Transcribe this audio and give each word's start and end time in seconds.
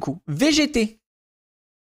coup. 0.00 0.20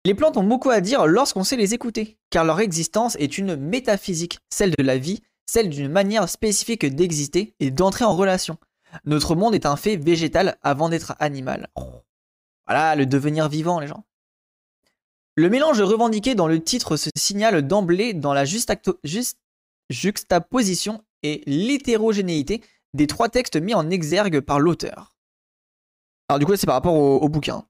Les 0.05 0.15
plantes 0.15 0.37
ont 0.37 0.43
beaucoup 0.43 0.71
à 0.71 0.81
dire 0.81 1.07
lorsqu'on 1.07 1.45
sait 1.45 1.57
les 1.57 1.75
écouter, 1.75 2.19
car 2.31 2.45
leur 2.45 2.61
existence 2.61 3.17
est 3.17 3.39
une 3.39 3.57
métaphysique, 3.57 4.39
celle 4.51 4.73
de 4.73 4.83
la 4.83 4.97
vie, 4.97 5.23
celle 5.47 5.69
d'une 5.69 5.91
manière 5.91 6.29
spécifique 6.29 6.87
d'exister 6.87 7.55
et 7.61 7.71
d'entrer 7.71 8.05
en 8.05 8.17
relation. 8.17 8.57
Notre 9.05 9.35
monde 9.35 9.55
est 9.55 9.67
un 9.67 9.77
fait 9.77 9.97
végétal 9.97 10.57
avant 10.63 10.89
d'être 10.89 11.15
animal. 11.19 11.69
Voilà, 12.67 12.97
le 12.97 13.07
devenir 13.07 13.49
vivant, 13.49 13.81
les 13.81 13.89
gens. 13.89 14.05
Le 15.37 15.49
mélange 15.49 15.81
revendiqué 15.81 16.35
dans 16.35 16.49
le 16.49 16.63
titre 16.63 16.97
se 16.97 17.09
signale 17.17 17.67
d'emblée 17.67 18.13
dans 18.15 18.35
la 18.35 18.45
juxtaposition 18.45 21.05
et 21.23 21.43
l'hétérogénéité 21.47 22.63
des 22.95 23.07
trois 23.07 23.29
textes 23.29 23.57
mis 23.57 23.75
en 23.75 23.91
exergue 23.91 24.41
par 24.41 24.61
l'auteur. 24.61 25.15
Alors 26.29 26.39
du 26.39 26.47
coup, 26.47 26.57
c'est 26.57 26.67
par 26.67 26.77
rapport 26.77 26.95
au, 26.95 27.29
bouquin. 27.29 27.65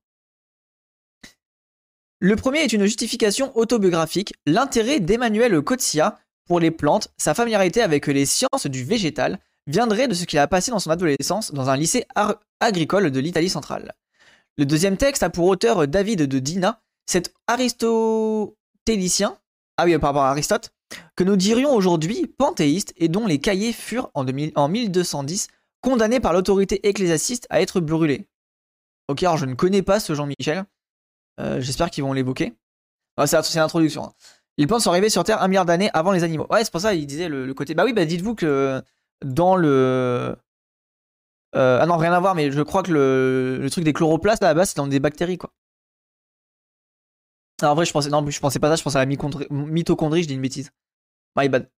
Le 2.23 2.37
premier 2.37 2.59
est 2.59 2.74
une 2.74 2.84
justification 2.84 3.56
autobiographique, 3.56 4.34
l'intérêt 4.45 5.01
d'Emmanuel 5.01 5.62
Coetzee 5.62 6.02
pour 6.47 6.61
les 6.61 6.70
plantes, 6.70 7.09
sa 7.16 7.33
familiarité 7.33 7.80
avec 7.80 8.06
les 8.09 8.27
sciences 8.27 8.66
du 8.66 8.84
végétal, 8.84 9.38
viendrait 9.66 10.06
de 10.06 10.12
ce 10.12 10.27
qu'il 10.27 10.38
a 10.38 10.47
passé 10.47 10.70
dans 10.70 10.80
son 10.80 10.91
adolescence 10.91 11.55
dans 11.55 11.70
un 11.70 11.78
lycée 11.78 12.05
agricole 12.61 13.11
de 13.11 13.20
l'Italie 13.20 13.48
centrale. 13.48 13.95
Le 14.59 14.66
deuxième 14.66 14.98
texte 14.98 15.23
a 15.23 15.30
pour 15.30 15.47
auteur 15.47 15.88
David 15.88 16.27
de 16.27 16.38
Dina, 16.41 16.83
cet 17.06 17.33
aristotélicien, 17.47 19.39
ah 19.78 19.87
oui, 19.87 19.97
par 19.97 20.11
rapport 20.11 20.25
à 20.25 20.30
Aristote, 20.30 20.75
que 21.16 21.25
nous 21.25 21.37
dirions 21.37 21.73
aujourd'hui 21.73 22.27
panthéiste 22.27 22.92
et 22.98 23.09
dont 23.09 23.27
les 23.27 23.39
cahiers 23.39 23.73
furent 23.73 24.11
en, 24.12 24.25
1210 24.69 25.48
condamnés 25.80 26.20
par 26.20 26.34
l'autorité 26.34 26.87
ecclésiastiste 26.87 27.47
à 27.48 27.62
être 27.62 27.80
brûlés. 27.80 28.28
Ok, 29.09 29.23
alors 29.23 29.39
je 29.39 29.47
ne 29.47 29.55
connais 29.55 29.80
pas 29.80 30.00
ce 30.00 30.14
Jean-Michel. 30.14 30.66
Euh, 31.41 31.61
j'espère 31.61 31.91
qu'ils 31.91 32.05
vont 32.05 32.12
l'évoquer. 32.12 32.55
C'est 33.27 33.55
l'introduction. 33.57 34.05
Hein. 34.05 34.12
Les 34.56 34.67
plantes 34.67 34.83
sont 34.83 34.91
arrivées 34.91 35.11
sur 35.11 35.25
Terre 35.25 35.42
un 35.42 35.48
milliard 35.48 35.64
d'années 35.64 35.91
avant 35.95 36.12
les 36.12 36.23
animaux. 36.23 36.47
Ouais, 36.51 36.64
c'est 36.64 36.70
pour 36.70 36.81
ça 36.81 36.95
il 36.95 37.06
disait 37.06 37.28
le, 37.28 37.53
côté. 37.55 37.75
Bah 37.75 37.84
oui, 37.84 37.92
bah 37.92 38.05
dites-vous 38.05 38.34
que 38.34 38.83
dans 39.25 39.56
le. 39.56 40.37
Euh, 41.56 41.79
ah 41.81 41.87
non, 41.87 41.97
rien 41.97 42.12
à 42.12 42.20
voir, 42.20 42.34
mais 42.34 42.51
je 42.51 42.62
crois 42.62 42.83
que 42.83 42.92
le, 42.92 43.69
truc 43.70 43.84
des 43.84 43.92
chloroplastes 43.92 44.42
à 44.42 44.47
la 44.47 44.55
base, 44.55 44.70
c'est 44.70 44.77
dans 44.77 44.87
des 44.87 45.01
bactéries, 45.01 45.39
quoi. 45.39 45.53
Alors, 47.61 47.73
en 47.73 47.75
vrai, 47.75 47.84
je 47.84 47.92
pensais, 47.92 48.09
non, 48.09 48.25
je 48.29 48.41
pensais 48.41 48.59
pas 48.59 48.69
ça, 48.69 48.77
je 48.77 48.83
pensais 48.83 48.98
à 48.98 49.05
la 49.05 49.47
mitochondrie, 49.51 50.23
je 50.23 50.29
dis 50.29 50.34
une 50.34 50.41
bêtise. 50.41 50.70
My 51.36 51.48
bad. 51.48 51.69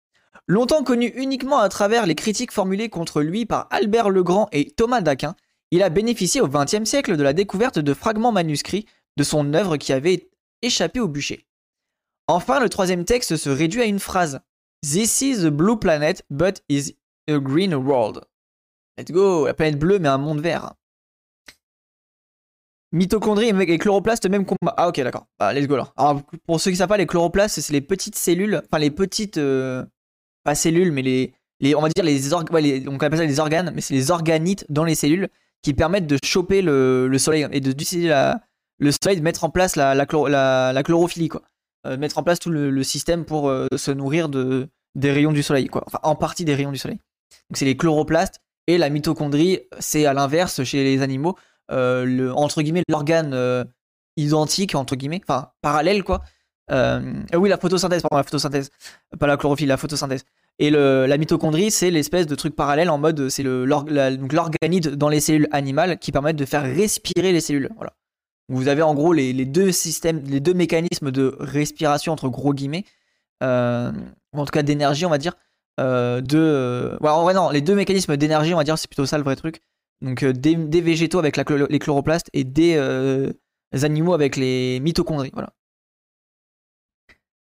Longtemps 0.47 0.83
connu 0.83 1.07
uniquement 1.15 1.59
à 1.59 1.69
travers 1.69 2.05
les 2.05 2.15
critiques 2.15 2.51
formulées 2.51 2.89
contre 2.89 3.21
lui 3.21 3.45
par 3.45 3.67
Albert 3.69 4.09
Legrand 4.09 4.47
et 4.51 4.71
Thomas 4.71 5.01
d'Aquin, 5.01 5.35
il 5.71 5.83
a 5.83 5.89
bénéficié 5.89 6.41
au 6.41 6.47
XXe 6.47 6.83
siècle 6.85 7.17
de 7.17 7.23
la 7.23 7.33
découverte 7.33 7.79
de 7.79 7.93
fragments 7.93 8.31
manuscrits 8.31 8.85
de 9.17 9.23
son 9.23 9.53
œuvre 9.53 9.77
qui 9.77 9.93
avait 9.93 10.29
échappé 10.61 10.99
au 10.99 11.07
bûcher. 11.07 11.45
Enfin, 12.27 12.59
le 12.59 12.69
troisième 12.69 13.05
texte 13.05 13.35
se 13.35 13.49
réduit 13.49 13.81
à 13.81 13.85
une 13.85 13.99
phrase. 13.99 14.39
This 14.81 15.21
is 15.21 15.45
a 15.45 15.49
blue 15.49 15.77
planet, 15.77 16.23
but 16.29 16.63
is 16.69 16.95
a 17.27 17.37
green 17.37 17.73
world. 17.73 18.21
Let's 18.97 19.11
go, 19.11 19.45
la 19.47 19.53
planète 19.53 19.79
bleue 19.79 19.99
mais 19.99 20.09
un 20.09 20.17
monde 20.17 20.41
vert. 20.41 20.73
Mitochondrie 22.91 23.49
et 23.49 23.77
chloroplastes, 23.79 24.29
même 24.29 24.45
combat. 24.45 24.75
Ah 24.77 24.87
ok, 24.87 25.01
d'accord. 25.01 25.25
Bah, 25.39 25.51
let's 25.51 25.67
go 25.67 25.73
alors. 25.73 25.93
alors. 25.97 26.21
Pour 26.45 26.61
ceux 26.61 26.69
qui 26.69 26.77
savent 26.77 26.87
pas, 26.89 26.97
les 26.97 27.07
chloroplastes, 27.07 27.59
c'est 27.59 27.73
les 27.73 27.81
petites 27.81 28.15
cellules, 28.15 28.61
enfin 28.69 28.79
les 28.79 28.91
petites, 28.91 29.37
euh, 29.39 29.83
pas 30.43 30.53
cellules, 30.53 30.91
mais 30.91 31.01
les, 31.01 31.33
les, 31.59 31.73
on 31.73 31.81
va 31.81 31.89
dire 31.89 32.03
les, 32.03 32.33
organes, 32.33 32.87
on 32.87 32.97
appelle 32.97 33.17
ça 33.17 33.25
les 33.25 33.39
organes, 33.39 33.71
mais 33.73 33.81
c'est 33.81 33.95
les 33.95 34.11
organites 34.11 34.65
dans 34.69 34.83
les 34.83 34.93
cellules 34.93 35.29
qui 35.63 35.73
permettent 35.73 36.05
de 36.05 36.19
choper 36.23 36.61
le, 36.61 37.07
le 37.07 37.17
soleil 37.17 37.47
et 37.51 37.61
d'utiliser 37.61 38.11
le 38.83 38.91
soleil, 38.91 39.17
de 39.17 39.23
mettre 39.23 39.43
en 39.43 39.49
place 39.49 39.75
la, 39.75 39.95
la, 39.95 40.05
quoi. 40.05 41.41
Euh, 41.85 41.97
mettre 41.97 42.17
en 42.17 42.23
place 42.23 42.39
tout 42.39 42.49
le, 42.49 42.83
système 42.83 43.25
pour 43.25 43.49
euh, 43.49 43.67
se 43.75 43.91
nourrir 43.91 44.29
de, 44.29 44.69
des 44.95 45.11
rayons 45.11 45.33
du 45.33 45.43
soleil, 45.43 45.67
quoi. 45.67 45.85
En 46.03 46.15
partie 46.15 46.45
des 46.45 46.55
rayons 46.55 46.71
du 46.71 46.77
soleil. 46.77 46.97
Donc 47.49 47.57
c'est 47.57 47.65
les 47.65 47.75
chloroplastes 47.75 48.39
et 48.67 48.77
la 48.77 48.89
mitochondrie, 48.89 49.61
c'est 49.79 50.05
à 50.05 50.13
l'inverse 50.13 50.63
chez 50.63 50.83
les 50.83 51.01
animaux. 51.01 51.37
Euh, 51.71 52.05
le, 52.05 52.33
entre 52.33 52.61
guillemets 52.61 52.83
l'organe 52.89 53.65
identique 54.17 54.75
entre 54.75 54.95
guillemets, 54.95 55.21
enfin 55.27 55.51
parallèle 55.61 56.03
quoi. 56.03 56.21
Oui, 56.69 57.49
la 57.49 57.57
photosynthèse, 57.57 58.01
pardon, 58.01 58.17
la 58.17 58.23
photosynthèse, 58.23 58.69
pas 59.19 59.27
la 59.27 59.37
chlorophylle, 59.37 59.67
la 59.67 59.77
photosynthèse. 59.77 60.23
Et 60.59 60.69
le, 60.69 61.07
la 61.07 61.17
mitochondrie, 61.17 61.71
c'est 61.71 61.89
l'espèce 61.89 62.27
de 62.27 62.35
truc 62.35 62.55
parallèle 62.55 62.89
en 62.89 62.97
mode, 62.97 63.27
c'est 63.29 63.43
l'organide 63.43 64.95
dans 64.95 65.09
les 65.09 65.19
cellules 65.19 65.47
animales 65.51 65.97
qui 65.97 66.11
permettent 66.11 66.35
de 66.35 66.45
faire 66.45 66.63
respirer 66.63 67.31
les 67.31 67.41
cellules. 67.41 67.69
Voilà. 67.75 67.93
Vous 68.53 68.67
avez 68.67 68.81
en 68.81 68.93
gros 68.93 69.13
les, 69.13 69.33
deux 69.45 69.71
systèmes, 69.71 70.23
les 70.25 70.39
deux 70.39 70.53
mécanismes 70.53 71.11
de 71.11 71.35
respiration 71.39 72.13
entre 72.13 72.29
gros 72.29 72.53
guillemets, 72.53 72.85
euh, 73.41 73.91
ou 74.33 74.39
en 74.39 74.45
tout 74.45 74.51
cas 74.51 74.63
d'énergie, 74.63 75.05
on 75.05 75.09
va 75.09 75.17
dire. 75.17 75.33
Euh, 75.79 76.21
de, 76.21 76.97
ouais, 77.01 77.09
en 77.09 77.23
vrai 77.23 77.33
non, 77.33 77.49
les 77.49 77.61
deux 77.61 77.75
mécanismes 77.75 78.15
d'énergie, 78.17 78.53
on 78.53 78.57
va 78.57 78.63
dire, 78.63 78.77
c'est 78.77 78.87
plutôt 78.87 79.05
ça 79.05 79.17
le 79.17 79.23
vrai 79.23 79.35
truc. 79.35 79.61
Donc 80.01 80.23
euh, 80.23 80.33
des, 80.33 80.81
végétaux 80.81 81.19
avec 81.19 81.37
les 81.37 81.79
chloroplastes 81.79 82.29
et 82.33 82.43
des 82.43 82.75
euh, 82.75 83.31
animaux 83.71 84.13
avec 84.13 84.35
les 84.35 84.79
mitochondries. 84.81 85.31
Voilà. 85.33 85.53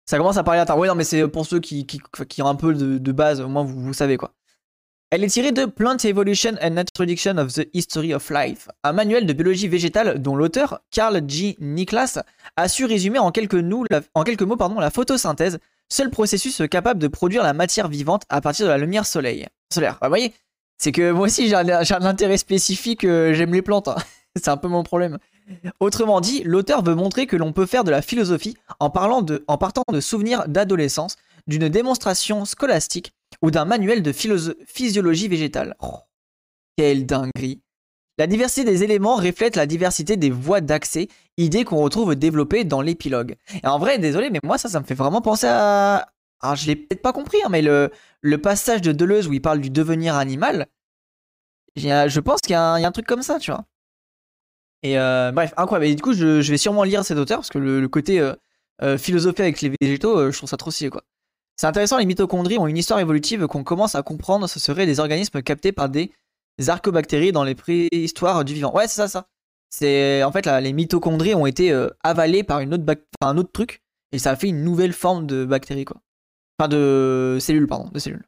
Ça 0.06 0.16
commence 0.16 0.36
à 0.36 0.44
parler 0.44 0.60
à 0.60 0.66
tard. 0.66 0.78
Oui, 0.78 0.88
non, 0.88 0.94
mais 0.94 1.04
c'est 1.04 1.26
pour 1.28 1.46
ceux 1.46 1.60
qui, 1.60 1.86
ont 2.40 2.46
un 2.46 2.54
peu 2.54 2.74
de, 2.74 3.12
base, 3.12 3.40
au 3.40 3.48
moins 3.48 3.64
vous, 3.64 3.92
savez 3.92 4.16
quoi. 4.16 4.34
Elle 5.14 5.24
est 5.24 5.28
tirée 5.28 5.52
de 5.52 5.66
Plant 5.66 5.98
Evolution 6.04 6.52
and 6.62 6.78
Introduction 6.78 7.36
of 7.36 7.52
the 7.52 7.68
History 7.74 8.14
of 8.14 8.30
Life, 8.30 8.70
un 8.82 8.94
manuel 8.94 9.26
de 9.26 9.34
biologie 9.34 9.68
végétale 9.68 10.22
dont 10.22 10.34
l'auteur, 10.34 10.80
Carl 10.90 11.20
G. 11.28 11.54
Niklas, 11.60 12.20
a 12.56 12.66
su 12.66 12.86
résumer 12.86 13.18
en 13.18 13.30
quelques, 13.30 13.62
quelques 14.24 14.42
mots 14.42 14.56
la 14.80 14.90
photosynthèse, 14.90 15.58
seul 15.90 16.08
processus 16.08 16.62
capable 16.70 16.98
de 16.98 17.08
produire 17.08 17.42
la 17.42 17.52
matière 17.52 17.88
vivante 17.88 18.22
à 18.30 18.40
partir 18.40 18.64
de 18.64 18.70
la 18.70 18.78
lumière 18.78 19.04
soleil. 19.04 19.46
solaire. 19.70 19.98
vous 20.00 20.08
voyez, 20.08 20.32
c'est 20.78 20.92
que 20.92 21.10
moi 21.10 21.26
aussi 21.26 21.46
j'ai 21.46 21.56
un, 21.56 22.06
intérêt 22.06 22.38
spécifique, 22.38 23.04
euh, 23.04 23.34
j'aime 23.34 23.52
les 23.52 23.60
plantes. 23.60 23.88
Hein. 23.88 23.96
c'est 24.36 24.48
un 24.48 24.56
peu 24.56 24.68
mon 24.68 24.82
problème. 24.82 25.18
Autrement 25.78 26.22
dit, 26.22 26.40
l'auteur 26.42 26.82
veut 26.82 26.94
montrer 26.94 27.26
que 27.26 27.36
l'on 27.36 27.52
peut 27.52 27.66
faire 27.66 27.84
de 27.84 27.90
la 27.90 28.00
philosophie 28.00 28.56
en, 28.80 28.88
parlant 28.88 29.22
en 29.46 29.58
partant 29.58 29.84
de 29.92 30.00
souvenirs 30.00 30.48
d'adolescence, 30.48 31.16
d'une 31.46 31.68
démonstration 31.68 32.46
scolastique 32.46 33.12
ou 33.42 33.50
d'un 33.50 33.64
manuel 33.64 34.02
de 34.02 34.12
physiologie 34.12 35.28
végétale. 35.28 35.76
Oh, 35.80 35.98
quelle 36.76 37.06
dinguerie. 37.06 37.60
La 38.18 38.26
diversité 38.26 38.64
des 38.64 38.84
éléments 38.84 39.16
reflète 39.16 39.56
la 39.56 39.66
diversité 39.66 40.16
des 40.16 40.30
voies 40.30 40.60
d'accès, 40.60 41.08
idée 41.38 41.64
qu'on 41.64 41.78
retrouve 41.78 42.14
développée 42.14 42.64
dans 42.64 42.80
l'épilogue. 42.80 43.36
Et 43.62 43.66
en 43.66 43.78
vrai, 43.78 43.98
désolé, 43.98 44.30
mais 44.30 44.40
moi 44.44 44.58
ça, 44.58 44.68
ça 44.68 44.80
me 44.80 44.84
fait 44.84 44.94
vraiment 44.94 45.22
penser 45.22 45.46
à, 45.48 46.12
alors 46.42 46.56
je 46.56 46.66
l'ai 46.66 46.76
peut-être 46.76 47.02
pas 47.02 47.12
compris, 47.12 47.38
hein, 47.44 47.48
mais 47.50 47.62
le, 47.62 47.90
passage 48.38 48.82
de 48.82 48.92
Deleuze 48.92 49.28
où 49.28 49.32
il 49.32 49.40
parle 49.40 49.60
du 49.60 49.70
devenir 49.70 50.16
animal, 50.16 50.66
je 51.76 52.20
pense 52.20 52.40
qu'il 52.40 52.52
y, 52.52 52.56
a 52.56 52.74
un 52.74 52.92
truc 52.92 53.06
comme 53.06 53.22
ça, 53.22 53.38
tu 53.38 53.50
vois. 53.50 53.64
Et 54.82 54.98
euh, 54.98 55.30
bref, 55.32 55.54
incroyable. 55.56 55.86
Et 55.86 55.94
du 55.94 56.02
coup, 56.02 56.12
je, 56.12 56.50
vais 56.50 56.58
sûrement 56.58 56.82
lire 56.82 57.04
cet 57.04 57.16
auteur 57.16 57.38
parce 57.38 57.50
que 57.50 57.58
le, 57.58 57.88
côté 57.88 58.20
euh, 58.20 58.34
euh, 58.82 58.98
avec 59.38 59.60
les 59.60 59.72
végétaux, 59.80 60.30
je 60.30 60.36
trouve 60.36 60.50
ça 60.50 60.56
trop 60.56 60.72
stylé, 60.72 60.90
quoi. 60.90 61.04
C'est 61.56 61.66
intéressant, 61.66 61.98
les 61.98 62.06
mitochondries 62.06 62.58
ont 62.58 62.66
une 62.66 62.76
histoire 62.76 62.98
évolutive 63.00 63.46
qu'on 63.46 63.62
commence 63.62 63.94
à 63.94 64.02
comprendre. 64.02 64.48
Ce 64.48 64.58
seraient 64.58 64.86
des 64.86 65.00
organismes 65.00 65.42
captés 65.42 65.72
par 65.72 65.88
des 65.88 66.12
arcobactéries 66.66 67.32
dans 67.32 67.44
les 67.44 67.54
préhistoires 67.54 68.44
du 68.44 68.54
vivant. 68.54 68.74
Ouais, 68.74 68.88
c'est 68.88 68.96
ça, 68.96 69.08
ça. 69.08 69.26
C'est 69.70 70.22
en 70.22 70.32
fait 70.32 70.46
les 70.46 70.72
mitochondries 70.72 71.34
ont 71.34 71.46
été 71.46 71.74
avalées 72.02 72.42
par 72.42 72.58
un 72.58 72.72
autre 73.38 73.52
truc 73.52 73.82
et 74.12 74.18
ça 74.18 74.32
a 74.32 74.36
fait 74.36 74.48
une 74.48 74.62
nouvelle 74.62 74.92
forme 74.92 75.26
de 75.26 75.44
bactéries, 75.44 75.86
quoi. 75.86 76.00
Enfin, 76.58 76.68
de 76.68 77.38
cellules, 77.40 77.66
pardon, 77.66 77.88
de 77.90 77.98
cellules. 77.98 78.24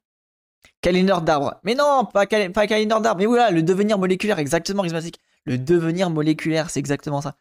Câlineur 0.81 1.23
d'arbre. 1.23 1.61
Mais 1.63 1.75
non, 1.75 2.07
pas, 2.07 2.27
pas 2.27 2.67
d'arbre. 2.67 3.17
Mais 3.19 3.27
voilà, 3.27 3.51
le 3.51 3.63
devenir 3.63 3.99
moléculaire, 3.99 4.39
exactement, 4.39 4.83
charismatique. 4.83 5.21
Le 5.45 5.59
devenir 5.59 6.09
moléculaire, 6.11 6.71
c'est 6.71 6.81
exactement 6.81 7.21
ça. 7.21 7.37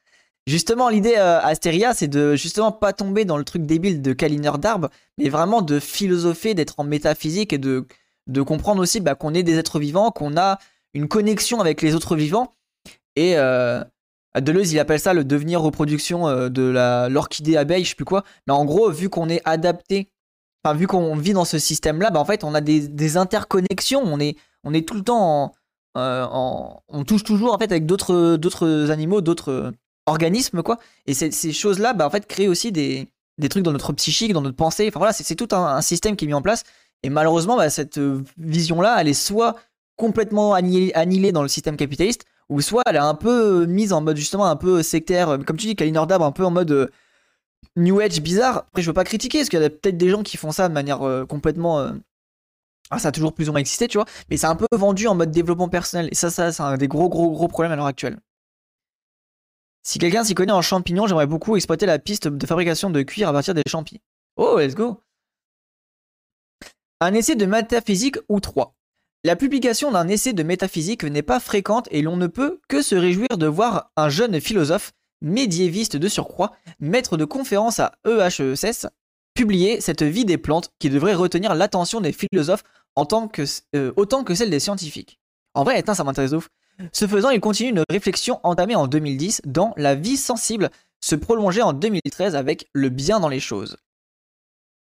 Justement, 0.46 0.90
l'idée 0.90 1.16
euh, 1.18 1.40
Astéria, 1.40 1.94
c'est 1.94 2.08
de 2.08 2.36
justement 2.36 2.72
pas 2.72 2.92
tomber 2.92 3.24
dans 3.24 3.38
le 3.38 3.46
truc 3.46 3.66
débile 3.66 4.02
de 4.02 4.12
câlineur 4.12 4.58
d'arbre, 4.58 4.90
mais 5.18 5.30
vraiment 5.30 5.62
de 5.62 5.80
philosopher, 5.80 6.54
d'être 6.54 6.80
en 6.80 6.84
métaphysique 6.84 7.54
et 7.54 7.58
de, 7.58 7.88
de 8.28 8.42
comprendre 8.42 8.82
aussi 8.82 9.00
bah, 9.00 9.16
qu'on 9.16 9.34
est 9.34 9.44
des 9.44 9.58
êtres 9.58 9.80
vivants, 9.80 10.12
qu'on 10.12 10.36
a 10.36 10.60
une 10.94 11.08
connexion 11.08 11.62
avec 11.62 11.82
les 11.82 11.96
autres 11.96 12.18
vivants. 12.18 12.56
Et 13.16 13.38
euh, 13.38 13.82
Deleuze, 14.40 14.74
il 14.74 14.80
appelle 14.80 15.00
ça 15.00 15.14
le 15.14 15.24
devenir 15.24 15.62
reproduction 15.62 16.28
euh, 16.28 16.50
de 16.50 17.08
l'orchidée 17.10 17.56
abeille, 17.56 17.86
je 17.86 17.90
sais 17.90 17.96
plus 17.96 18.06
quoi. 18.06 18.24
Mais 18.46 18.54
en 18.54 18.66
gros, 18.66 18.90
vu 18.92 19.10
qu'on 19.10 19.30
est 19.30 19.42
adapté 19.46 20.10
vu 20.72 20.88
qu'on 20.88 21.16
vit 21.18 21.34
dans 21.34 21.44
ce 21.44 21.60
système-là, 21.60 22.10
bah, 22.10 22.22
en 22.22 22.26
fait, 22.26 22.46
on 22.46 22.54
a 22.54 22.62
des, 22.62 23.18
interconnexions. 23.18 24.02
On 24.06 24.20
est, 24.20 24.38
tout 24.88 24.94
le 24.94 25.04
temps 25.04 25.54
euh, 25.98 26.26
en, 26.32 26.82
on 26.88 27.04
touche 27.04 27.24
toujours 27.24 27.54
en 27.54 27.58
fait 27.58 27.72
avec 27.72 27.86
d'autres 27.86 28.90
animaux, 28.90 29.20
d'autres 29.20 29.74
organismes, 30.06 30.64
quoi. 30.64 30.80
Et 31.06 31.14
ces 31.14 31.54
choses-là, 31.54 31.94
bah, 31.94 32.06
en 32.08 32.10
fait, 32.10 32.26
créent 32.28 32.48
aussi 32.48 32.72
des, 32.72 33.08
des 33.38 33.50
trucs 33.50 33.64
dans 33.64 33.72
notre 33.72 33.94
psychique, 33.94 34.34
dans 34.34 34.42
notre 34.42 34.56
pensée. 34.56 34.88
Enfin 34.88 35.00
voilà, 35.00 35.14
c'est, 35.14 35.36
tout 35.36 35.48
un, 35.56 35.82
système 35.82 36.16
qui 36.16 36.26
est 36.26 36.28
mis 36.28 36.34
en 36.34 36.42
place. 36.42 36.64
Et 37.04 37.10
malheureusement, 37.10 37.58
bah, 37.58 37.70
cette 37.70 38.00
vision-là, 38.38 38.98
elle 39.00 39.08
est 39.08 39.14
soit 39.14 39.56
complètement 39.96 40.54
annihilée, 40.54 41.32
dans 41.32 41.44
le 41.44 41.48
système 41.48 41.78
capitaliste, 41.78 42.26
ou 42.50 42.62
soit 42.62 42.82
elle 42.88 42.96
est 42.96 43.00
un 43.00 43.16
peu 43.16 43.66
mise 43.66 43.94
en 43.94 44.02
mode 44.02 44.18
justement 44.18 44.46
un 44.48 44.56
peu 44.56 44.84
sectaire, 44.84 45.40
comme 45.46 45.58
tu 45.58 45.68
dis, 45.68 45.76
Kalinor 45.76 46.12
un 46.12 46.32
peu 46.32 46.46
en 46.46 46.52
mode 46.52 46.92
New 47.76 48.00
Age 48.00 48.22
bizarre. 48.22 48.66
Après, 48.70 48.82
je 48.82 48.88
veux 48.88 48.94
pas 48.94 49.04
critiquer, 49.04 49.40
parce 49.40 49.50
qu'il 49.50 49.62
y 49.62 49.64
a 49.64 49.70
peut-être 49.70 49.98
des 49.98 50.10
gens 50.10 50.24
qui 50.24 50.38
font 50.38 50.52
ça 50.52 50.68
de 50.70 50.74
manière 50.74 51.00
complètement. 51.30 51.92
Ah, 52.90 53.00
ça 53.00 53.10
a 53.10 53.12
toujours 53.12 53.34
plus 53.34 53.50
ou 53.50 53.52
moins 53.54 53.62
existé, 53.62 53.88
tu 53.88 53.98
vois, 53.98 54.06
mais 54.30 54.38
c'est 54.38 54.48
un 54.48 54.56
peu 54.56 54.68
vendu 54.72 55.08
en 55.08 55.16
mode 55.16 55.32
développement 55.32 55.70
personnel, 55.70 56.10
et 56.12 56.16
ça, 56.16 56.30
ça 56.30 56.52
c'est 56.52 56.64
un 56.64 56.78
des 56.78 56.88
gros, 56.88 57.10
gros, 57.10 57.32
gros 57.32 57.48
problèmes 57.48 57.72
à 57.72 57.76
l'heure 57.76 57.86
actuelle. 57.88 58.20
Si 59.84 60.00
quelqu'un 60.00 60.24
s'y 60.24 60.34
connaît 60.34 60.54
en 60.54 60.62
champignons, 60.62 61.08
j'aimerais 61.08 61.28
beaucoup 61.28 61.58
exploiter 61.58 61.86
la 61.86 62.00
piste 62.00 62.30
de 62.30 62.48
fabrication 62.48 62.90
de 62.90 63.02
cuir 63.02 63.28
à 63.28 63.34
partir 63.34 63.54
des 63.54 63.64
champis. 63.68 64.02
Oh, 64.38 64.58
let's 64.58 64.76
go 64.76 65.02
Un 67.02 67.14
essai 67.14 67.36
de 67.36 67.46
métaphysique 67.46 68.18
ou 68.30 68.40
trois. 68.40 68.76
La 69.26 69.36
publication 69.36 69.92
d'un 69.92 70.08
essai 70.08 70.34
de 70.34 70.44
métaphysique 70.44 71.04
n'est 71.04 71.22
pas 71.22 71.42
fréquente 71.42 71.88
et 71.92 72.02
l'on 72.02 72.18
ne 72.18 72.28
peut 72.28 72.62
que 72.70 72.82
se 72.82 72.96
réjouir 72.96 73.38
de 73.38 73.48
voir 73.48 73.92
un 73.98 74.10
jeune 74.10 74.40
philosophe, 74.40 74.94
médiéviste 75.22 75.98
de 75.98 76.08
surcroît, 76.08 76.54
maître 76.80 77.18
de 77.18 77.26
conférence 77.26 77.80
à 77.80 77.94
EHESS, 78.06 78.88
publier 79.34 79.82
cette 79.82 80.04
vie 80.04 80.26
des 80.26 80.38
plantes 80.38 80.72
qui 80.80 80.90
devrait 80.90 81.14
retenir 81.14 81.56
l'attention 81.56 82.00
des 82.02 82.14
philosophes 82.14 82.64
euh, 83.76 83.92
autant 83.96 84.24
que 84.24 84.36
celle 84.36 84.50
des 84.50 84.60
scientifiques. 84.60 85.20
En 85.54 85.64
vrai, 85.64 85.84
ça 85.86 86.04
m'intéresse 86.04 86.34
ouf. 86.34 86.50
Ce 86.92 87.08
faisant, 87.08 87.30
il 87.30 87.40
continue 87.40 87.70
une 87.70 87.84
réflexion 87.90 88.40
entamée 88.44 88.76
en 88.76 88.88
2010 88.88 89.42
dans 89.46 89.74
La 89.78 89.96
vie 89.96 90.18
sensible, 90.18 90.70
se 91.02 91.16
prolonger 91.16 91.62
en 91.62 91.74
2013 91.74 92.36
avec 92.36 92.68
Le 92.74 92.90
bien 92.90 93.20
dans 93.20 93.30
les 93.30 93.40
choses. 93.40 93.78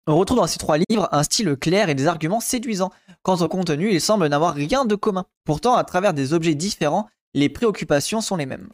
On 0.06 0.16
retrouve 0.16 0.38
dans 0.38 0.46
ces 0.46 0.58
trois 0.58 0.76
livres 0.76 1.08
un 1.12 1.22
style 1.22 1.56
clair 1.56 1.88
et 1.88 1.94
des 1.94 2.06
arguments 2.06 2.40
séduisants. 2.40 2.92
Quant 3.22 3.36
au 3.36 3.48
contenu, 3.48 3.90
il 3.90 4.00
semble 4.00 4.26
n'avoir 4.26 4.54
rien 4.54 4.84
de 4.84 4.94
commun. 4.96 5.24
Pourtant, 5.44 5.76
à 5.76 5.84
travers 5.84 6.12
des 6.12 6.34
objets 6.34 6.54
différents, 6.54 7.08
les 7.32 7.48
préoccupations 7.48 8.20
sont 8.20 8.36
les 8.36 8.46
mêmes. 8.46 8.68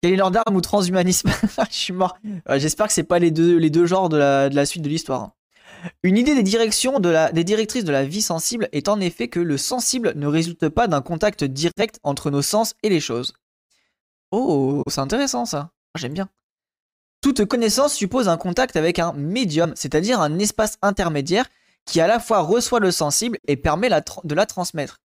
Quel 0.00 0.16
d'armes 0.16 0.54
ou 0.54 0.60
transhumanisme? 0.60 1.30
Je 1.70 1.76
suis 1.76 1.92
mort. 1.92 2.16
Euh, 2.48 2.58
j'espère 2.60 2.86
que 2.86 2.92
c'est 2.92 3.02
pas 3.02 3.18
les 3.18 3.32
deux, 3.32 3.56
les 3.56 3.70
deux 3.70 3.86
genres 3.86 4.08
de 4.08 4.16
la, 4.16 4.66
suite 4.66 4.82
de 4.82 4.88
l'histoire. 4.88 5.32
Une 6.02 6.16
idée 6.16 6.34
des, 6.34 6.42
directions 6.42 7.00
des 7.00 7.44
directrices 7.44 7.84
de 7.84 7.92
la 7.92 8.04
vie 8.04 8.22
sensible 8.22 8.68
est 8.72 8.88
en 8.88 9.00
effet 9.00 9.28
que 9.28 9.40
le 9.40 9.56
sensible 9.56 10.12
ne 10.16 10.26
résulte 10.26 10.68
pas 10.68 10.88
d'un 10.88 11.02
contact 11.02 11.44
direct 11.44 12.00
entre 12.02 12.30
nos 12.30 12.42
sens 12.42 12.74
et 12.82 12.88
les 12.88 13.00
choses. 13.00 13.34
Oh, 14.30 14.82
c'est 14.88 15.00
intéressant 15.00 15.46
ça. 15.46 15.70
J'aime 15.96 16.14
bien. 16.14 16.28
Toute 17.20 17.44
connaissance 17.46 17.94
suppose 17.94 18.28
un 18.28 18.36
contact 18.36 18.76
avec 18.76 18.98
un 18.98 19.12
médium, 19.12 19.72
c'est-à-dire 19.74 20.20
un 20.20 20.38
espace 20.38 20.78
intermédiaire 20.82 21.46
qui 21.84 22.00
à 22.00 22.06
la 22.06 22.20
fois 22.20 22.40
reçoit 22.40 22.80
le 22.80 22.90
sensible 22.90 23.38
et 23.48 23.56
permet 23.56 23.88
de 23.88 24.34
la 24.34 24.46
transmettre. 24.46 25.00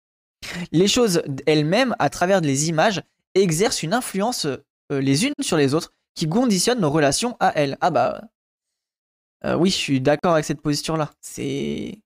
Les 0.71 0.87
choses 0.87 1.23
elles-mêmes, 1.45 1.95
à 1.99 2.09
travers 2.09 2.41
les 2.41 2.69
images, 2.69 3.01
exercent 3.35 3.81
une 3.81 3.93
influence 3.93 4.45
euh, 4.45 4.57
les 4.91 5.25
unes 5.25 5.33
sur 5.41 5.57
les 5.57 5.73
autres 5.73 5.93
qui 6.15 6.27
conditionnent 6.27 6.81
nos 6.81 6.91
relations 6.91 7.35
à 7.39 7.53
elles. 7.55 7.77
Ah 7.81 7.89
bah 7.89 8.21
euh, 9.45 9.55
oui, 9.55 9.69
je 9.69 9.75
suis 9.75 10.01
d'accord 10.01 10.33
avec 10.33 10.45
cette 10.45 10.61
position-là. 10.61 11.11
C'est 11.21 11.99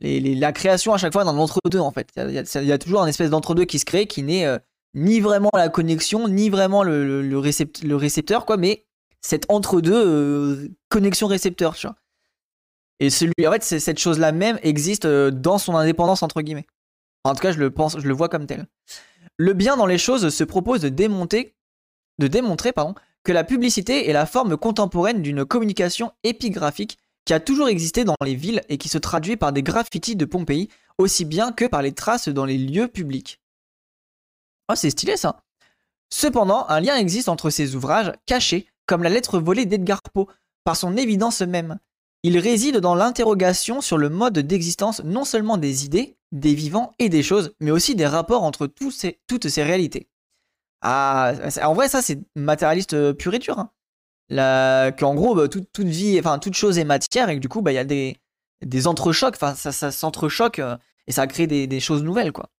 la 0.00 0.52
création 0.52 0.94
à 0.94 0.98
chaque 0.98 1.12
fois 1.12 1.24
d'un 1.24 1.36
entre-deux 1.36 1.78
en 1.78 1.92
fait. 1.92 2.08
Il 2.16 2.32
y, 2.32 2.72
a, 2.72 2.78
toujours 2.78 3.02
un 3.02 3.06
espèce 3.06 3.30
d'entre-deux 3.30 3.64
qui 3.64 3.78
se 3.78 3.84
crée 3.84 4.06
qui 4.06 4.22
n'est 4.22 4.46
euh, 4.46 4.58
ni 4.94 5.20
vraiment 5.20 5.50
la 5.54 5.68
connexion, 5.68 6.28
ni 6.28 6.50
vraiment 6.50 6.82
le, 6.82 7.38
récepteur, 7.38 8.46
quoi, 8.46 8.56
mais 8.56 8.84
cette 9.20 9.46
entre-deux 9.48 9.94
euh, 9.94 10.68
connexion-récepteur. 10.88 11.76
Et 13.00 13.08
en 13.46 13.52
fait, 13.52 13.62
cette 13.62 13.98
chose-là 13.98 14.32
même 14.32 14.58
existe 14.62 15.06
dans 15.06 15.58
son 15.58 15.76
indépendance, 15.76 16.22
entre 16.22 16.42
guillemets. 16.42 16.66
En 17.24 17.34
tout 17.34 17.40
cas, 17.40 17.52
je 17.52 17.58
le 17.58 17.70
pense, 17.70 17.98
je 17.98 18.06
le 18.06 18.14
vois 18.14 18.28
comme 18.28 18.46
tel. 18.46 18.66
Le 19.38 19.54
bien 19.54 19.76
dans 19.76 19.86
les 19.86 19.98
choses 19.98 20.28
se 20.28 20.44
propose 20.44 20.80
de 20.80 20.88
démonter, 20.88 21.56
de 22.18 22.26
démontrer, 22.26 22.72
pardon, 22.72 22.94
que 23.24 23.32
la 23.32 23.44
publicité 23.44 24.08
est 24.08 24.12
la 24.12 24.26
forme 24.26 24.56
contemporaine 24.56 25.22
d'une 25.22 25.44
communication 25.44 26.12
épigraphique 26.24 26.98
qui 27.24 27.32
a 27.32 27.40
toujours 27.40 27.68
existé 27.68 28.04
dans 28.04 28.16
les 28.24 28.34
villes 28.34 28.62
et 28.68 28.78
qui 28.78 28.88
se 28.88 28.98
traduit 28.98 29.36
par 29.36 29.52
des 29.52 29.62
graffitis 29.62 30.16
de 30.16 30.24
Pompéi, 30.24 30.68
aussi 30.98 31.24
bien 31.24 31.52
que 31.52 31.66
par 31.66 31.82
les 31.82 31.92
traces 31.92 32.28
dans 32.28 32.44
les 32.44 32.58
lieux 32.58 32.88
publics. 32.88 33.40
Oh, 34.68 34.74
c'est 34.74 34.90
stylé 34.90 35.16
ça. 35.16 35.42
Cependant, 36.10 36.66
un 36.68 36.80
lien 36.80 36.96
existe 36.96 37.28
entre 37.28 37.50
ces 37.50 37.74
ouvrages 37.74 38.12
cachés, 38.26 38.66
comme 38.86 39.02
la 39.02 39.08
lettre 39.08 39.38
volée 39.38 39.66
d'Edgar 39.66 40.02
Poe, 40.12 40.26
par 40.64 40.76
son 40.76 40.96
évidence 40.96 41.40
même. 41.42 41.78
Il 42.24 42.38
réside 42.38 42.76
dans 42.76 42.94
l'interrogation 42.94 43.80
sur 43.80 43.98
le 43.98 44.08
mode 44.08 44.38
d'existence 44.38 45.02
non 45.04 45.24
seulement 45.24 45.56
des 45.56 45.84
idées, 45.84 46.16
des 46.30 46.54
vivants 46.54 46.92
et 46.98 47.08
des 47.08 47.22
choses, 47.22 47.54
mais 47.60 47.70
aussi 47.70 47.94
des 47.94 48.06
rapports 48.06 48.42
entre 48.42 48.66
toutes 48.66 49.48
ces 49.48 49.62
réalités. 49.62 50.08
Ah, 50.82 51.32
en 51.62 51.74
vrai, 51.74 51.88
ça 51.88 52.02
c'est 52.02 52.18
matérialiste 52.34 52.94
euh, 52.94 53.12
pur 53.14 53.32
et 53.34 53.38
dur. 53.38 53.58
Hein. 53.58 53.70
qu'en 54.98 55.14
gros, 55.14 55.34
bah, 55.34 55.48
toute, 55.48 55.78
vie, 55.78 56.20
toute 56.40 56.54
chose 56.54 56.78
est 56.78 56.84
matière 56.84 57.28
et 57.28 57.36
que 57.36 57.40
du 57.40 57.48
coup, 57.48 57.62
bah, 57.62 57.72
il 57.72 57.76
y 57.76 57.78
a 57.78 57.84
des, 57.84 58.16
des 58.62 58.86
entrechocs, 58.86 59.34
enfin 59.36 59.54
ça, 59.54 59.72
ça 59.72 59.92
s'entrechoque 59.92 60.58
euh, 60.58 60.76
et 61.06 61.12
ça 61.12 61.26
crée 61.26 61.46
des, 61.46 61.66
des 61.66 61.80
choses 61.80 62.02
nouvelles, 62.02 62.32
quoi. 62.32 62.50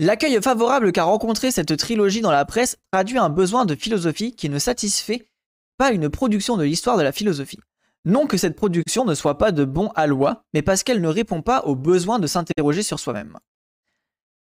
L'accueil 0.00 0.40
favorable 0.40 0.92
qu'a 0.92 1.02
rencontré 1.04 1.50
cette 1.50 1.76
trilogie 1.76 2.20
dans 2.20 2.30
la 2.30 2.44
presse 2.44 2.76
traduit 2.92 3.18
un 3.18 3.30
besoin 3.30 3.64
de 3.66 3.74
philosophie 3.74 4.36
qui 4.36 4.48
ne 4.48 4.60
satisfait 4.60 5.28
pas 5.76 5.90
une 5.90 6.08
production 6.08 6.56
de 6.56 6.62
l'histoire 6.62 6.96
de 6.96 7.02
la 7.02 7.10
philosophie. 7.10 7.58
Non 8.04 8.28
que 8.28 8.36
cette 8.36 8.54
production 8.54 9.04
ne 9.04 9.14
soit 9.14 9.38
pas 9.38 9.50
de 9.50 9.64
bon 9.64 9.88
aloi, 9.96 10.44
mais 10.54 10.62
parce 10.62 10.84
qu'elle 10.84 11.00
ne 11.00 11.08
répond 11.08 11.42
pas 11.42 11.62
au 11.64 11.74
besoin 11.74 12.20
de 12.20 12.28
s'interroger 12.28 12.82
sur 12.82 13.00
soi-même. 13.00 13.38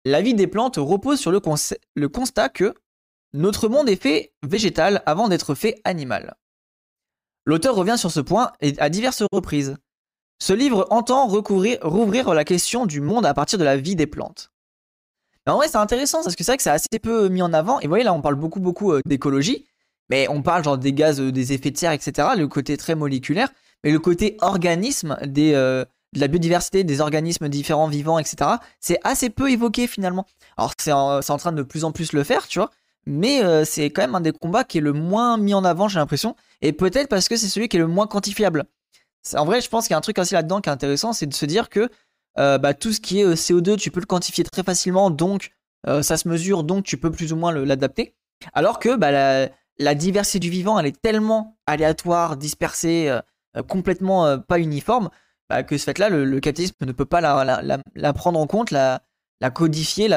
La 0.06 0.22
vie 0.22 0.34
des 0.34 0.48
plantes 0.48 0.78
repose 0.78 1.20
sur 1.20 1.32
le, 1.32 1.40
constat 2.10 2.50
que 2.50 2.74
notre 3.34 3.70
monde 3.70 3.90
est 3.90 4.02
fait 4.02 4.34
végétal 4.44 5.02
avant 5.06 5.30
d'être 5.30 5.56
fait 5.56 5.80
animal. 5.84 6.36
L'auteur 7.46 7.76
revient 7.76 7.98
sur 7.98 8.12
ce 8.12 8.20
point 8.20 8.52
à 8.78 8.90
diverses 8.90 9.24
reprises. 9.32 9.78
Ce 10.40 10.54
livre 10.54 10.88
entend 10.90 11.28
rouvrir 11.28 12.34
la 12.34 12.44
question 12.44 12.86
du 12.86 13.02
monde 13.02 13.26
à 13.26 13.34
partir 13.34 13.60
de 13.60 13.64
la 13.64 13.78
vie 13.78 13.96
des 13.96 14.08
plantes 14.08 14.54
en 15.52 15.58
vrai, 15.58 15.68
c'est 15.68 15.78
intéressant 15.78 16.24
parce 16.24 16.36
que 16.36 16.44
c'est 16.44 16.52
vrai 16.52 16.58
que 16.58 16.64
c'est 16.64 16.70
assez 16.70 17.00
peu 17.02 17.28
mis 17.28 17.42
en 17.42 17.54
avant. 17.54 17.80
Et 17.80 17.84
vous 17.84 17.90
voyez, 17.90 18.04
là, 18.04 18.14
on 18.14 18.22
parle 18.22 18.36
beaucoup, 18.36 18.60
beaucoup 18.60 18.94
euh, 18.94 19.02
d'écologie, 19.06 19.66
mais 20.10 20.28
on 20.30 20.42
parle 20.42 20.64
genre 20.64 20.78
des 20.78 20.94
gaz, 20.94 21.20
euh, 21.20 21.32
des 21.32 21.54
effets 21.54 21.72
de 21.72 21.78
serre, 21.78 21.92
etc. 21.92 22.30
Le 22.38 22.48
côté 22.48 22.78
très 22.78 22.96
moléculaire, 22.96 23.50
mais 23.84 23.92
le 23.92 24.00
côté 24.00 24.38
organisme 24.42 25.18
des, 25.26 25.54
euh, 25.54 25.84
de 26.14 26.20
la 26.20 26.28
biodiversité, 26.28 26.84
des 26.84 27.02
organismes 27.02 27.50
différents, 27.50 27.88
vivants, 27.88 28.20
etc. 28.20 28.52
C'est 28.80 29.00
assez 29.04 29.30
peu 29.30 29.52
évoqué 29.52 29.88
finalement. 29.88 30.26
Alors, 30.58 30.74
c'est 30.78 30.92
en, 30.92 31.20
en, 31.20 31.38
train 31.38 31.52
de 31.52 31.64
plus 31.64 31.84
en 31.84 31.92
plus 31.92 32.14
le 32.14 32.24
faire, 32.24 32.48
tu 32.48 32.60
vois. 32.60 32.72
Mais 33.06 33.42
c'est 33.66 33.90
quand 33.90 34.02
même 34.02 34.16
un 34.16 34.22
des 34.22 34.32
combats 34.32 34.64
qui 34.64 34.78
est 34.78 34.82
le 34.82 34.94
moins 34.94 35.38
mis 35.38 35.54
en 35.54 35.66
avant, 35.66 35.90
j'ai 35.90 36.00
l'impression. 36.00 36.38
Et 36.62 36.72
peut-être 36.72 37.10
parce 37.10 37.28
que 37.28 37.36
c'est 37.36 37.50
celui 37.50 37.68
qui 37.68 37.76
est 37.76 37.82
le 37.82 37.88
moins 37.88 38.08
quantifiable. 38.08 38.64
En 39.36 39.46
vrai, 39.46 39.62
je 39.62 39.70
pense 39.70 39.88
qu'il 39.88 39.92
y 39.92 39.96
a 39.96 39.98
un 39.98 40.02
truc 40.02 40.20
aussi 40.20 40.34
là-dedans 40.34 40.62
qui 40.62 40.70
est 40.70 40.72
intéressant, 40.72 41.14
c'est 41.14 41.26
de 41.26 41.34
se 41.34 41.46
dire 41.46 41.70
que 41.70 41.90
euh, 42.38 42.58
bah, 42.58 42.74
tout 42.74 42.92
ce 42.92 43.00
qui 43.00 43.20
est 43.20 43.26
euh, 43.26 43.36
CO2, 43.36 43.78
tu 43.78 43.92
peux 43.92 44.00
le 44.00 44.06
quantifier 44.06 44.44
très 44.44 44.64
facilement, 44.64 45.10
donc 45.10 45.52
euh, 45.88 46.02
ça 46.02 46.18
se 46.18 46.28
mesure, 46.28 46.64
donc 46.64 46.84
tu 46.84 46.98
peux 46.98 47.12
plus 47.12 47.32
ou 47.32 47.36
moins 47.36 47.52
l'adapter. 47.52 48.16
Alors 48.54 48.80
que 48.80 48.96
bah, 48.96 49.50
la, 49.80 49.96
diversité 49.96 50.40
du 50.40 50.50
vivant, 50.50 50.80
elle 50.80 50.88
est 50.88 51.02
tellement 51.02 51.58
aléatoire, 51.66 52.36
dispersée, 52.36 53.18
complètement 53.68 54.40
pas 54.40 54.60
uniforme, 54.60 55.10
bah, 55.50 55.64
que 55.64 55.78
ce 55.78 55.86
fait-là, 55.86 56.10
le, 56.10 56.40
capitalisme 56.40 56.76
ne 56.82 56.92
peut 56.92 57.06
pas 57.06 57.22
la, 57.22 58.14
prendre 58.14 58.40
en 58.40 58.48
compte, 58.48 58.72
la, 58.72 59.02
codifier, 59.54 60.08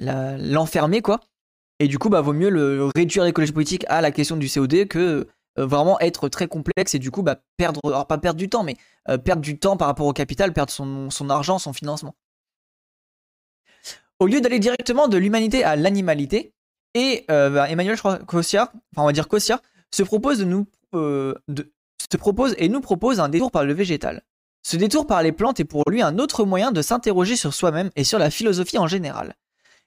l'enfermer, 0.00 1.02
quoi. 1.02 1.20
Et 1.80 1.88
du 1.88 1.98
coup, 1.98 2.08
bah, 2.08 2.20
vaut 2.20 2.32
mieux 2.32 2.50
le 2.50 2.90
réduire 2.94 3.24
l'écologie 3.24 3.52
politique 3.52 3.84
à 3.88 4.00
la 4.00 4.10
question 4.10 4.36
du 4.36 4.46
CO2 4.46 4.88
que 4.88 5.28
euh, 5.58 5.66
vraiment 5.66 5.98
être 6.00 6.28
très 6.28 6.46
complexe 6.46 6.94
et 6.94 6.98
du 6.98 7.10
coup 7.10 7.22
bah, 7.22 7.40
perdre, 7.56 7.80
alors 7.84 8.06
pas 8.06 8.18
perdre 8.18 8.38
du 8.38 8.48
temps, 8.48 8.62
mais 8.62 8.76
euh, 9.08 9.18
perdre 9.18 9.42
du 9.42 9.58
temps 9.58 9.76
par 9.76 9.88
rapport 9.88 10.06
au 10.06 10.12
capital, 10.12 10.52
perdre 10.52 10.70
son, 10.70 11.30
argent, 11.30 11.58
son 11.58 11.72
financement. 11.72 12.14
Au 14.20 14.26
lieu 14.26 14.40
d'aller 14.40 14.58
directement 14.58 15.08
de 15.08 15.16
l'humanité 15.16 15.64
à 15.64 15.76
l'animalité, 15.76 16.52
et 16.94 17.24
euh, 17.30 17.50
bah, 17.50 17.70
Emmanuel 17.70 17.98
Cossiard, 18.26 18.72
enfin 18.92 19.02
on 19.02 19.06
va 19.06 19.12
dire 19.12 19.28
Cossiard, 19.28 19.60
se 19.92 20.02
propose 20.02 20.38
de 20.38 20.44
nous 20.44 20.66
de, 20.92 21.72
se 22.10 22.16
propose 22.16 22.54
et 22.58 22.68
nous 22.68 22.80
propose 22.80 23.20
un 23.20 23.28
détour 23.28 23.50
par 23.50 23.64
le 23.64 23.72
végétal. 23.72 24.22
Ce 24.62 24.76
détour 24.76 25.06
par 25.06 25.22
les 25.22 25.32
plantes 25.32 25.60
est 25.60 25.64
pour 25.64 25.82
lui 25.88 26.02
un 26.02 26.18
autre 26.18 26.44
moyen 26.44 26.72
de 26.72 26.82
s'interroger 26.82 27.36
sur 27.36 27.54
soi-même 27.54 27.90
et 27.96 28.04
sur 28.04 28.18
la 28.18 28.30
philosophie 28.30 28.78
en 28.78 28.86
général. 28.86 29.34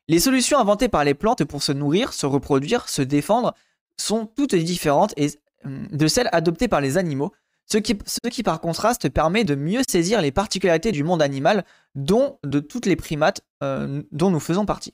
Les 0.08 0.20
solutions 0.20 0.58
inventées 0.58 0.90
par 0.90 1.04
les 1.04 1.14
plantes 1.14 1.44
pour 1.44 1.62
se 1.64 1.72
nourrir, 1.72 2.14
se 2.14 2.26
reproduire, 2.26 2.90
se 2.90 3.02
défendre 3.02 3.54
sont 3.98 4.26
toutes 4.26 4.56
différentes 4.56 5.14
euh, 5.20 5.30
de 5.66 6.08
celles 6.08 6.30
adoptées 6.32 6.68
par 6.68 6.82
les 6.82 6.98
animaux, 6.98 7.32
ce 7.72 7.78
qui, 7.78 7.98
ce 8.06 8.30
qui 8.30 8.44
par 8.44 8.60
contraste 8.60 9.10
permet 9.10 9.44
de 9.44 9.56
mieux 9.56 9.82
saisir 9.90 10.22
les 10.22 10.32
particularités 10.32 10.92
du 10.92 11.04
monde 11.04 11.22
animal, 11.22 11.64
dont 11.96 12.40
de 12.44 12.60
toutes 12.60 12.86
les 12.86 12.96
primates 12.96 13.42
euh, 13.64 14.02
dont 14.12 14.32
nous 14.32 14.40
faisons 14.40 14.66
partie. 14.66 14.94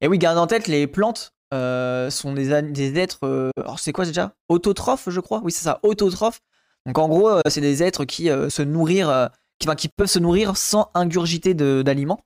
Et 0.00 0.08
oui, 0.08 0.18
garde 0.18 0.38
en 0.38 0.46
tête, 0.46 0.68
les 0.68 0.86
plantes 0.86 1.33
euh, 1.54 2.10
sont 2.10 2.32
des, 2.32 2.62
des 2.62 2.98
êtres. 2.98 3.52
alors, 3.56 3.78
c'est 3.78 3.92
quoi 3.92 4.04
déjà? 4.04 4.34
Autotrophes, 4.48 5.08
je 5.08 5.20
crois? 5.20 5.40
Oui, 5.44 5.52
c'est 5.52 5.64
ça, 5.64 5.80
autotrophes. 5.82 6.40
Donc, 6.86 6.98
en 6.98 7.08
gros, 7.08 7.30
c'est 7.48 7.62
des 7.62 7.82
êtres 7.82 8.04
qui 8.04 8.26
se 8.26 8.62
nourrir, 8.62 9.30
qui, 9.58 9.66
enfin, 9.66 9.74
qui 9.74 9.88
peuvent 9.88 10.08
se 10.08 10.18
nourrir 10.18 10.56
sans 10.56 10.90
ingurgiter 10.94 11.54
d'aliments. 11.54 12.20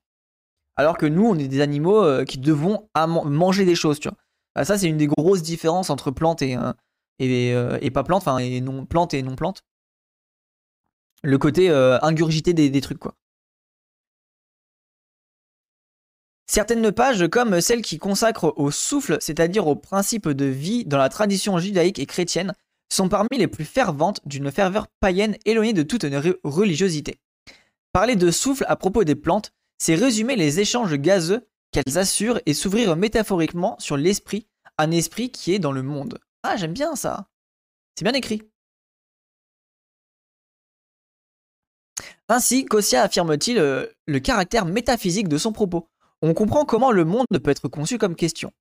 Alors 0.78 0.96
que 0.96 1.06
nous, 1.06 1.26
on 1.26 1.36
est 1.36 1.48
des 1.48 1.60
animaux 1.60 2.04
euh, 2.04 2.24
qui 2.24 2.38
devons 2.38 2.88
manger 3.24 3.64
des 3.64 3.74
choses, 3.74 3.98
tu 3.98 4.08
vois. 4.08 4.64
Ça, 4.64 4.78
c'est 4.78 4.86
une 4.88 4.96
des 4.96 5.08
grosses 5.08 5.42
différences 5.42 5.90
entre 5.90 6.12
plantes 6.12 6.40
et, 6.40 6.56
euh, 6.56 7.78
et, 7.80 7.90
pas 7.90 8.04
plantes, 8.04 8.22
enfin, 8.22 8.38
et 8.38 8.60
non 8.60 8.86
plantes 8.86 9.12
et 9.12 9.22
non 9.22 9.34
plantes. 9.34 9.62
Le 11.24 11.36
côté 11.36 11.68
ingurgité 11.68 12.54
des, 12.54 12.70
des 12.70 12.80
trucs, 12.80 12.98
quoi. 12.98 13.14
Certaines 16.50 16.90
pages, 16.92 17.28
comme 17.28 17.60
celles 17.60 17.82
qui 17.82 17.98
consacrent 17.98 18.54
au 18.56 18.70
souffle, 18.70 19.18
c'est-à-dire 19.20 19.66
au 19.66 19.76
principe 19.76 20.28
de 20.28 20.46
vie 20.46 20.86
dans 20.86 20.96
la 20.96 21.10
tradition 21.10 21.58
judaïque 21.58 21.98
et 21.98 22.06
chrétienne, 22.06 22.54
sont 22.90 23.10
parmi 23.10 23.36
les 23.36 23.48
plus 23.48 23.66
ferventes 23.66 24.20
d'une 24.24 24.50
ferveur 24.50 24.86
païenne 24.98 25.36
éloignée 25.44 25.74
de 25.74 25.82
toute 25.82 26.06
religiosité. 26.44 27.20
Parler 27.92 28.16
de 28.16 28.30
souffle 28.30 28.64
à 28.66 28.76
propos 28.76 29.04
des 29.04 29.14
plantes, 29.14 29.52
c'est 29.76 29.94
résumer 29.94 30.36
les 30.36 30.58
échanges 30.58 30.94
gazeux 30.94 31.46
qu'elles 31.70 31.98
assurent 31.98 32.40
et 32.46 32.54
s'ouvrir 32.54 32.96
métaphoriquement 32.96 33.76
sur 33.78 33.98
l'esprit, 33.98 34.46
un 34.78 34.90
esprit 34.90 35.30
qui 35.30 35.52
est 35.52 35.58
dans 35.58 35.72
le 35.72 35.82
monde. 35.82 36.18
Ah, 36.42 36.56
j'aime 36.56 36.72
bien 36.72 36.96
ça. 36.96 37.28
C'est 37.94 38.04
bien 38.04 38.14
écrit. 38.14 38.42
Ainsi, 42.28 42.64
Kossia 42.64 43.02
affirme-t-il 43.02 43.58
euh, 43.58 43.86
le 44.06 44.20
caractère 44.20 44.64
métaphysique 44.64 45.28
de 45.28 45.38
son 45.38 45.52
propos 45.52 45.88
on 46.22 46.34
comprend 46.34 46.64
comment 46.64 46.92
le 46.92 47.04
monde 47.04 47.26
peut 47.42 47.50
être 47.50 47.68
conçu 47.68 47.98
comme 47.98 48.16
question. 48.16 48.52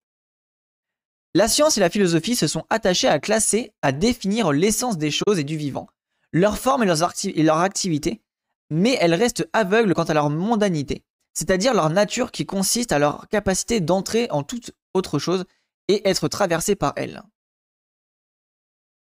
La 1.33 1.47
science 1.47 1.77
et 1.77 1.81
la 1.81 1.89
philosophie 1.89 2.35
se 2.35 2.47
sont 2.47 2.65
attachées 2.69 3.07
à 3.07 3.19
classer, 3.19 3.71
à 3.81 3.91
définir 3.91 4.51
l'essence 4.51 4.97
des 4.97 5.11
choses 5.11 5.37
et 5.37 5.43
du 5.43 5.57
vivant, 5.57 5.87
leur 6.31 6.57
forme 6.57 6.83
et, 6.83 7.43
leur 7.43 7.59
activité, 7.59 8.21
mais 8.69 8.97
elles 8.99 9.13
restent 9.13 9.47
aveugles 9.53 9.93
quant 9.93 10.03
à 10.03 10.13
leur 10.13 10.29
mondanité, 10.29 11.03
c'est-à-dire 11.33 11.73
leur 11.73 11.89
nature 11.89 12.31
qui 12.31 12.45
consiste 12.45 12.91
à 12.91 12.99
leur 12.99 13.27
capacité 13.27 13.79
d'entrer 13.79 14.27
en 14.31 14.43
toute 14.43 14.71
autre 14.93 15.19
chose 15.19 15.45
et 15.87 16.07
être 16.09 16.27
traversée 16.27 16.75
par 16.75 16.93
elle. 16.95 17.21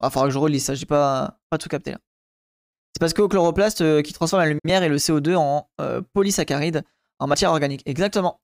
Il 0.04 0.10
faudra 0.10 0.28
que 0.28 0.34
je 0.34 0.40
relise 0.40 0.66
ça, 0.66 0.75
j'ai 0.75 0.86
pas, 0.86 1.40
tout 1.60 1.70
capté 1.70 1.92
là. 1.92 2.00
C'est 2.94 3.00
parce 3.00 3.14
qu'au 3.14 3.28
chloroplaste 3.28 3.82
euh, 3.82 4.02
qui 4.02 4.14
transforme 4.14 4.42
la 4.42 4.50
lumière 4.50 4.82
et 4.84 4.90
le 4.90 4.98
CO2 4.98 5.36
en 5.36 5.70
euh, 5.82 6.02
polysaccharides 6.14 6.84
en 7.20 7.28
matière 7.28 7.52
organique. 7.52 7.84
Exactement. 7.86 8.40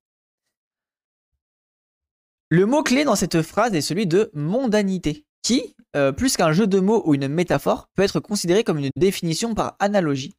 Le 2.49 2.65
mot-clé 2.65 3.05
dans 3.05 3.15
cette 3.15 3.41
phrase 3.41 3.73
est 3.75 3.81
celui 3.81 4.07
de 4.07 4.29
mondanité, 4.33 5.25
qui, 5.41 5.75
euh, 5.95 6.11
plus 6.11 6.35
qu'un 6.35 6.51
jeu 6.51 6.67
de 6.67 6.79
mots 6.79 7.01
ou 7.05 7.15
une 7.15 7.29
métaphore, 7.29 7.89
peut 7.95 8.03
être 8.03 8.19
considéré 8.19 8.63
comme 8.63 8.79
une 8.79 8.89
définition 8.97 9.55
par 9.55 9.77
analogie. 9.79 10.35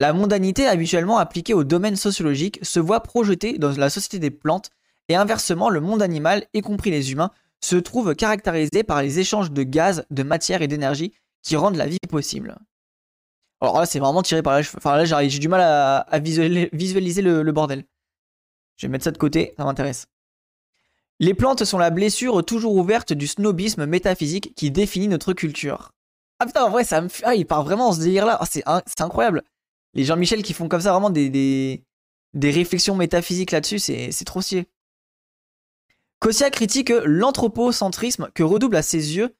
La 0.00 0.12
mondanité 0.12 0.66
habituellement 0.66 1.18
appliquée 1.18 1.54
au 1.54 1.62
domaine 1.62 1.94
sociologique 1.94 2.58
se 2.62 2.80
voit 2.80 3.04
projetée 3.04 3.58
dans 3.58 3.70
la 3.70 3.88
société 3.88 4.18
des 4.18 4.32
plantes, 4.32 4.70
et 5.08 5.14
inversement, 5.14 5.70
le 5.70 5.80
monde 5.80 6.02
animal, 6.02 6.46
y 6.54 6.60
compris 6.60 6.90
les 6.90 7.12
humains, 7.12 7.30
se 7.62 7.76
trouve 7.76 8.14
caractérisé 8.14 8.82
par 8.82 9.02
les 9.02 9.20
échanges 9.20 9.52
de 9.52 9.62
gaz, 9.62 10.04
de 10.10 10.22
matière 10.22 10.62
et 10.62 10.68
d'énergie 10.68 11.12
qui 11.42 11.56
rendent 11.56 11.76
la 11.76 11.86
vie 11.86 11.98
possible. 12.08 12.56
Alors 13.60 13.78
là, 13.78 13.86
c'est 13.86 13.98
vraiment 13.98 14.22
tiré 14.22 14.42
par 14.42 14.54
la 14.54 14.62
cheveux. 14.62 14.78
Enfin 14.78 14.96
là, 14.96 15.04
j'ai 15.04 15.38
du 15.38 15.48
mal 15.48 15.60
à, 15.60 16.18
visualiser, 16.18 17.22
le, 17.22 17.52
bordel. 17.52 17.84
Je 18.76 18.86
vais 18.86 18.90
mettre 18.90 19.04
ça 19.04 19.10
de 19.10 19.18
côté, 19.18 19.54
ça 19.56 19.64
m'intéresse. 19.64 20.06
Les 21.20 21.34
plantes 21.34 21.64
sont 21.64 21.78
la 21.78 21.90
blessure 21.90 22.44
toujours 22.44 22.74
ouverte 22.74 23.12
du 23.12 23.26
snobisme 23.26 23.86
métaphysique 23.86 24.54
qui 24.56 24.70
définit 24.70 25.08
notre 25.08 25.32
culture. 25.32 25.92
Ah 26.40 26.46
putain, 26.46 26.64
en 26.64 26.70
vrai, 26.70 26.84
ça 26.84 27.00
me 27.00 27.08
fait... 27.08 27.22
Ah, 27.24 27.36
il 27.36 27.46
part 27.46 27.62
vraiment 27.62 27.88
dans 27.88 27.92
ce 27.94 28.00
délire-là. 28.00 28.38
Ah, 28.66 28.82
c'est 28.86 29.00
incroyable. 29.00 29.42
Les 29.94 30.04
Jean-Michel 30.04 30.42
qui 30.42 30.52
font 30.52 30.68
comme 30.68 30.80
ça 30.80 30.92
vraiment 30.92 31.10
des, 31.10 31.30
des, 31.30 32.50
réflexions 32.50 32.96
métaphysiques 32.96 33.52
là-dessus, 33.52 33.78
c'est 33.78 34.24
trop 34.24 34.40
stylé. 34.40 34.66
Kossia 36.18 36.50
critique 36.50 36.92
l'anthropocentrisme 37.04 38.28
que 38.34 38.42
redouble 38.42 38.76
à 38.76 38.82
ses 38.82 39.16
yeux 39.16 39.36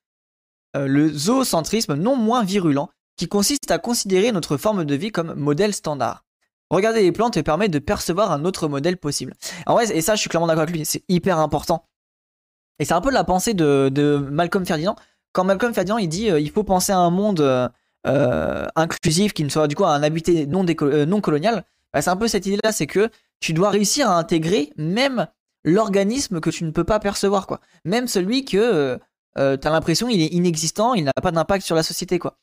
euh, 0.77 0.87
le 0.87 1.09
zoocentrisme 1.09 1.95
non 1.95 2.17
moins 2.17 2.45
virulent 2.45 2.91
qui 3.17 3.29
consiste 3.29 3.71
à 3.71 3.79
considérer 3.79 4.33
notre 4.33 4.57
forme 4.57 4.85
de 4.85 4.95
vie 4.95 5.13
comme 5.13 5.35
modèle 5.35 5.75
standard. 5.75 6.25
Regarder 6.71 7.03
les 7.03 7.13
plantes 7.13 7.41
permet 7.43 7.69
de 7.69 7.79
percevoir 7.79 8.33
un 8.33 8.45
autre 8.45 8.69
modèle 8.69 8.97
possible. 8.97 9.35
En 9.67 9.75
vrai, 9.75 9.97
et 9.97 10.01
ça, 10.01 10.15
je 10.15 10.21
suis 10.21 10.29
clairement 10.29 10.47
d'accord 10.47 10.63
avec 10.63 10.75
lui, 10.75 10.85
c'est 10.85 11.05
hyper 11.09 11.39
important. 11.39 11.87
Et 12.79 12.85
c'est 12.85 12.95
un 12.95 13.01
peu 13.01 13.11
la 13.11 13.25
pensée 13.25 13.55
de, 13.55 14.29
Malcolm 14.31 14.67
Ferdinand. 14.67 14.97
Quand 15.33 15.45
Malcolm 15.45 15.75
Ferdinand, 15.75 15.99
il 15.99 16.09
dit 16.09 16.31
euh, 16.31 16.41
il 16.41 16.51
faut 16.51 16.65
penser 16.65 16.93
à 16.93 16.99
un 16.99 17.11
monde 17.11 17.41
euh, 17.41 17.69
euh, 18.07 18.67
inclusif 18.77 19.33
qui 19.33 19.45
ne 19.45 19.49
soit 19.49 19.69
du 19.69 19.75
coup 19.75 19.85
un 19.85 20.03
habité 20.03 20.47
non, 20.47 20.65
non 20.65 21.21
colonial, 21.21 21.65
bah, 21.93 22.03
c'est 22.03 22.11
un 22.11 22.17
peu 22.17 22.29
cette 22.29 22.47
idée-là, 22.47 22.73
c'est 22.73 22.87
que 22.87 23.11
tu 23.41 23.53
dois 23.53 23.71
réussir 23.71 24.11
à 24.11 24.19
intégrer 24.19 24.73
même 24.77 25.27
l'organisme 25.65 26.41
que 26.41 26.51
tu 26.51 26.65
ne 26.65 26.71
peux 26.71 26.85
pas 26.85 26.99
percevoir, 26.99 27.47
quoi. 27.47 27.61
Même 27.85 28.09
celui 28.09 28.45
que 28.45 28.99
tu 29.37 29.41
as 29.41 29.71
l'impression 29.71 30.09
il 30.09 30.21
est 30.21 30.33
inexistant, 30.33 30.95
il 30.95 31.05
n'a 31.05 31.13
pas 31.13 31.33
d'impact 31.33 31.65
sur 31.65 31.75
la 31.75 31.83
société, 31.83 32.19
quoi. 32.19 32.39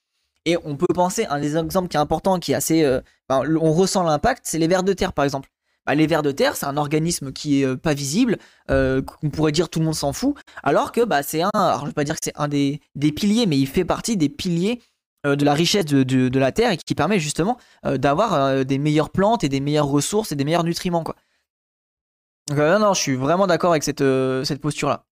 Et 0.45 0.57
on 0.63 0.75
peut 0.75 0.87
penser, 0.93 1.25
un 1.25 1.39
des 1.39 1.55
exemples 1.57 1.87
qui 1.87 1.97
est 1.97 1.99
important, 1.99 2.39
qui 2.39 2.51
est 2.51 2.55
assez. 2.55 2.83
Euh, 2.83 3.01
on 3.29 3.71
ressent 3.73 4.03
l'impact, 4.03 4.41
c'est 4.45 4.57
les 4.57 4.67
vers 4.67 4.83
de 4.83 4.93
terre 4.93 5.13
par 5.13 5.25
exemple. 5.25 5.49
Bah, 5.85 5.95
les 5.95 6.07
vers 6.07 6.21
de 6.21 6.31
terre, 6.31 6.55
c'est 6.55 6.65
un 6.65 6.77
organisme 6.77 7.31
qui 7.31 7.61
est 7.61 7.65
euh, 7.65 7.75
pas 7.75 7.93
visible, 7.93 8.37
euh, 8.69 9.01
qu'on 9.01 9.29
pourrait 9.29 9.51
dire 9.51 9.69
tout 9.69 9.79
le 9.79 9.85
monde 9.85 9.95
s'en 9.95 10.13
fout, 10.13 10.35
alors 10.63 10.91
que 10.91 11.01
bah, 11.01 11.23
c'est 11.23 11.41
un. 11.41 11.49
Alors 11.53 11.81
je 11.81 11.87
vais 11.87 11.93
pas 11.93 12.03
dire 12.03 12.15
que 12.15 12.21
c'est 12.23 12.33
un 12.35 12.47
des, 12.47 12.81
des, 12.95 13.11
piliers, 13.11 13.45
mais 13.45 13.57
il 13.57 13.67
fait 13.67 13.85
partie 13.85 14.17
des 14.17 14.29
piliers 14.29 14.81
de 15.23 15.45
la 15.45 15.53
richesse 15.53 15.85
de, 15.85 16.01
de, 16.01 16.39
la 16.39 16.51
terre 16.51 16.71
et 16.71 16.77
qui 16.77 16.95
permet 16.95 17.19
justement 17.19 17.59
d'avoir 17.83 18.65
des 18.65 18.79
meilleures 18.79 19.11
plantes 19.11 19.43
et 19.43 19.49
des 19.49 19.59
meilleures 19.59 19.85
ressources 19.85 20.31
et 20.31 20.35
des 20.35 20.43
meilleurs 20.43 20.63
nutriments. 20.63 21.03
Quoi. 21.03 21.15
Donc, 22.47 22.57
non, 22.57 22.79
non, 22.79 22.93
je 22.95 23.01
suis 23.01 23.15
vraiment 23.15 23.45
d'accord 23.45 23.69
avec 23.69 23.83
cette, 23.83 23.99
cette 23.99 24.59
posture-là. 24.59 25.05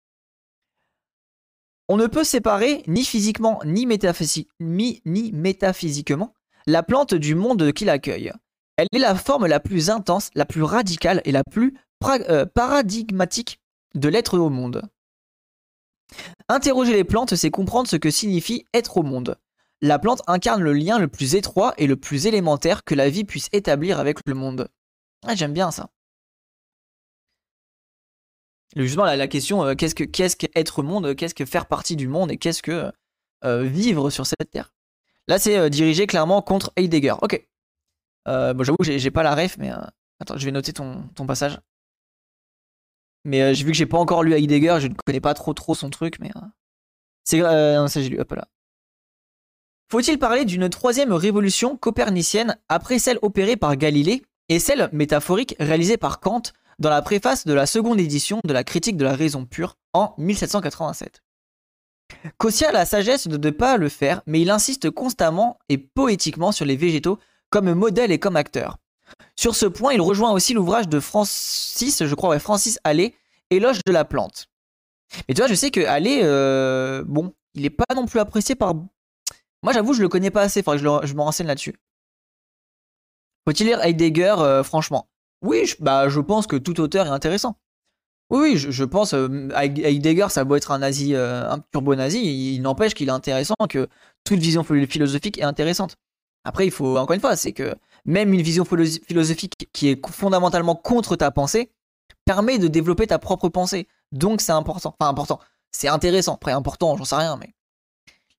On 1.89 1.98
ne 1.98 2.08
peut 2.08 2.24
séparer 2.24 2.84
ni 2.88 3.06
physiquement 3.06 3.60
ni, 3.63 3.86
métaphysiquement 3.86 6.34
la 6.65 6.84
plante 6.84 7.13
du 7.13 7.34
monde 7.34 7.72
qui 7.72 7.86
l'accueille. 7.86 8.34
Elle 8.75 8.88
est 8.94 9.00
la 9.00 9.15
forme 9.15 9.48
la 9.48 9.60
plus 9.60 9.89
intense, 9.89 10.29
la 10.36 10.46
plus 10.46 10.63
radicale 10.63 11.22
et 11.24 11.32
la 11.32 11.44
plus 11.50 11.77
euh, 12.03 12.46
paradigmatique 12.46 13.60
de 13.96 14.10
l'être 14.10 14.38
au 14.38 14.50
monde. 14.50 14.84
Interroger 16.50 16.94
les 16.94 17.03
plantes, 17.03 17.36
c'est 17.36 17.51
comprendre 17.51 17.88
ce 17.88 17.96
que 17.96 18.12
signifie 18.12 18.65
être 18.74 18.98
au 18.98 19.03
monde. 19.03 19.38
La 19.82 20.00
plante 20.00 20.22
incarne 20.27 20.62
le 20.62 20.74
lien 20.74 21.00
le 21.00 21.08
plus 21.08 21.36
étroit 21.36 21.74
et 21.77 21.88
le 21.88 21.96
plus 21.96 22.27
élémentaire 22.27 22.84
que 22.84 22.96
la 22.96 23.10
vie 23.10 23.24
puisse 23.24 23.50
établir 23.53 24.00
avec 24.00 24.20
le 24.25 24.34
monde. 24.34 24.67
Ah, 25.25 25.36
j'aime 25.36 25.53
bien 25.53 25.72
ça. 25.72 25.89
Justement, 28.76 29.06
la, 29.06 29.28
question, 29.28 29.64
euh, 29.64 29.76
qu'est-ce 29.76 29.96
que 29.96 30.04
qu'est-ce 30.04 30.36
qu'être 30.36 30.84
monde, 30.84 31.16
qu'est-ce 31.16 31.34
que 31.34 31.46
faire 31.46 31.68
partie 31.68 31.96
du 31.96 32.08
monde 32.08 32.32
et 32.32 32.38
qu'est-ce 32.38 32.62
que 32.62 32.92
euh, 33.46 33.64
vivre 33.64 34.10
sur 34.10 34.26
cette 34.26 34.52
terre? 34.52 34.74
Là, 35.28 35.40
c'est 35.40 35.58
euh, 35.58 35.70
dirigé 35.70 36.06
clairement 36.06 36.42
contre 36.42 36.74
Heidegger. 36.76 37.16
Ok. 37.22 37.48
bon, 38.26 38.64
j'avoue 38.64 38.78
que 38.78 38.98
j'ai 38.98 39.12
pas 39.12 39.24
la 39.24 39.36
ref, 39.36 39.58
mais 39.58 39.72
attends, 40.20 40.38
je 40.38 40.46
vais 40.46 40.52
noter 40.52 40.74
ton, 40.74 41.08
ton 41.16 41.26
passage. 41.26 41.60
Mais 43.24 43.54
j'ai 43.56 43.64
vu 43.64 43.72
que 43.72 43.78
j'ai 43.78 43.86
pas 43.86 43.98
encore 43.98 44.24
lu 44.24 44.34
Heidegger, 44.34 44.78
je 44.80 44.88
ne 44.88 44.94
connais 45.06 45.22
pas 45.22 45.34
trop 45.34 45.54
trop 45.54 45.76
son 45.76 45.90
truc, 45.90 46.20
mais 46.20 46.32
c'est 47.24 47.40
non, 47.40 47.88
ça 47.88 48.02
j'ai 48.02 48.10
lu. 48.10 48.20
Hop 48.20 48.32
là. 48.34 48.48
Faut-il 49.90 50.20
parler 50.20 50.44
d'une 50.44 50.70
troisième 50.70 51.14
révolution 51.14 51.78
copernicienne 51.78 52.58
après 52.68 53.00
celle 53.00 53.20
opérée 53.22 53.56
par 53.56 53.78
Galilée 53.78 54.24
et 54.50 54.60
celle 54.60 54.90
métaphorique 54.92 55.56
réalisée 55.60 55.98
par 55.98 56.20
Kant 56.20 56.44
dans 56.80 56.90
la 56.90 57.02
préface 57.02 57.46
de 57.46 57.54
la 57.54 57.66
seconde 57.66 58.00
édition 58.00 58.40
de 58.44 58.54
la 58.54 58.64
critique 58.64 58.98
de 58.98 59.04
la 59.04 59.16
raison 59.16 59.46
pure 59.46 59.78
en 59.94 60.14
1787. 60.18 61.22
Kossia 62.38 62.70
a 62.70 62.72
la 62.72 62.86
sagesse 62.86 63.28
de 63.28 63.38
ne 63.38 63.52
pas 63.52 63.78
le 63.78 63.90
faire, 63.90 64.22
mais 64.26 64.42
il 64.42 64.50
insiste 64.50 64.90
constamment 64.90 65.60
et 65.70 65.78
poétiquement 65.78 66.52
sur 66.52 66.66
les 66.66 66.76
végétaux 66.76 67.20
comme 67.50 67.74
modèle 67.74 68.12
et 68.12 68.20
comme 68.20 68.36
acteur. 68.36 68.78
Sur 69.36 69.56
ce 69.56 69.66
point, 69.66 69.94
il 69.94 70.02
rejoint 70.02 70.32
aussi 70.32 70.54
l'ouvrage 70.54 70.88
de 70.88 71.00
Francis, 71.00 72.06
je 72.06 72.16
crois, 72.16 72.38
Francis 72.40 72.80
Allais, 72.84 73.14
Éloge 73.50 73.80
de 73.86 73.94
la 73.94 74.04
plante. 74.04 74.48
Mais 75.28 75.34
tu 75.34 75.42
vois, 75.42 75.48
je 75.48 75.56
sais 75.56 75.72
que 75.72 75.80
Allais, 75.82 76.20
euh, 76.24 77.04
bon, 77.06 77.34
il 77.54 77.62
n'est 77.62 77.70
pas 77.70 77.96
non 77.96 78.06
plus 78.06 78.20
apprécié 78.20 78.56
par. 78.56 78.74
Moi, 79.64 79.74
j'avoue, 79.74 79.94
je 79.94 80.02
le 80.02 80.10
connais 80.10 80.32
pas 80.32 80.42
assez, 80.42 80.62
faudrait 80.62 80.80
que 80.80 81.08
je, 81.08 81.14
me 81.14 81.22
renseigne 81.22 81.48
là-dessus. 81.48 81.76
Faut-il 83.46 83.68
lire 83.68 83.82
Heidegger, 83.82 84.36
euh, 84.40 84.64
franchement? 84.64 85.08
Oui, 85.48 85.66
je, 85.66 85.77
bah, 85.80 86.10
je 86.10 86.20
pense 86.20 86.46
que 86.46 86.58
tout 86.58 86.80
auteur 86.82 87.08
est 87.08 87.10
intéressant. 87.10 87.58
Oui, 88.30 88.58
je, 88.58 88.84
pense, 88.84 89.13
euh, 89.13 89.48
Heidegger, 89.56 90.27
ça 90.30 90.44
doit 90.44 90.58
être 90.58 90.72
un 90.72 90.80
nazi, 90.80 91.16
euh, 91.16 91.50
un 91.50 91.60
turbo 91.72 91.96
nazi, 91.96 92.56
il, 92.56 92.62
n'empêche 92.62 92.94
qu'il 92.94 93.08
est 93.08 93.12
intéressant, 93.12 93.56
que 93.70 93.88
toute 94.25 94.39
vision 94.39 94.66
philosophique 94.66 95.38
est 95.38 95.44
intéressante. 95.44 95.96
Après, 96.44 96.66
il 96.66 96.72
faut, 96.72 96.98
encore 96.98 97.13
une 97.13 97.22
fois, 97.22 97.38
c'est 97.38 97.54
que 97.54 97.74
même 98.04 98.34
une 98.34 98.42
vision 98.42 98.66
philosophique 98.66 99.54
qui 99.72 99.88
est 99.88 100.06
fondamentalement 100.10 100.75
contre 100.75 101.16
ta 101.16 101.32
pensée 101.32 101.72
permet 102.25 102.60
de 102.60 102.68
développer 102.68 103.08
ta 103.08 103.18
propre 103.18 103.48
pensée. 103.48 103.88
Donc 104.12 104.42
c'est 104.42 104.51
important. 104.51 104.94
Enfin, 105.00 105.10
important. 105.10 105.39
C'est 105.72 105.88
intéressant. 105.88 106.36
Après, 106.36 106.51
important, 106.51 106.98
j'en 106.98 107.06
sais 107.06 107.16
rien, 107.16 107.38
mais. 107.38 107.54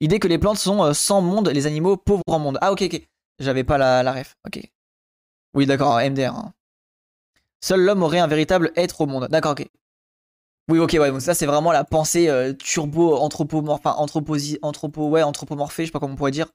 L'idée 0.01 0.19
que 0.21 0.29
les 0.29 0.39
plantes 0.39 0.59
sont 0.59 0.83
euh, 0.85 0.93
sans 0.93 1.23
monde, 1.23 1.49
les 1.49 1.67
animaux 1.67 1.97
pauvres 1.97 2.23
en 2.27 2.39
monde. 2.39 2.59
Ah, 2.61 2.73
ok, 2.73 2.83
ok. 2.83 3.09
J'avais 3.39 3.65
pas 3.65 3.79
la, 3.79 4.03
la 4.03 4.13
ref. 4.13 4.37
Ok. 4.47 4.61
Oui, 5.55 5.67
d'accord, 5.67 5.99
MDR. 5.99 6.35
Hein. 6.35 6.53
Seul 7.61 7.81
l'homme 7.81 8.03
aurait 8.03 8.19
un 8.21 8.27
véritable 8.27 8.73
être 8.77 9.01
au 9.01 9.07
monde. 9.07 9.29
D'accord, 9.31 9.53
ok. 9.53 9.69
Oui, 10.69 10.79
ok, 10.79 10.97
ouais, 11.01 11.11
donc 11.11 11.23
ça 11.23 11.35
c'est 11.35 11.47
vraiment 11.47 11.73
la 11.73 11.85
pensée 11.85 12.29
euh, 12.29 12.53
turbo 12.53 13.17
anthropomorphe, 13.17 13.81
enfin 13.85 13.97
anthroposi, 13.99 14.59
anthropo, 14.63 15.09
ouais, 15.09 15.23
anthropomorphée, 15.23 15.85
je 15.85 15.89
sais 15.89 15.93
pas 15.93 15.99
comment 15.99 16.13
on 16.13 16.17
pourrait 16.17 16.31
dire. 16.31 16.49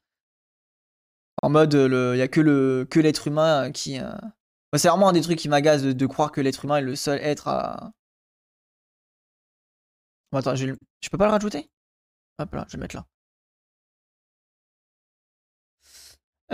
En 1.41 1.49
mode, 1.49 1.73
il 1.73 2.17
y 2.17 2.21
a 2.21 2.27
que 2.27 2.41
le 2.41 2.87
que 2.89 2.99
l'être 2.99 3.27
humain 3.27 3.71
qui. 3.71 3.99
Euh, 3.99 4.11
c'est 4.75 4.87
vraiment 4.87 5.09
un 5.09 5.13
des 5.13 5.21
trucs 5.21 5.39
qui 5.39 5.49
m'agace 5.49 5.83
de, 5.83 6.05
croire 6.07 6.31
que 6.31 6.41
l'être 6.41 6.65
humain 6.65 6.77
est 6.77 6.81
le 6.81 6.95
seul 6.95 7.19
être 7.21 7.47
à. 7.47 7.91
Bon, 10.31 10.39
attends, 10.39 10.55
je, 10.55 10.65
peux 11.11 11.17
pas 11.17 11.25
le 11.25 11.31
rajouter? 11.31 11.69
Hop 12.39 12.53
là, 12.55 12.65
je 12.67 12.73
vais 12.73 12.77
le 12.77 12.81
mettre 12.83 12.95
là. 12.97 13.05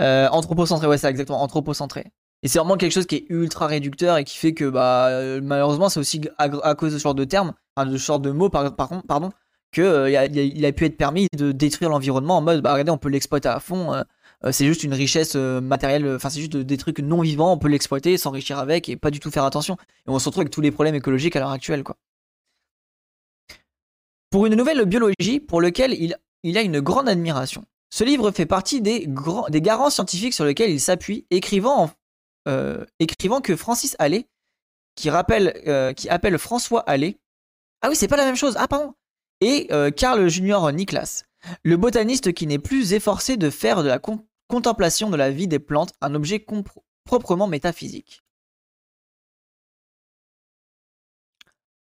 Euh, 0.00 0.28
anthropocentré, 0.30 0.86
ouais, 0.86 0.98
c'est 0.98 1.08
exactement 1.08 1.42
anthropocentré. 1.42 2.10
Et 2.42 2.48
c'est 2.48 2.58
vraiment 2.58 2.76
quelque 2.76 2.92
chose 2.92 3.06
qui 3.06 3.16
est 3.16 3.26
ultra 3.28 3.66
réducteur 3.66 4.16
et 4.16 4.24
qui 4.24 4.36
fait 4.36 4.54
que 4.54 4.64
bah 4.68 5.08
euh, 5.08 5.40
malheureusement 5.42 5.88
c'est 5.88 6.00
aussi 6.00 6.22
à, 6.38 6.74
cause 6.74 6.92
de 6.94 6.98
ce 6.98 7.02
genre 7.02 7.14
de 7.14 7.24
termes, 7.24 7.52
enfin, 7.76 7.88
de 7.88 7.96
ce 7.96 8.04
genre 8.04 8.20
de 8.20 8.30
mots 8.30 8.48
par, 8.48 8.74
contre, 8.74 9.06
pardon, 9.06 9.30
que 9.72 9.82
euh, 9.82 10.10
il, 10.10 10.64
a, 10.64 10.72
pu 10.72 10.86
être 10.86 10.96
permis 10.96 11.26
de 11.36 11.52
détruire 11.52 11.90
l'environnement 11.90 12.38
en 12.38 12.40
mode 12.40 12.62
bah 12.62 12.72
regardez 12.72 12.92
on 12.92 12.98
peut 12.98 13.10
l'exploiter 13.10 13.50
à 13.50 13.60
fond, 13.60 13.92
euh, 13.92 14.52
c'est 14.52 14.66
juste 14.66 14.84
une 14.84 14.94
richesse 14.94 15.34
matérielle, 15.34 16.14
enfin 16.16 16.30
c'est 16.30 16.40
juste 16.40 16.56
des 16.56 16.76
trucs 16.78 17.00
non 17.00 17.20
vivants, 17.20 17.52
on 17.52 17.58
peut 17.58 17.68
l'exploiter, 17.68 18.16
s'enrichir 18.16 18.58
avec 18.58 18.88
et 18.88 18.96
pas 18.96 19.10
du 19.10 19.20
tout 19.20 19.30
faire 19.30 19.44
attention. 19.44 19.76
Et 20.06 20.10
on 20.10 20.18
se 20.18 20.24
retrouve 20.26 20.42
avec 20.42 20.52
tous 20.52 20.62
les 20.62 20.70
problèmes 20.70 20.94
écologiques 20.94 21.36
à 21.36 21.40
l'heure 21.40 21.50
actuelle 21.50 21.84
quoi. 21.84 21.96
Pour 24.30 24.46
une 24.46 24.54
nouvelle 24.54 24.84
biologie 24.86 25.40
pour 25.40 25.60
lequel 25.60 25.92
il, 25.92 26.16
il 26.42 26.56
a 26.56 26.62
une 26.62 26.80
grande 26.80 27.08
admiration. 27.08 27.64
Ce 27.90 28.04
livre 28.04 28.30
fait 28.30 28.46
partie 28.46 28.80
des, 28.80 29.08
des 29.48 29.60
garants 29.60 29.90
scientifiques 29.90 30.34
sur 30.34 30.44
lesquels 30.44 30.70
il 30.70 30.80
s'appuie, 30.80 31.26
écrivant 31.30 31.82
en, 31.82 31.90
écrivant 32.98 33.40
que 33.40 33.56
Francis 33.56 33.96
Allais, 33.98 34.26
qui, 34.94 35.10
rappelle, 35.10 35.60
euh, 35.66 35.92
qui 35.92 36.08
appelle 36.08 36.38
François 36.38 36.80
Allais, 36.88 37.18
ah 37.82 37.88
oui, 37.88 37.96
c'est 37.96 38.08
pas 38.08 38.16
la 38.16 38.24
même 38.24 38.36
chose, 38.36 38.56
ah 38.58 38.68
pardon, 38.68 38.94
et 39.40 39.68
euh, 39.72 39.90
Carl 39.90 40.28
Junior 40.28 40.70
Niklas, 40.72 41.24
le 41.64 41.76
botaniste 41.76 42.32
qui 42.34 42.46
n'est 42.46 42.58
plus 42.58 42.92
efforcé 42.92 43.36
de 43.36 43.48
faire 43.48 43.82
de 43.82 43.88
la 43.88 44.00
contemplation 44.48 45.08
de 45.08 45.16
la 45.16 45.30
vie 45.30 45.48
des 45.48 45.58
plantes 45.58 45.94
un 46.00 46.14
objet 46.14 46.44
proprement 47.04 47.46
métaphysique. 47.46 48.22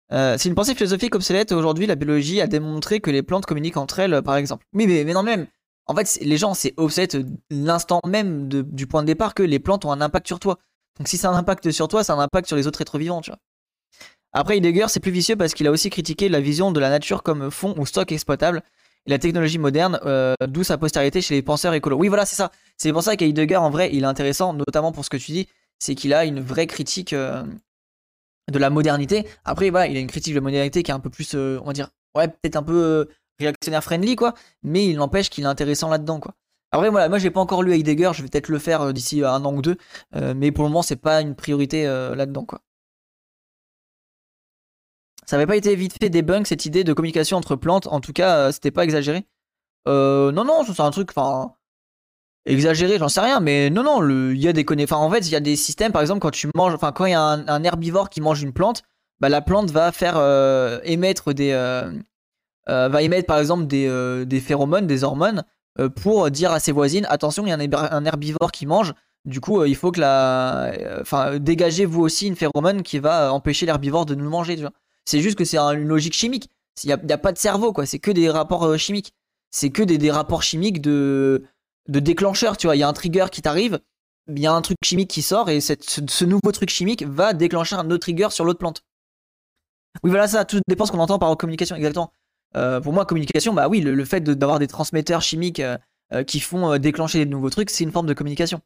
c'est 0.09 0.45
une 0.45 0.55
pensée 0.55 0.75
philosophique 0.75 1.13
obsolète. 1.15 1.51
Aujourd'hui, 1.51 1.88
la 1.88 1.95
biologie 1.95 2.39
a 2.39 2.47
démontré 2.47 3.01
que 3.01 3.12
les 3.12 3.21
plantes 3.21 3.45
communiquent 3.45 3.75
entre 3.75 4.00
elles, 4.00 4.21
par 4.21 4.38
exemple. 4.38 4.65
Mais, 4.71 4.88
mais, 4.88 5.03
mais 5.03 5.12
non, 5.13 5.24
même, 5.24 5.47
en 5.88 5.96
fait, 5.96 6.18
les 6.22 6.38
gens, 6.38 6.54
c'est 6.54 6.74
obsolète 6.77 7.18
l'instant 7.50 8.01
même 8.06 8.48
du 8.48 8.88
point 8.88 9.01
de 9.01 9.08
départ 9.08 9.34
que 9.34 9.44
les 9.44 9.60
plantes 9.60 9.86
ont 9.86 9.92
un 9.92 10.01
impact 10.01 10.27
sur 10.27 10.39
toi. 10.39 10.58
Donc 10.98 11.08
si 11.08 11.24
a 11.25 11.30
un 11.30 11.36
impact 11.36 11.72
sur 11.72 11.88
toi, 11.88 12.01
a 12.08 12.13
un 12.13 12.20
impact 12.20 12.48
sur 12.48 12.56
les 12.56 12.68
autres 12.68 12.82
êtres 12.82 12.98
vivants, 12.98 13.22
tu 13.22 13.32
vois. 13.32 13.39
Après, 14.34 14.58
Heidegger, 14.58 14.88
c'est 14.89 15.00
plus 15.00 15.12
vicieux 15.12 15.36
parce 15.36 15.54
qu'il 15.54 15.68
a 15.68 15.72
aussi 15.72 15.89
critiqué 15.89 16.27
la 16.27 16.42
vision 16.42 16.72
de 16.72 16.80
la 16.80 16.89
nature 16.89 17.24
comme 17.24 17.51
fond 17.51 17.74
ou 17.77 17.86
stock 17.86 18.12
exploitable 18.12 18.63
et 19.06 19.12
la 19.12 19.20
technologie 19.20 19.60
moderne, 19.60 20.00
euh, 20.06 20.34
d'où 20.48 20.63
sa 20.63 20.77
postérité 20.77 21.22
chez 21.22 21.36
les 21.36 21.42
penseurs 21.42 21.74
écolos. 21.74 21.98
Oui, 21.98 22.08
voilà, 22.08 22.25
c'est 22.25 22.36
ça. 22.36 22.51
C'est 22.77 22.92
pour 22.92 23.04
ça 23.04 23.15
qu'Heidegger, 23.15 23.58
en 23.58 23.70
vrai, 23.70 23.89
il 23.94 24.04
est 24.04 24.08
intéressant, 24.08 24.54
notamment 24.54 24.92
pour 24.92 25.06
ce 25.06 25.10
que 25.10 25.18
tu 25.18 25.32
dis, 25.32 25.48
c'est 25.80 25.96
qu'il 25.96 26.13
a 26.13 26.25
une 26.25 26.42
vraie 26.42 26.68
critique 26.68 27.13
euh, 27.13 27.44
de 28.51 28.60
la 28.60 28.70
modernité. 28.70 29.25
Après, 29.46 29.70
voilà, 29.70 29.88
il 29.88 29.96
a 29.96 30.00
une 30.00 30.08
critique 30.08 30.34
de 30.34 30.39
la 30.39 30.44
modernité 30.44 30.84
qui 30.84 30.92
est 30.92 30.94
un 30.94 31.00
peu 31.00 31.10
plus, 31.10 31.34
euh, 31.36 31.60
on 31.62 31.68
va 31.68 31.74
dire, 31.74 31.89
ouais, 32.15 32.27
peut-être 32.27 32.56
un 32.56 32.63
peu 32.63 33.08
réactionnaire 33.39 33.84
friendly, 33.84 34.15
quoi, 34.15 34.34
mais 34.63 34.88
il 34.88 34.98
n'empêche 34.98 35.30
qu'il 35.30 35.44
est 35.44 35.48
intéressant 35.48 35.89
là-dedans, 35.89 36.20
quoi. 36.20 36.34
Après, 36.72 36.89
voilà, 36.89 37.08
moi 37.08 37.20
j'ai 37.20 37.32
pas 37.32 37.39
encore 37.39 37.63
lu 37.63 37.74
Heidegger, 37.74 38.12
je 38.13 38.22
vais 38.22 38.27
peut-être 38.27 38.50
le 38.50 38.60
faire 38.60 38.82
euh, 38.82 38.92
d'ici 38.92 39.24
un 39.24 39.46
an 39.46 39.54
ou 39.54 39.62
deux, 39.62 39.77
euh, 40.15 40.34
mais 40.36 40.51
pour 40.51 40.65
le 40.65 40.70
moment 40.70 40.82
c'est 40.82 40.98
pas 40.98 41.22
une 41.22 41.36
priorité 41.36 41.88
euh, 41.88 42.15
là-dedans, 42.15 42.44
quoi. 42.44 42.60
Ça 45.25 45.38
avait 45.38 45.48
pas 45.48 45.56
été 45.56 45.75
vite 45.75 45.96
fait 46.00 46.10
debunk 46.10 46.46
cette 46.48 46.65
idée 46.65 46.84
de 46.84 46.94
communication 46.94 47.38
entre 47.38 47.56
plantes, 47.56 47.88
en 47.88 48.01
tout 48.01 48.13
cas 48.13 48.51
c'était 48.51 48.72
pas 48.72 48.84
exagéré. 48.84 49.25
non, 49.88 50.31
non, 50.33 50.64
c'est 50.66 50.81
un 50.81 50.92
truc, 50.92 51.12
enfin, 51.16 51.55
exagéré, 52.46 52.98
j'en 53.00 53.09
sais 53.09 53.22
rien, 53.22 53.40
mais 53.40 53.70
non, 53.70 53.83
non, 53.83 54.07
il 54.31 54.38
y 54.38 54.48
a 54.48 54.53
des 54.53 54.66
connaissances. 54.66 55.01
En 55.01 55.09
fait, 55.09 55.27
il 55.27 55.31
y 55.31 55.36
a 55.36 55.40
des 55.40 55.55
systèmes, 55.55 55.92
par 55.92 56.01
exemple, 56.01 56.20
quand 56.20 56.31
tu 56.31 56.50
manges, 56.55 56.74
enfin, 56.75 56.92
quand 56.92 57.05
il 57.05 57.12
y 57.12 57.16
a 57.16 57.22
un, 57.22 57.64
herbivore 57.64 58.09
qui 58.09 58.22
mange 58.22 58.44
une 58.44 58.53
plante, 58.53 58.83
bah, 59.20 59.29
la 59.29 59.42
plante 59.42 59.72
va 59.72 59.92
faire 59.92 60.18
émettre 60.83 61.33
des, 61.33 61.51
euh, 61.51 61.92
va 62.68 63.01
émettre 63.01 63.28
par 63.28 63.40
exemple 63.40 63.68
des, 63.68 63.88
euh, 63.88 64.25
des 64.25 64.40
phéromones, 64.40 64.88
des 64.88 65.04
hormones, 65.04 65.44
euh, 65.80 65.90
pour 65.90 66.30
dire 66.32 66.51
à 66.51 66.60
ses 66.60 66.72
voisines 66.72 67.06
attention, 67.10 67.46
il 67.46 67.50
y 67.50 67.54
a 67.54 67.94
un, 67.94 68.06
herbivore 68.06 68.51
qui 68.51 68.66
mange. 68.66 68.94
Du 69.25 69.42
coup, 69.42 69.64
il 69.66 69.75
faut 69.75 69.92
que 69.92 70.00
la. 70.00 70.72
Enfin, 71.01 71.40
dégagez 71.40 71.86
vous 71.86 72.01
aussi 72.01 72.28
une 72.28 72.36
phéromone 72.36 72.84
qui 72.84 73.00
va 73.00 73.34
empêcher 73.34 73.66
l'herbivore 73.66 74.06
de 74.06 74.14
nous 74.14 74.30
manger. 74.30 74.64
C'est 75.06 75.20
juste 75.20 75.38
que 75.38 75.46
c'est 75.46 75.58
une 75.58 75.88
logique 75.88 76.14
chimique. 76.14 76.50
Il 76.84 76.88
n'y 76.88 77.14
a, 77.14 77.18
pas 77.18 77.32
de 77.32 77.38
cerveau, 77.38 77.74
quoi. 77.74 77.86
C'est 77.86 78.00
que 78.00 78.12
des 78.12 78.30
rapports 78.30 78.78
chimiques. 78.78 79.14
C'est 79.50 79.70
que 79.70 79.82
des, 79.82 79.98
des, 79.98 80.12
rapports 80.12 80.44
chimiques 80.44 80.82
de, 80.82 81.44
de 81.88 82.00
déclencheurs, 82.00 82.58
tu 82.58 82.68
vois. 82.68 82.75
Il 82.75 82.80
y 82.80 82.84
a 82.84 82.88
un 82.88 82.94
trigger 82.94 83.28
qui 83.32 83.42
t'arrive, 83.42 83.80
il 84.28 84.40
y 84.40 84.48
a 84.48 84.54
un 84.54 84.62
truc 84.62 84.78
chimique 84.84 85.10
qui 85.10 85.22
sort, 85.22 85.50
et 85.50 85.62
cette, 85.62 85.84
ce, 85.84 86.25
nouveau 86.25 86.51
truc 86.51 86.70
chimique 86.70 87.04
va 87.04 87.34
déclencher 87.34 87.75
un 87.75 87.90
autre 87.92 88.00
trigger 88.00 88.30
sur 88.32 88.46
l'autre 88.46 88.60
plante. 88.60 88.82
Oui, 90.04 90.10
voilà, 90.10 90.28
ça, 90.28 90.46
tout 90.46 90.60
dépend 90.68 90.86
ce 90.86 90.92
qu'on 90.92 91.00
entend 91.00 91.20
par 91.20 91.36
communication, 91.38 91.75
exactement. 91.75 92.12
Euh, 92.55 92.79
pour 92.79 92.94
moi, 92.94 93.05
communication, 93.05 93.53
bah 93.53 93.68
oui, 93.68 93.81
le, 93.81 94.05
fait 94.05 94.22
d'avoir 94.22 94.59
des 94.59 94.68
transmetteurs 94.68 95.22
chimiques 95.22 95.59
euh, 95.59 95.77
euh, 96.13 96.24
qui 96.24 96.39
font 96.39 96.77
déclencher 96.77 97.20
des 97.20 97.29
nouveaux 97.29 97.50
trucs, 97.50 97.70
c'est 97.70 97.83
une 97.83 97.91
forme 97.91 98.07
de 98.07 98.13
communication. 98.13 98.61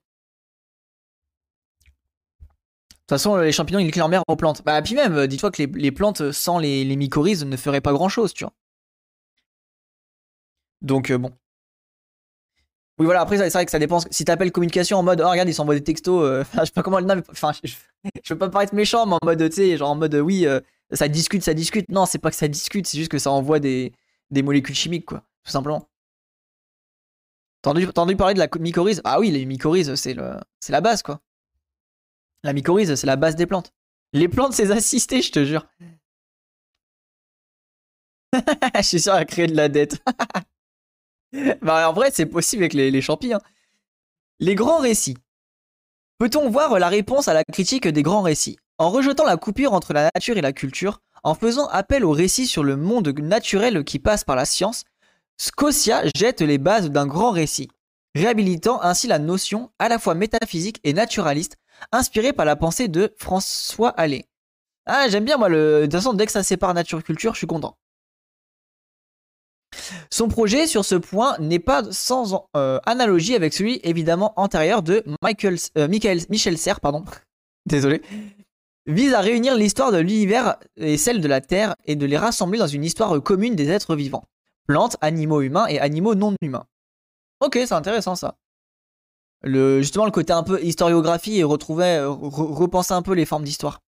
De 2.91 3.15
toute 3.15 3.17
façon, 3.17 3.37
les 3.37 3.51
champignons, 3.51 3.79
ils 3.79 3.87
éclairent 3.87 4.05
leur 4.05 4.09
mère 4.09 4.23
aux 4.27 4.35
plantes. 4.35 4.61
Bah, 4.63 4.79
puis 4.83 4.93
même, 4.93 5.25
dis-toi 5.25 5.49
que 5.49 5.63
les, 5.63 5.91
plantes 5.91 6.31
sans 6.31 6.59
les, 6.59 6.83
les, 6.85 6.95
mycorhizes 6.95 7.43
ne 7.43 7.57
feraient 7.57 7.81
pas 7.81 7.91
grand-chose, 7.91 8.33
tu 8.33 8.43
vois. 8.43 8.53
Donc, 10.81 11.11
bon. 11.11 11.31
Oui, 12.99 13.05
voilà, 13.05 13.21
après, 13.21 13.37
c'est 13.37 13.49
vrai 13.49 13.65
que 13.65 13.71
ça 13.71 13.79
dépend. 13.79 13.99
Si 14.11 14.25
t'appelles 14.25 14.51
communication 14.51 14.97
en 14.97 15.03
mode, 15.03 15.21
oh, 15.21 15.29
regarde, 15.29 15.49
ils 15.49 15.53
s'envoient 15.55 15.73
des 15.73 15.83
textos, 15.83 16.45
je 16.53 16.65
sais 16.65 16.71
pas 16.71 16.83
comment 16.83 16.99
le 16.99 17.05
nom, 17.05 17.21
enfin, 17.31 17.51
je, 17.63 17.73
je, 18.23 18.33
veux 18.33 18.37
pas 18.37 18.49
paraître 18.49 18.75
méchant, 18.75 19.07
mais 19.07 19.13
en 19.13 19.25
mode, 19.25 19.49
tu 19.49 19.55
sais, 19.55 19.77
genre 19.77 19.89
en 19.89 19.95
mode, 19.95 20.13
oui, 20.13 20.45
ça 20.91 21.07
discute, 21.07 21.43
ça 21.43 21.53
discute. 21.53 21.89
Non, 21.89 22.05
c'est 22.05 22.19
pas 22.19 22.29
que 22.29 22.35
ça 22.35 22.47
discute, 22.47 22.87
c'est 22.87 22.97
juste 22.97 23.11
que 23.11 23.19
ça 23.19 23.31
envoie 23.31 23.59
des, 23.59 23.93
molécules 24.31 24.75
chimiques, 24.75 25.05
quoi, 25.05 25.23
tout 25.43 25.51
simplement. 25.51 25.89
T'as 27.61 27.71
entendu, 27.71 28.15
parler 28.15 28.33
de 28.33 28.39
la 28.39 28.47
mycorhize? 28.57 29.01
Ah 29.03 29.19
oui, 29.19 29.31
les 29.31 29.45
mycorhizes, 29.45 29.95
c'est 29.95 30.13
la 30.13 30.81
base, 30.81 31.03
quoi. 31.03 31.21
La 32.43 32.53
mycorhize, 32.53 32.95
c'est 32.95 33.07
la 33.07 33.17
base 33.17 33.35
des 33.35 33.45
plantes. 33.45 33.73
Les 34.13 34.29
plantes, 34.29 34.53
c'est 34.53 34.71
assisté, 34.71 35.21
je 35.21 35.31
te 35.31 35.43
jure. 35.45 35.67
je 38.75 38.81
suis 38.81 39.01
sûr 39.01 39.13
à 39.13 39.25
créer 39.25 39.47
de 39.47 39.55
la 39.55 39.67
dette. 39.69 40.01
bah, 41.61 41.89
en 41.89 41.93
vrai, 41.93 42.11
c'est 42.11 42.25
possible 42.25 42.63
avec 42.63 42.73
les, 42.73 42.91
les. 42.91 43.01
Hein. 43.09 43.41
Les 44.39 44.55
grands 44.55 44.79
récits. 44.79 45.17
Peut-on 46.17 46.49
voir 46.49 46.79
la 46.79 46.87
réponse 46.87 47.27
à 47.27 47.33
la 47.33 47.43
critique 47.43 47.87
des 47.87 48.03
grands 48.03 48.21
récits? 48.21 48.57
En 48.79 48.89
rejetant 48.89 49.25
la 49.25 49.37
coupure 49.37 49.73
entre 49.73 49.93
la 49.93 50.09
nature 50.15 50.37
et 50.37 50.41
la 50.41 50.53
culture, 50.53 51.01
en 51.23 51.35
faisant 51.35 51.67
appel 51.67 52.05
au 52.05 52.11
récit 52.11 52.47
sur 52.47 52.63
le 52.63 52.77
monde 52.77 53.09
naturel 53.19 53.83
qui 53.83 53.99
passe 53.99 54.23
par 54.23 54.37
la 54.37 54.45
science, 54.45 54.85
Scotia 55.37 56.03
jette 56.15 56.41
les 56.41 56.57
bases 56.57 56.89
d'un 56.89 57.05
grand 57.05 57.31
récit, 57.31 57.69
réhabilitant 58.15 58.81
ainsi 58.81 59.07
la 59.07 59.19
notion 59.19 59.69
à 59.79 59.89
la 59.89 59.99
fois 59.99 60.15
métaphysique 60.15 60.79
et 60.83 60.93
naturaliste, 60.93 61.57
inspirée 61.91 62.33
par 62.33 62.45
la 62.45 62.55
pensée 62.55 62.87
de 62.87 63.13
François 63.17 63.89
Allais. 63.89 64.25
Ah, 64.85 65.07
j'aime 65.09 65.25
bien 65.25 65.37
moi, 65.37 65.49
le... 65.49 65.81
de 65.81 65.85
toute 65.85 65.93
façon, 65.93 66.13
dès 66.13 66.25
que 66.25 66.31
ça 66.31 66.43
sépare 66.43 66.73
nature-culture, 66.73 67.33
je 67.33 67.39
suis 67.39 67.47
content. 67.47 67.77
Son 70.09 70.29
projet 70.29 70.67
sur 70.67 70.83
ce 70.83 70.95
point 70.95 71.37
n'est 71.39 71.59
pas 71.59 71.83
sans 71.91 72.47
euh, 72.57 72.79
analogie 72.85 73.35
avec 73.35 73.53
celui 73.53 73.79
évidemment 73.83 74.33
antérieur 74.35 74.81
de 74.81 75.03
euh, 75.77 75.87
Michel 75.87 76.57
Serre, 76.57 76.79
pardon. 76.79 77.05
Désolé, 77.65 78.01
vise 78.93 79.13
à 79.13 79.21
réunir 79.21 79.55
l'histoire 79.55 79.91
de 79.91 79.97
l'univers 79.97 80.57
et 80.77 80.97
celle 80.97 81.21
de 81.21 81.27
la 81.27 81.41
Terre 81.41 81.75
et 81.85 81.95
de 81.95 82.05
les 82.05 82.17
rassembler 82.17 82.59
dans 82.59 82.67
une 82.67 82.83
histoire 82.83 83.21
commune 83.21 83.55
des 83.55 83.69
êtres 83.69 83.95
vivants. 83.95 84.25
Plantes, 84.67 84.97
animaux 85.01 85.41
humains 85.41 85.67
et 85.67 85.79
animaux 85.79 86.15
non 86.15 86.33
humains. 86.41 86.65
Ok, 87.39 87.53
c'est 87.55 87.73
intéressant 87.73 88.15
ça. 88.15 88.37
Le, 89.41 89.81
justement, 89.81 90.05
le 90.05 90.11
côté 90.11 90.33
un 90.33 90.43
peu 90.43 90.61
historiographie 90.61 91.37
et 91.37 91.43
retrouver, 91.43 92.03
repenser 92.03 92.93
un 92.93 93.01
peu 93.01 93.13
les 93.13 93.25
formes 93.25 93.45
d'histoire. 93.45 93.79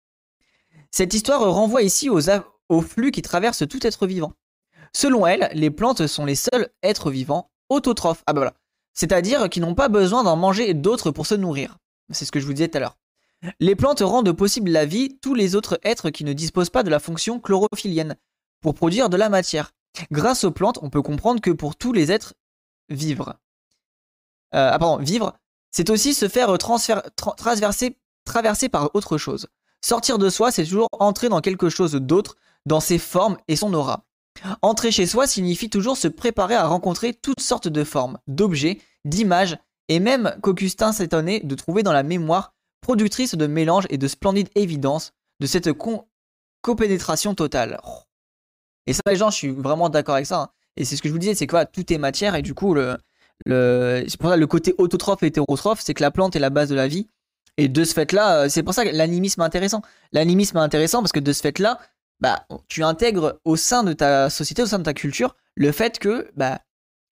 Cette 0.92 1.14
histoire 1.14 1.40
renvoie 1.40 1.82
ici 1.82 2.08
aux, 2.08 2.80
flux 2.80 3.10
qui 3.10 3.22
traversent 3.22 3.68
tout 3.68 3.84
être 3.86 4.06
vivant. 4.06 4.32
Selon 4.92 5.26
elle, 5.26 5.50
les 5.54 5.70
plantes 5.70 6.06
sont 6.06 6.24
les 6.24 6.34
seuls 6.34 6.68
êtres 6.82 7.10
vivants 7.10 7.50
autotrophes. 7.68 8.22
Ah 8.26 8.32
bah 8.32 8.40
voilà. 8.40 8.54
C'est-à-dire 8.92 9.48
qui 9.48 9.60
n'ont 9.60 9.74
pas 9.74 9.88
besoin 9.88 10.24
d'en 10.24 10.36
manger 10.36 10.74
d'autres 10.74 11.10
pour 11.10 11.26
se 11.26 11.34
nourrir. 11.34 11.78
C'est 12.10 12.24
ce 12.24 12.32
que 12.32 12.40
je 12.40 12.46
vous 12.46 12.52
disais 12.52 12.68
tout 12.68 12.78
à 12.78 12.80
l'heure. 12.80 12.99
Les 13.58 13.74
plantes 13.74 14.00
rendent 14.00 14.32
possible 14.32 14.70
la 14.70 14.84
vie 14.84 15.18
tous 15.20 15.34
les 15.34 15.54
autres 15.54 15.78
êtres 15.82 16.10
qui 16.10 16.24
ne 16.24 16.32
disposent 16.32 16.70
pas 16.70 16.82
de 16.82 16.90
la 16.90 17.00
fonction 17.00 17.40
chlorophyllienne 17.40 18.16
pour 18.60 18.74
produire 18.74 19.08
de 19.08 19.16
la 19.16 19.28
matière. 19.28 19.72
Grâce 20.10 20.44
aux 20.44 20.50
plantes, 20.50 20.78
on 20.82 20.90
peut 20.90 21.02
comprendre 21.02 21.40
que 21.40 21.50
pour 21.50 21.76
tous 21.76 21.92
les 21.92 22.12
êtres, 22.12 22.34
vivre. 22.88 23.38
Euh, 24.54 24.70
ah 24.72 24.98
vivre, 25.00 25.34
C'est 25.70 25.90
aussi 25.90 26.14
se 26.14 26.28
faire 26.28 26.56
traverser, 26.58 27.96
traverser 28.24 28.68
par 28.68 28.94
autre 28.94 29.16
chose. 29.16 29.48
Sortir 29.82 30.18
de 30.18 30.28
soi, 30.28 30.50
c'est 30.50 30.64
toujours 30.64 30.88
entrer 30.92 31.28
dans 31.28 31.40
quelque 31.40 31.70
chose 31.70 31.92
d'autre, 31.92 32.36
dans 32.66 32.80
ses 32.80 32.98
formes 32.98 33.38
et 33.48 33.56
son 33.56 33.72
aura. 33.72 34.04
Entrer 34.62 34.90
chez 34.90 35.06
soi 35.06 35.26
signifie 35.26 35.70
toujours 35.70 35.96
se 35.96 36.08
préparer 36.08 36.54
à 36.54 36.66
rencontrer 36.66 37.14
toutes 37.14 37.40
sortes 37.40 37.68
de 37.68 37.84
formes, 37.84 38.18
d'objets, 38.26 38.80
d'images, 39.04 39.58
et 39.88 40.00
même 40.00 40.36
qu'Augustin 40.42 40.92
s'étonnait 40.92 41.40
de 41.40 41.54
trouver 41.54 41.82
dans 41.82 41.92
la 41.92 42.02
mémoire, 42.02 42.54
productrice 42.80 43.34
de 43.34 43.46
mélange 43.46 43.86
et 43.90 43.98
de 43.98 44.08
splendide 44.08 44.48
évidence, 44.54 45.12
de 45.40 45.46
cette 45.46 45.70
copénétration 46.62 47.34
totale. 47.34 47.80
Et 48.86 48.92
ça, 48.92 49.02
les 49.06 49.16
gens, 49.16 49.30
je 49.30 49.36
suis 49.36 49.50
vraiment 49.50 49.88
d'accord 49.88 50.16
avec 50.16 50.26
ça. 50.26 50.40
Hein. 50.40 50.48
Et 50.76 50.84
c'est 50.84 50.96
ce 50.96 51.02
que 51.02 51.08
je 51.08 51.12
vous 51.12 51.18
disais, 51.18 51.34
c'est 51.34 51.46
que 51.46 51.64
tout 51.66 51.92
est 51.92 51.98
matière, 51.98 52.34
et 52.34 52.42
du 52.42 52.54
coup, 52.54 52.74
le, 52.74 52.96
le, 53.46 54.04
c'est 54.08 54.18
pour 54.18 54.30
ça 54.30 54.36
le 54.36 54.46
côté 54.46 54.74
autotrophe 54.78 55.22
et 55.22 55.26
hétérotrophe, 55.26 55.80
c'est 55.80 55.94
que 55.94 56.02
la 56.02 56.10
plante 56.10 56.36
est 56.36 56.40
la 56.40 56.50
base 56.50 56.68
de 56.68 56.74
la 56.74 56.88
vie. 56.88 57.08
Et 57.56 57.68
de 57.68 57.84
ce 57.84 57.92
fait-là, 57.92 58.44
euh, 58.44 58.48
c'est 58.48 58.62
pour 58.62 58.74
ça 58.74 58.84
que 58.84 58.90
l'animisme 58.90 59.40
est 59.42 59.44
intéressant. 59.44 59.82
L'animisme 60.12 60.56
est 60.56 60.60
intéressant 60.60 61.00
parce 61.00 61.12
que 61.12 61.20
de 61.20 61.32
ce 61.32 61.40
fait-là, 61.42 61.78
bah, 62.20 62.46
tu 62.68 62.82
intègres 62.82 63.38
au 63.44 63.56
sein 63.56 63.82
de 63.82 63.92
ta 63.92 64.30
société, 64.30 64.62
au 64.62 64.66
sein 64.66 64.78
de 64.78 64.84
ta 64.84 64.94
culture, 64.94 65.36
le 65.56 65.72
fait 65.72 65.98
que 65.98 66.30
bah, 66.36 66.60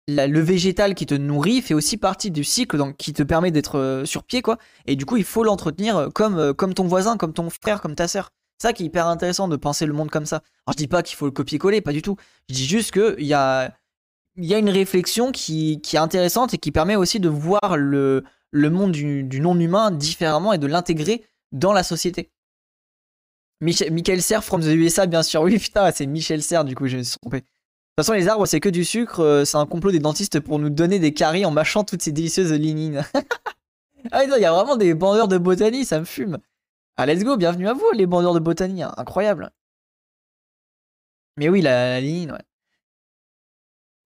le 0.08 0.40
végétal 0.40 0.96
qui 0.96 1.06
te 1.06 1.14
nourrit 1.14 1.62
fait 1.62 1.74
aussi 1.74 1.98
partie 1.98 2.32
du 2.32 2.44
cycle 2.44 2.94
qui 2.98 3.14
te 3.14 3.24
permet 3.24 3.52
d'être 3.52 3.78
euh, 3.78 4.06
sur 4.06 4.24
pied, 4.24 4.42
quoi. 4.42 4.58
Et 4.86 4.96
du 4.96 5.06
coup, 5.06 5.18
il 5.18 5.24
faut 5.24 5.44
l'entretenir 5.44 5.98
euh, 5.98 6.10
comme, 6.10 6.54
comme 6.54 6.74
ton 6.74 6.86
voisin, 6.86 7.18
comme 7.18 7.34
ton 7.34 7.50
frère, 7.50 7.82
comme 7.82 7.96
ta 7.96 8.08
sœur. 8.08 8.32
C'est 8.58 8.68
ça 8.68 8.74
qui 8.74 8.84
est 8.84 8.86
hyper 8.88 9.08
intéressant 9.08 9.48
de 9.48 9.56
penser 9.56 9.86
le 9.86 9.94
monde 9.94 10.10
comme 10.10 10.26
ça. 10.26 10.38
Alors, 10.66 10.74
je 10.74 10.78
dis 10.78 10.88
pas 10.88 11.04
qu'il 11.04 11.18
faut 11.18 11.26
le 11.26 11.32
copier-coller, 11.32 11.82
pas 11.82 11.94
du 11.94 12.02
tout. 12.02 12.18
Je 12.50 12.56
dis 12.56 12.66
juste 12.66 12.92
qu'il 12.92 13.26
y 13.26 13.34
a, 13.34 13.74
y 14.38 14.54
a 14.54 14.58
une 14.58 14.70
réflexion 14.70 15.32
qui, 15.32 15.82
qui 15.82 15.96
est 15.96 16.00
intéressante 16.00 16.54
et 16.54 16.58
qui 16.58 16.72
permet 16.72 16.96
aussi 16.96 17.20
de 17.20 17.30
voir 17.30 17.78
le, 17.78 18.24
le 18.54 18.70
monde 18.70 18.92
du, 18.92 19.40
non-humain 19.40 19.92
différemment 19.92 20.54
et 20.54 20.60
de 20.60 20.68
l'intégrer 20.68 21.26
dans 21.52 21.74
la 21.74 21.84
société. 21.84 22.32
Michael 23.62 24.22
Serre 24.22 24.44
from 24.44 24.62
the 24.62 24.68
USA, 24.68 25.08
bien 25.08 25.24
sûr. 25.24 25.42
Oui, 25.42 25.58
putain, 25.60 25.92
c'est 25.92 26.06
Michel 26.06 26.44
Serre, 26.44 26.64
du 26.64 26.76
coup, 26.76 26.88
je 26.88 26.98
me 26.98 27.04
suis 27.04 27.18
trompé. 27.20 27.44
De 27.96 28.02
toute 28.02 28.08
façon, 28.08 28.18
les 28.18 28.28
arbres, 28.28 28.48
c'est 28.48 28.60
que 28.60 28.70
du 28.70 28.84
sucre. 28.84 29.20
Euh, 29.20 29.46
c'est 29.46 29.58
un 29.58 29.68
complot 29.68 29.92
des 29.92 30.00
dentistes 30.00 30.40
pour 30.40 30.58
nous 30.58 30.72
donner 30.72 30.98
des 30.98 31.14
caries 31.14 31.46
en 31.46 31.52
mâchant 31.52 31.84
toutes 31.84 32.02
ces 32.02 32.12
délicieuses 32.12 32.52
lignines. 32.52 33.06
ah, 34.12 34.24
il 34.24 34.42
y 34.42 34.46
a 34.46 34.52
vraiment 34.52 34.78
des 34.78 34.96
bandeurs 34.96 35.28
de 35.28 35.38
botanie, 35.38 35.86
ça 35.86 36.00
me 36.00 36.06
fume. 36.06 36.40
Ah, 36.98 37.06
let's 37.06 37.24
go, 37.24 37.38
bienvenue 37.38 37.68
à 37.68 37.74
vous, 37.74 37.92
les 37.94 38.08
bandeurs 38.08 38.34
de 38.34 38.40
botanie. 38.40 38.82
Hein. 38.82 38.96
Incroyable. 38.98 39.52
Mais 41.38 41.50
oui, 41.50 41.62
la, 41.62 42.02
lignine, 42.02 42.32
ouais. 42.32 42.42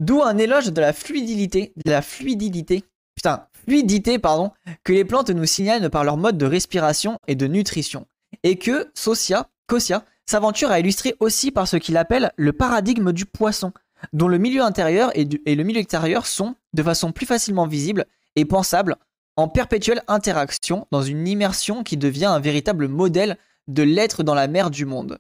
D'où 0.02 0.22
un 0.22 0.38
éloge 0.38 0.74
de 0.74 0.82
la 0.82 0.92
fluidité, 0.92 1.72
de 1.78 1.90
la 1.90 2.02
fluidité, 2.02 2.84
putain, 3.16 3.48
fluidité, 3.54 4.20
pardon, 4.20 4.52
que 4.84 4.92
les 4.92 5.06
plantes 5.06 5.30
nous 5.30 5.46
signalent 5.46 5.90
par 5.90 6.04
leur 6.04 6.18
mode 6.18 6.38
de 6.38 6.46
respiration 6.46 7.20
et 7.28 7.36
de 7.36 7.48
nutrition. 7.48 8.06
Et 8.44 8.58
que 8.58 8.92
Socia, 8.96 9.50
Kosia 9.66 10.04
s'aventure 10.28 10.72
à 10.72 10.80
illustrer 10.80 11.16
aussi 11.20 11.52
par 11.52 11.68
ce 11.68 11.78
qu'il 11.78 11.98
appelle 11.98 12.32
le 12.36 12.54
paradigme 12.54 13.12
du 13.14 13.26
poisson, 13.26 13.72
dont 14.14 14.28
le 14.28 14.38
milieu 14.38 14.62
intérieur 14.62 15.12
et, 15.16 15.26
le 15.26 15.64
milieu 15.64 15.80
extérieur 15.80 16.28
sont, 16.28 16.56
de 16.74 16.84
façon 16.84 17.12
plus 17.12 17.26
facilement 17.26 17.66
visible 17.66 18.06
et 18.36 18.46
pensable, 18.46 18.98
en 19.36 19.48
perpétuelle 19.48 20.04
interaction 20.08 20.88
dans 20.92 21.02
une 21.02 21.28
immersion 21.28 21.84
qui 21.84 21.98
devient 21.98 22.26
un 22.26 22.40
véritable 22.40 22.88
modèle 22.88 23.38
de 23.68 23.84
l'être 23.84 24.24
dans 24.24 24.36
la 24.36 24.48
mer 24.48 24.70
du 24.70 24.86
monde. 24.86 25.18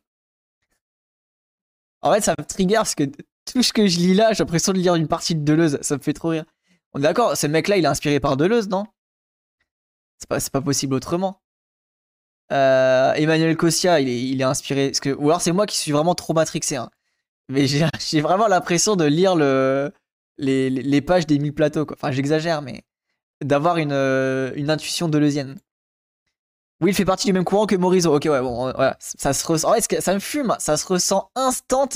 En 2.01 2.13
fait, 2.13 2.21
ça 2.21 2.35
me 2.37 2.43
trigger 2.43 2.75
parce 2.75 2.95
que 2.95 3.03
tout 3.45 3.63
ce 3.63 3.73
que 3.73 3.87
je 3.87 3.97
lis 3.97 4.13
là, 4.13 4.33
j'ai 4.33 4.43
l'impression 4.43 4.73
de 4.73 4.77
lire 4.77 4.95
une 4.95 5.07
partie 5.07 5.35
de 5.35 5.43
Deleuze. 5.43 5.79
Ça 5.81 5.97
me 5.97 6.01
fait 6.01 6.13
trop 6.13 6.29
rire. 6.29 6.45
On 6.93 6.99
est 6.99 7.03
d'accord, 7.03 7.35
ce 7.35 7.47
mec-là, 7.47 7.77
il 7.77 7.85
est 7.85 7.87
inspiré 7.87 8.19
par 8.19 8.37
Deleuze, 8.37 8.69
non? 8.69 8.85
C'est 10.19 10.51
pas 10.51 10.61
possible 10.61 10.95
autrement. 10.95 11.41
Euh, 12.51 13.13
Emmanuel 13.13 13.57
Cossia, 13.57 13.99
il 13.99 14.41
est, 14.41 14.43
inspiré. 14.43 14.91
Ou 15.17 15.29
alors 15.29 15.41
c'est 15.41 15.51
moi 15.51 15.65
qui 15.65 15.77
suis 15.77 15.91
vraiment 15.91 16.15
trop 16.15 16.33
matrixé. 16.33 16.77
Hein. 16.77 16.89
Mais 17.49 17.67
j'ai 17.67 18.21
vraiment 18.21 18.47
l'impression 18.47 18.95
de 18.95 19.05
lire 19.05 19.35
le, 19.35 19.91
les, 20.37 21.01
pages 21.01 21.27
des 21.27 21.39
mille 21.39 21.53
plateaux. 21.53 21.85
Enfin, 21.91 22.11
j'exagère, 22.11 22.61
mais 22.61 22.83
d'avoir 23.43 23.77
une, 23.77 23.91
euh, 23.91 24.51
une 24.55 24.69
intuition 24.69 25.09
deleuzienne. 25.09 25.59
Oui, 26.79 26.91
il 26.91 26.93
fait 26.93 27.05
partie 27.05 27.25
du 27.25 27.33
même 27.33 27.43
courant 27.43 27.65
que 27.65 27.75
Morisot. 27.75 28.15
Ok, 28.15 28.25
ouais, 28.25 28.41
bon, 28.41 28.71
voilà. 28.73 28.97
Ça 28.99 29.33
se 29.33 29.45
ressent. 29.45 29.75
En 29.75 29.79
ça 29.99 30.13
me 30.13 30.19
fume. 30.19 30.55
Ça 30.59 30.77
se 30.77 30.85
ressent 30.85 31.31
instant 31.35 31.89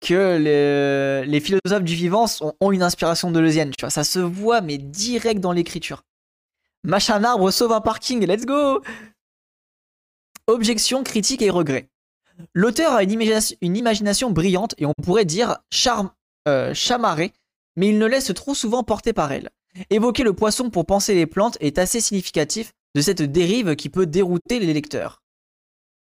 que 0.00 1.24
les, 1.26 1.40
philosophes 1.40 1.82
du 1.82 1.94
vivant 1.94 2.26
ont, 2.60 2.72
une 2.72 2.82
inspiration 2.82 3.30
de 3.30 3.50
tu 3.50 3.74
vois. 3.80 3.90
Ça 3.90 4.04
se 4.04 4.20
voit, 4.20 4.60
mais 4.60 4.78
direct 4.78 5.40
dans 5.40 5.52
l'écriture. 5.52 6.02
Machin 6.84 7.24
arbre 7.24 7.50
sauve 7.50 7.72
un 7.72 7.80
parking, 7.80 8.24
let's 8.24 8.46
go 8.46 8.80
Objection, 10.46 11.02
critique 11.02 11.42
et 11.42 11.50
regret. 11.50 11.88
L'auteur 12.52 12.92
a 12.92 13.02
une, 13.02 13.12
imagination, 13.76 14.30
brillante 14.30 14.74
et 14.78 14.86
on 14.86 14.92
pourrait 15.02 15.24
dire 15.24 15.58
charme, 15.70 16.10
euh, 16.46 16.74
chamarrée, 16.74 17.32
mais 17.76 17.88
il 17.88 17.98
ne 17.98 18.06
laisse 18.06 18.32
trop 18.34 18.54
souvent 18.54 18.82
porter 18.82 19.12
par 19.12 19.32
elle. 19.32 19.50
Évoquer 19.90 20.22
le 20.22 20.34
poisson 20.34 20.70
pour 20.70 20.86
penser 20.86 21.14
les 21.14 21.26
plantes 21.26 21.58
est 21.60 21.78
assez 21.78 22.00
significatif 22.00 22.72
de 22.94 23.00
cette 23.00 23.22
dérive 23.22 23.76
qui 23.76 23.90
peut 23.90 24.06
dérouter 24.06 24.58
les 24.58 24.72
lecteurs. 24.72 25.22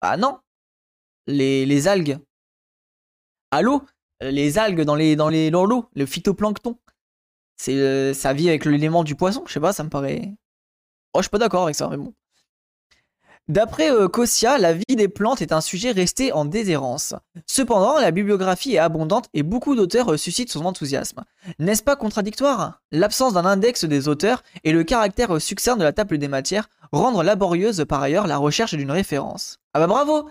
Ah 0.01 0.17
non 0.17 0.39
les, 1.27 1.89
algues, 1.89 2.19
à 3.51 3.63
l'eau. 3.63 3.83
Les 4.21 4.59
algues 4.59 4.83
dans 4.83 4.95
les 4.95 5.17
dans 5.17 5.29
les 5.29 5.51
dans 5.51 5.65
l'eau, 5.65 5.89
le 5.95 6.07
phytoplancton. 6.07 6.79
C'est 7.57 7.75
euh, 7.75 8.15
ça 8.15 8.33
vit 8.33 8.49
avec 8.49 8.65
l'élément 8.65 9.05
du 9.05 9.15
poisson, 9.15 9.45
je 9.47 9.53
sais 9.53 9.61
pas, 9.61 9.73
ça 9.73 9.83
me 9.83 9.91
paraît. 9.91 10.33
Oh, 11.13 11.19
je 11.19 11.23
suis 11.23 11.31
pas 11.31 11.39
d'accord 11.39 11.65
avec 11.65 11.75
ça, 11.75 11.89
mais 11.89 11.97
bon. 11.97 12.15
D'après 13.49 13.93
euh, 13.93 14.09
la 14.59 14.73
vie 14.73 14.97
des 14.97 15.07
plantes 15.07 15.41
est 15.41 15.53
un 15.53 15.61
sujet 15.61 15.93
resté 15.93 16.33
en 16.33 16.45
déshérence. 16.45 17.15
Cependant, 17.47 18.01
la 18.01 18.11
bibliographie 18.11 18.75
est 18.75 18.79
abondante 18.79 19.29
et 19.35 19.45
beaucoup 19.45 19.77
d'auteurs 19.77 20.15
euh, 20.15 20.17
suscitent 20.17 20.51
son 20.51 20.65
enthousiasme. 20.65 21.23
N'est-ce 21.61 21.85
pas 21.85 21.95
contradictoire? 21.95 22.83
L'absence 22.91 23.35
d'un 23.35 23.45
index 23.45 23.85
des 23.85 24.09
auteurs 24.09 24.43
et 24.65 24.73
le 24.73 24.83
caractère 24.83 25.37
euh, 25.37 25.39
succinct 25.39 25.77
de 25.77 25.85
la 25.85 25.93
table 25.93 26.19
des 26.19 26.27
matières 26.27 26.69
rendent 26.91 27.25
laborieuse 27.25 27.85
par 27.89 28.03
ailleurs 28.03 28.27
la 28.27 28.37
recherche 28.37 28.75
d'une 28.75 28.91
référence. 28.91 29.59
Ah 29.75 29.79
bah 29.81 29.87
bravo 29.87 30.29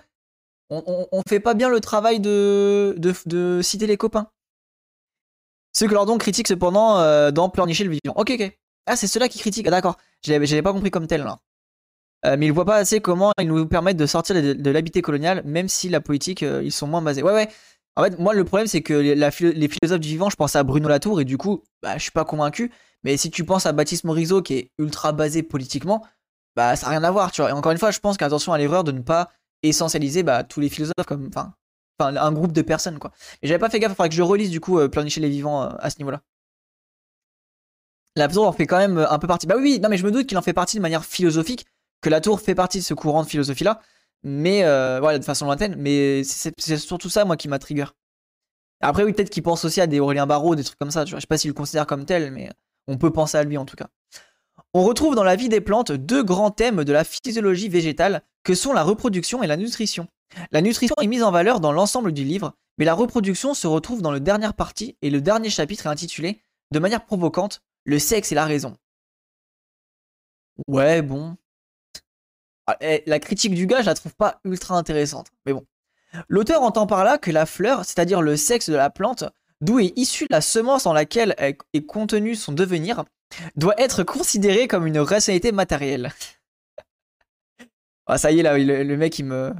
on, 0.71 1.21
fait 1.29 1.39
pas 1.39 1.53
bien 1.53 1.69
le 1.69 1.79
travail 1.79 2.19
de, 2.19 2.95
de, 2.97 3.61
citer 3.61 3.85
les 3.85 3.97
copains. 3.97 4.31
Ce 5.73 5.85
que 5.85 5.93
Lordon 5.93 6.17
critique 6.17 6.47
cependant 6.47 7.31
dans 7.31 7.49
Pleurnicher 7.49 7.83
le 7.83 7.91
vivant. 7.91 8.15
Ok, 8.15 8.31
ok. 8.31 8.57
Ah, 8.87 8.95
c'est 8.95 9.05
ceux-là 9.05 9.29
qui 9.29 9.37
critiquent. 9.37 9.67
Ah, 9.67 9.71
d'accord. 9.71 9.97
J'avais 10.23 10.63
pas 10.63 10.73
compris 10.73 10.89
comme 10.89 11.05
tel 11.05 11.21
là. 11.21 11.37
Euh, 12.25 12.35
mais 12.37 12.47
ils 12.47 12.51
voient 12.51 12.65
pas 12.65 12.77
assez 12.77 13.01
comment 13.01 13.31
ils 13.39 13.47
nous 13.47 13.67
permettent 13.67 13.97
de 13.97 14.05
sortir 14.05 14.35
de, 14.35 14.71
l'habité 14.71 15.01
colonial, 15.01 15.43
même 15.45 15.69
si 15.69 15.89
la 15.89 16.01
politique, 16.01 16.43
euh, 16.43 16.61
ils 16.63 16.71
sont 16.71 16.87
moins 16.87 17.01
basés. 17.01 17.23
Ouais, 17.23 17.33
ouais. 17.33 17.49
En 17.95 18.03
fait, 18.03 18.19
moi, 18.19 18.33
le 18.33 18.43
problème, 18.43 18.67
c'est 18.67 18.81
que 18.81 18.93
les, 18.93 19.31
philosophes 19.31 19.99
du 19.99 20.09
vivant, 20.09 20.29
je 20.29 20.35
pense 20.35 20.55
à 20.55 20.63
Bruno 20.63 20.89
Latour, 20.89 21.21
et 21.21 21.25
du 21.25 21.37
coup, 21.37 21.63
bah, 21.81 21.97
je 21.97 22.03
suis 22.03 22.11
pas 22.11 22.25
convaincu. 22.25 22.71
Mais 23.03 23.15
si 23.17 23.31
tu 23.31 23.45
penses 23.45 23.65
à 23.65 23.71
Baptiste 23.71 24.03
Morisot, 24.03 24.41
qui 24.41 24.55
est 24.55 24.71
ultra 24.79 25.13
basé 25.13 25.43
politiquement, 25.43 26.03
bah, 26.55 26.75
ça 26.75 26.87
n'a 26.87 26.91
rien 26.91 27.03
à 27.03 27.11
voir, 27.11 27.31
tu 27.31 27.41
vois. 27.41 27.51
Et 27.51 27.53
encore 27.53 27.71
une 27.71 27.77
fois, 27.77 27.91
je 27.91 27.99
pense 27.99 28.17
qu'attention 28.17 28.53
à 28.53 28.57
l'erreur 28.57 28.83
de 28.83 28.91
ne 28.91 29.01
pas 29.01 29.31
essentialiser 29.63 30.23
bah, 30.23 30.43
tous 30.43 30.59
les 30.59 30.69
philosophes 30.69 31.05
comme 31.07 31.27
enfin 31.27 31.53
enfin 31.99 32.15
un 32.15 32.31
groupe 32.31 32.51
de 32.51 32.61
personnes 32.61 32.99
quoi. 32.99 33.11
Et 33.41 33.47
j'avais 33.47 33.59
pas 33.59 33.69
fait 33.69 33.79
gaffe, 33.79 33.91
il 33.91 33.95
faudrait 33.95 34.09
que 34.09 34.15
je 34.15 34.21
relise 34.21 34.49
du 34.49 34.59
coup 34.59 34.79
euh, 34.79 34.89
les 35.17 35.29
vivants 35.29 35.63
euh, 35.63 35.69
à 35.79 35.89
ce 35.89 35.97
niveau-là. 35.99 36.21
La 38.17 38.27
en 38.37 38.51
fait 38.53 38.65
quand 38.65 38.77
même 38.77 38.97
un 38.97 39.19
peu 39.19 39.27
partie. 39.27 39.47
Bah 39.47 39.55
oui, 39.57 39.79
non 39.81 39.89
mais 39.89 39.97
je 39.97 40.05
me 40.05 40.11
doute 40.11 40.27
qu'il 40.27 40.37
en 40.37 40.41
fait 40.41 40.53
partie 40.53 40.77
de 40.77 40.81
manière 40.81 41.03
philosophique, 41.03 41.65
que 42.01 42.09
la 42.09 42.21
tour 42.21 42.39
fait 42.39 42.55
partie 42.55 42.79
de 42.79 42.83
ce 42.83 42.93
courant 42.93 43.23
de 43.23 43.27
philosophie 43.27 43.63
là, 43.63 43.81
mais 44.23 44.61
voilà 44.99 45.19
de 45.19 45.23
façon 45.23 45.45
lointaine. 45.45 45.75
Mais 45.77 46.23
c'est 46.23 46.77
surtout 46.77 47.09
ça 47.09 47.25
moi 47.25 47.37
qui 47.37 47.47
m'a 47.47 47.59
trigger. 47.59 47.85
Après 48.81 49.03
oui 49.03 49.13
peut-être 49.13 49.29
qu'il 49.29 49.43
pense 49.43 49.65
aussi 49.65 49.81
à 49.81 49.87
des 49.87 49.99
Aurélien 49.99 50.27
Barraud, 50.27 50.55
des 50.55 50.63
trucs 50.63 50.77
comme 50.77 50.91
ça. 50.91 51.05
Tu 51.05 51.11
vois, 51.11 51.19
je 51.19 51.21
sais 51.21 51.27
pas 51.27 51.37
s'il 51.37 51.49
le 51.49 51.53
considère 51.53 51.87
comme 51.87 52.05
tel, 52.05 52.31
mais 52.31 52.51
on 52.87 52.97
peut 52.97 53.11
penser 53.11 53.37
à 53.37 53.43
lui 53.43 53.57
en 53.57 53.65
tout 53.65 53.75
cas. 53.75 53.87
On 54.73 54.83
retrouve 54.83 55.15
dans 55.15 55.23
la 55.23 55.37
vie 55.37 55.47
des 55.47 55.61
plantes 55.61 55.93
deux 55.93 56.23
grands 56.23 56.51
thèmes 56.51 56.83
de 56.83 56.91
la 56.91 57.05
physiologie 57.05 57.69
végétale 57.69 58.23
que 58.43 58.53
sont 58.53 58.73
la 58.73 58.83
reproduction 58.83 59.41
et 59.41 59.47
la 59.47 59.57
nutrition. 59.57 60.07
La 60.51 60.61
nutrition 60.61 60.95
est 61.01 61.07
mise 61.07 61.23
en 61.23 61.31
valeur 61.31 61.61
dans 61.61 61.71
l'ensemble 61.71 62.11
du 62.11 62.25
livre, 62.25 62.53
mais 62.77 62.85
la 62.85 62.93
reproduction 62.93 63.53
se 63.53 63.67
retrouve 63.67 64.01
dans 64.01 64.11
la 64.11 64.19
dernière 64.19 64.53
partie 64.53 64.97
et 65.01 65.09
le 65.09 65.21
dernier 65.21 65.49
chapitre 65.49 65.85
est 65.85 65.89
intitulé, 65.89 66.41
de 66.71 66.79
manière 66.79 67.05
provocante, 67.05 67.61
Le 67.85 67.99
sexe 67.99 68.31
et 68.31 68.35
la 68.35 68.45
raison. 68.45 68.75
Ouais, 70.67 71.01
bon. 71.01 71.37
Ah, 72.67 72.77
eh, 72.81 73.03
la 73.05 73.19
critique 73.19 73.53
du 73.53 73.67
gars, 73.67 73.81
je 73.81 73.85
la 73.85 73.93
trouve 73.93 74.15
pas 74.15 74.39
ultra 74.43 74.75
intéressante, 74.75 75.27
mais 75.45 75.53
bon. 75.53 75.65
L'auteur 76.29 76.61
entend 76.61 76.87
par 76.87 77.03
là 77.03 77.17
que 77.17 77.31
la 77.31 77.45
fleur, 77.45 77.85
c'est-à-dire 77.85 78.21
le 78.21 78.37
sexe 78.37 78.69
de 78.69 78.75
la 78.75 78.89
plante, 78.89 79.25
d'où 79.61 79.79
est 79.79 79.93
issue 79.97 80.27
la 80.29 80.41
semence 80.41 80.83
dans 80.83 80.93
laquelle 80.93 81.35
est 81.37 81.85
contenu 81.85 82.35
son 82.35 82.53
devenir, 82.53 83.03
doit 83.55 83.79
être 83.79 84.03
considéré 84.03 84.67
comme 84.67 84.87
une 84.87 84.99
rationalité 84.99 85.51
matérielle. 85.51 86.11
ah, 88.07 88.17
ça 88.17 88.31
y 88.31 88.39
est, 88.39 88.43
là, 88.43 88.57
le, 88.57 88.97
mec, 88.97 89.19
il 89.19 89.25
me. 89.25 89.53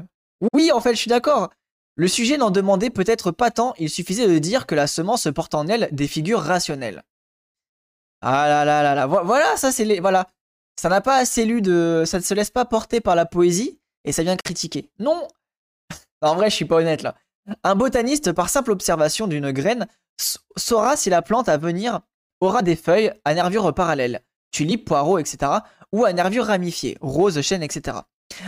Oui, 0.54 0.72
en 0.72 0.80
fait, 0.82 0.92
je 0.92 1.00
suis 1.00 1.10
d'accord. 1.10 1.50
Le 1.96 2.08
sujet 2.08 2.38
n'en 2.38 2.52
demandait 2.52 2.90
peut-être 2.90 3.32
pas 3.32 3.52
tant, 3.52 3.74
il 3.78 3.90
suffisait 3.90 4.28
de 4.28 4.38
dire 4.38 4.66
que 4.66 4.76
la 4.76 4.88
semence 4.88 5.28
porte 5.34 5.56
en 5.56 5.68
elle 5.68 5.88
des 5.92 6.08
figures 6.08 6.42
rationnelles. 6.42 7.04
Ah 8.22 8.48
là 8.48 8.66
là 8.66 8.82
là 8.82 8.96
là, 8.96 9.06
voilà, 9.06 9.56
ça 9.56 9.72
c'est 9.72 9.86
les. 9.86 10.00
Voilà. 10.00 10.28
Ça 10.76 10.90
n'a 10.90 11.02
pas 11.02 11.18
assez 11.18 11.46
lu 11.46 11.62
de. 11.62 12.04
Ça 12.06 12.18
ne 12.20 12.24
se 12.24 12.34
laisse 12.34 12.52
pas 12.52 12.66
porter 12.66 13.02
par 13.02 13.16
la 13.16 13.26
poésie 13.26 13.80
et 14.04 14.12
ça 14.12 14.24
vient 14.24 14.36
critiquer. 14.36 14.90
Non 15.00 15.28
En 16.22 16.36
vrai, 16.36 16.50
je 16.50 16.56
suis 16.56 16.66
pas 16.66 16.78
honnête 16.78 17.02
là. 17.02 17.16
Un 17.64 17.76
botaniste, 17.76 18.32
par 18.32 18.50
simple 18.50 18.72
observation 18.72 19.28
d'une 19.28 19.52
graine, 19.52 19.88
saura 20.58 20.96
si 20.96 21.10
la 21.10 21.22
plante 21.22 21.50
à 21.50 21.58
venir 21.58 22.02
aura 22.42 22.62
des 22.62 22.76
feuilles 22.76 23.14
à 23.24 23.34
nervures 23.34 23.74
parallèles, 23.74 24.22
tulipes, 24.52 24.86
poireaux, 24.86 25.20
etc., 25.20 25.52
ou 25.92 26.06
à 26.06 26.14
nervures 26.14 26.46
ramifiées, 26.46 26.98
roses, 27.02 27.40
chênes, 27.42 27.64
etc. 27.64 28.00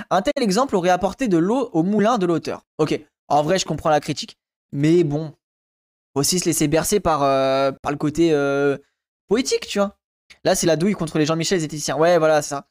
Un 0.10 0.22
tel 0.22 0.44
exemple 0.44 0.76
aurait 0.76 0.90
apporté 0.90 1.28
de 1.28 1.38
l'eau 1.38 1.70
au 1.74 1.84
moulin 1.84 2.18
de 2.18 2.26
l'auteur. 2.26 2.64
Ok, 2.80 3.00
en 3.28 3.44
vrai, 3.44 3.60
je 3.60 3.66
comprends 3.66 3.90
la 3.90 4.00
critique. 4.00 4.38
Mais 4.72 5.04
bon, 5.04 5.34
aussi 6.16 6.40
se 6.40 6.46
laisser 6.46 6.68
bercer 6.68 7.00
par, 7.00 7.24
euh, 7.24 7.72
par 7.82 7.92
le 7.92 7.98
côté 7.98 8.34
euh, 8.34 8.78
poétique, 9.28 9.68
tu 9.68 9.80
vois. 9.80 9.98
Là, 10.44 10.56
c'est 10.56 10.68
la 10.68 10.76
douille 10.76 10.94
contre 10.94 11.18
les 11.18 11.26
Jean-Michel 11.26 11.60
zététiciens. 11.60 11.98
Ouais, 11.98 12.18
voilà, 12.18 12.42
ça. 12.42 12.68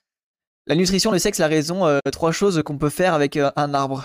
La 0.66 0.74
nutrition, 0.74 1.12
le 1.12 1.18
sexe, 1.18 1.38
la 1.38 1.46
raison, 1.46 1.86
euh, 1.86 2.00
trois 2.12 2.32
choses 2.32 2.62
qu'on 2.64 2.78
peut 2.78 2.90
faire 2.90 3.14
avec 3.14 3.36
un 3.36 3.74
arbre. 3.74 4.04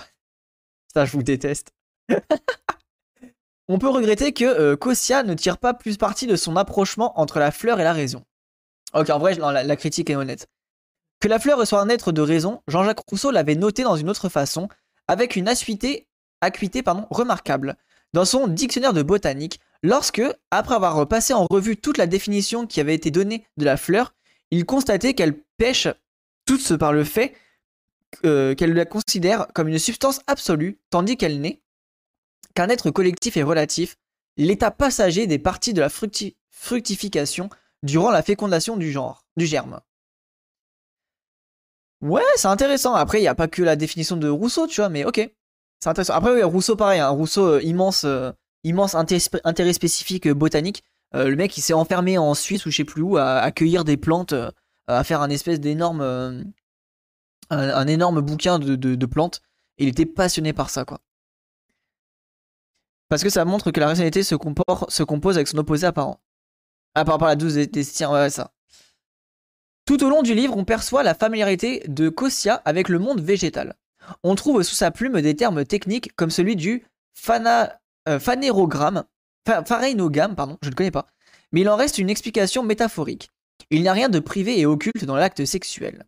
Ça, 0.92 1.04
je 1.04 1.12
vous 1.12 1.22
déteste. 1.22 1.72
On 3.68 3.78
peut 3.78 3.88
regretter 3.88 4.32
que 4.32 4.74
Kossia 4.74 5.22
ne 5.22 5.34
tire 5.34 5.56
pas 5.56 5.72
plus 5.72 5.96
parti 5.96 6.26
de 6.26 6.36
son 6.36 6.56
approchement 6.56 7.18
entre 7.18 7.38
la 7.38 7.50
fleur 7.50 7.80
et 7.80 7.84
la 7.84 7.92
raison. 7.92 8.22
Ok, 8.92 9.08
en 9.08 9.18
vrai, 9.18 9.34
la 9.34 9.76
critique 9.76 10.10
est 10.10 10.16
honnête. 10.16 10.48
Que 11.22 11.28
la 11.28 11.38
fleur 11.38 11.64
soit 11.64 11.80
un 11.80 11.88
être 11.88 12.10
de 12.10 12.20
raison, 12.20 12.62
Jean-Jacques 12.66 13.08
Rousseau 13.08 13.30
l'avait 13.30 13.54
noté 13.54 13.84
dans 13.84 13.94
une 13.94 14.10
autre 14.10 14.28
façon, 14.28 14.68
avec 15.06 15.36
une 15.36 15.46
acuité, 15.46 16.08
remarquable. 17.10 17.76
Dans 18.12 18.24
son 18.24 18.48
dictionnaire 18.48 18.92
de 18.92 19.02
botanique, 19.02 19.60
lorsque, 19.82 20.22
après 20.50 20.74
avoir 20.74 21.06
passé 21.08 21.32
en 21.34 21.46
revue 21.50 21.76
toute 21.76 21.98
la 21.98 22.06
définition 22.06 22.66
qui 22.66 22.80
avait 22.80 22.94
été 22.94 23.10
donnée 23.10 23.44
de 23.56 23.64
la 23.64 23.76
fleur, 23.76 24.14
il 24.50 24.64
constatait 24.66 25.14
qu'elle 25.14 25.38
pêche 25.56 25.88
toute 26.46 26.76
par 26.76 26.92
le 26.92 27.04
fait 27.04 27.34
euh, 28.24 28.54
qu'elle 28.54 28.74
la 28.74 28.84
considère 28.84 29.46
comme 29.54 29.68
une 29.68 29.78
substance 29.78 30.20
absolue, 30.26 30.78
tandis 30.90 31.16
qu'elle 31.16 31.40
n'est 31.40 31.62
qu'un 32.54 32.68
être 32.68 32.90
collectif 32.90 33.36
et 33.36 33.42
relatif, 33.42 33.96
l'état 34.36 34.70
passager 34.70 35.26
des 35.26 35.38
parties 35.38 35.72
de 35.72 35.80
la 35.80 35.88
fructification 35.88 37.48
durant 37.82 38.10
la 38.10 38.22
fécondation 38.22 38.76
du 38.76 38.92
genre, 38.92 39.24
du 39.36 39.46
germe. 39.46 39.80
Ouais, 42.02 42.22
c'est 42.36 42.48
intéressant. 42.48 42.94
Après, 42.94 43.18
il 43.18 43.22
n'y 43.22 43.28
a 43.28 43.34
pas 43.34 43.48
que 43.48 43.62
la 43.62 43.76
définition 43.76 44.16
de 44.16 44.28
Rousseau, 44.28 44.66
tu 44.66 44.80
vois, 44.80 44.88
mais 44.88 45.04
ok. 45.04 45.30
C'est 45.80 45.88
intéressant. 45.88 46.14
Après, 46.14 46.32
oui, 46.32 46.42
Rousseau, 46.42 46.76
pareil. 46.76 47.00
Hein. 47.00 47.08
Rousseau, 47.08 47.46
euh, 47.46 47.62
immense, 47.62 48.04
euh, 48.04 48.32
immense 48.64 48.94
intérêt, 48.94 49.72
spécifique 49.72 50.26
euh, 50.26 50.34
botanique. 50.34 50.84
le 51.14 51.34
mec, 51.34 51.56
il 51.56 51.62
s'est 51.62 51.72
enfermé 51.72 52.18
en 52.18 52.34
Suisse 52.34 52.66
ou 52.66 52.70
je 52.70 52.76
sais 52.78 52.84
plus 52.84 53.02
où 53.02 53.16
à 53.16 53.38
accueillir 53.38 53.84
des 53.84 53.96
plantes, 53.96 54.34
à 54.86 55.04
faire 55.04 55.20
un 55.20 55.30
espèce 55.30 55.60
d'énorme. 55.60 56.52
Énorme 57.50 58.22
bouquin 58.22 58.58
de, 58.58 59.06
plantes. 59.06 59.42
Il 59.76 59.88
était 59.88 60.06
passionné 60.06 60.54
par 60.54 60.70
ça, 60.70 60.86
quoi. 60.86 61.00
Parce 63.10 63.22
que 63.22 63.28
ça 63.28 63.44
montre 63.44 63.70
que 63.72 63.80
la 63.80 63.88
rationalité 63.88 64.22
se, 64.22 64.36
se 64.88 65.02
compose 65.02 65.36
avec 65.36 65.48
son 65.48 65.58
opposé 65.58 65.86
apparent. 65.86 66.18
Ah, 66.94 67.04
par 67.04 67.18
la 67.18 67.36
douce 67.36 67.54
des, 67.54 67.66
des 67.66 68.06
ouais, 68.06 68.30
ça. 68.30 68.52
Tout 69.86 70.04
au 70.04 70.08
long 70.08 70.22
du 70.22 70.34
livre, 70.34 70.56
on 70.56 70.64
perçoit 70.64 71.02
la 71.02 71.14
familiarité 71.14 71.82
de 71.88 72.08
Kossia 72.08 72.62
avec 72.64 72.88
le 72.88 72.98
monde 72.98 73.20
végétal. 73.20 73.74
On 74.22 74.34
trouve 74.34 74.62
sous 74.62 74.74
sa 74.74 74.90
plume 74.90 75.20
des 75.20 75.34
termes 75.34 75.64
techniques 75.64 76.14
comme 76.14 76.30
celui 76.30 76.56
du 76.56 76.84
euh, 78.08 78.18
phanérogramme, 78.18 79.04
pardon, 79.44 80.58
je 80.62 80.68
ne 80.68 80.74
connais 80.74 80.90
pas, 80.90 81.06
mais 81.52 81.60
il 81.60 81.68
en 81.68 81.76
reste 81.76 81.98
une 81.98 82.10
explication 82.10 82.62
métaphorique. 82.62 83.30
Il 83.70 83.82
n'y 83.82 83.88
a 83.88 83.92
rien 83.92 84.08
de 84.08 84.18
privé 84.18 84.58
et 84.58 84.66
occulte 84.66 85.04
dans 85.04 85.16
l'acte 85.16 85.44
sexuel. 85.44 86.06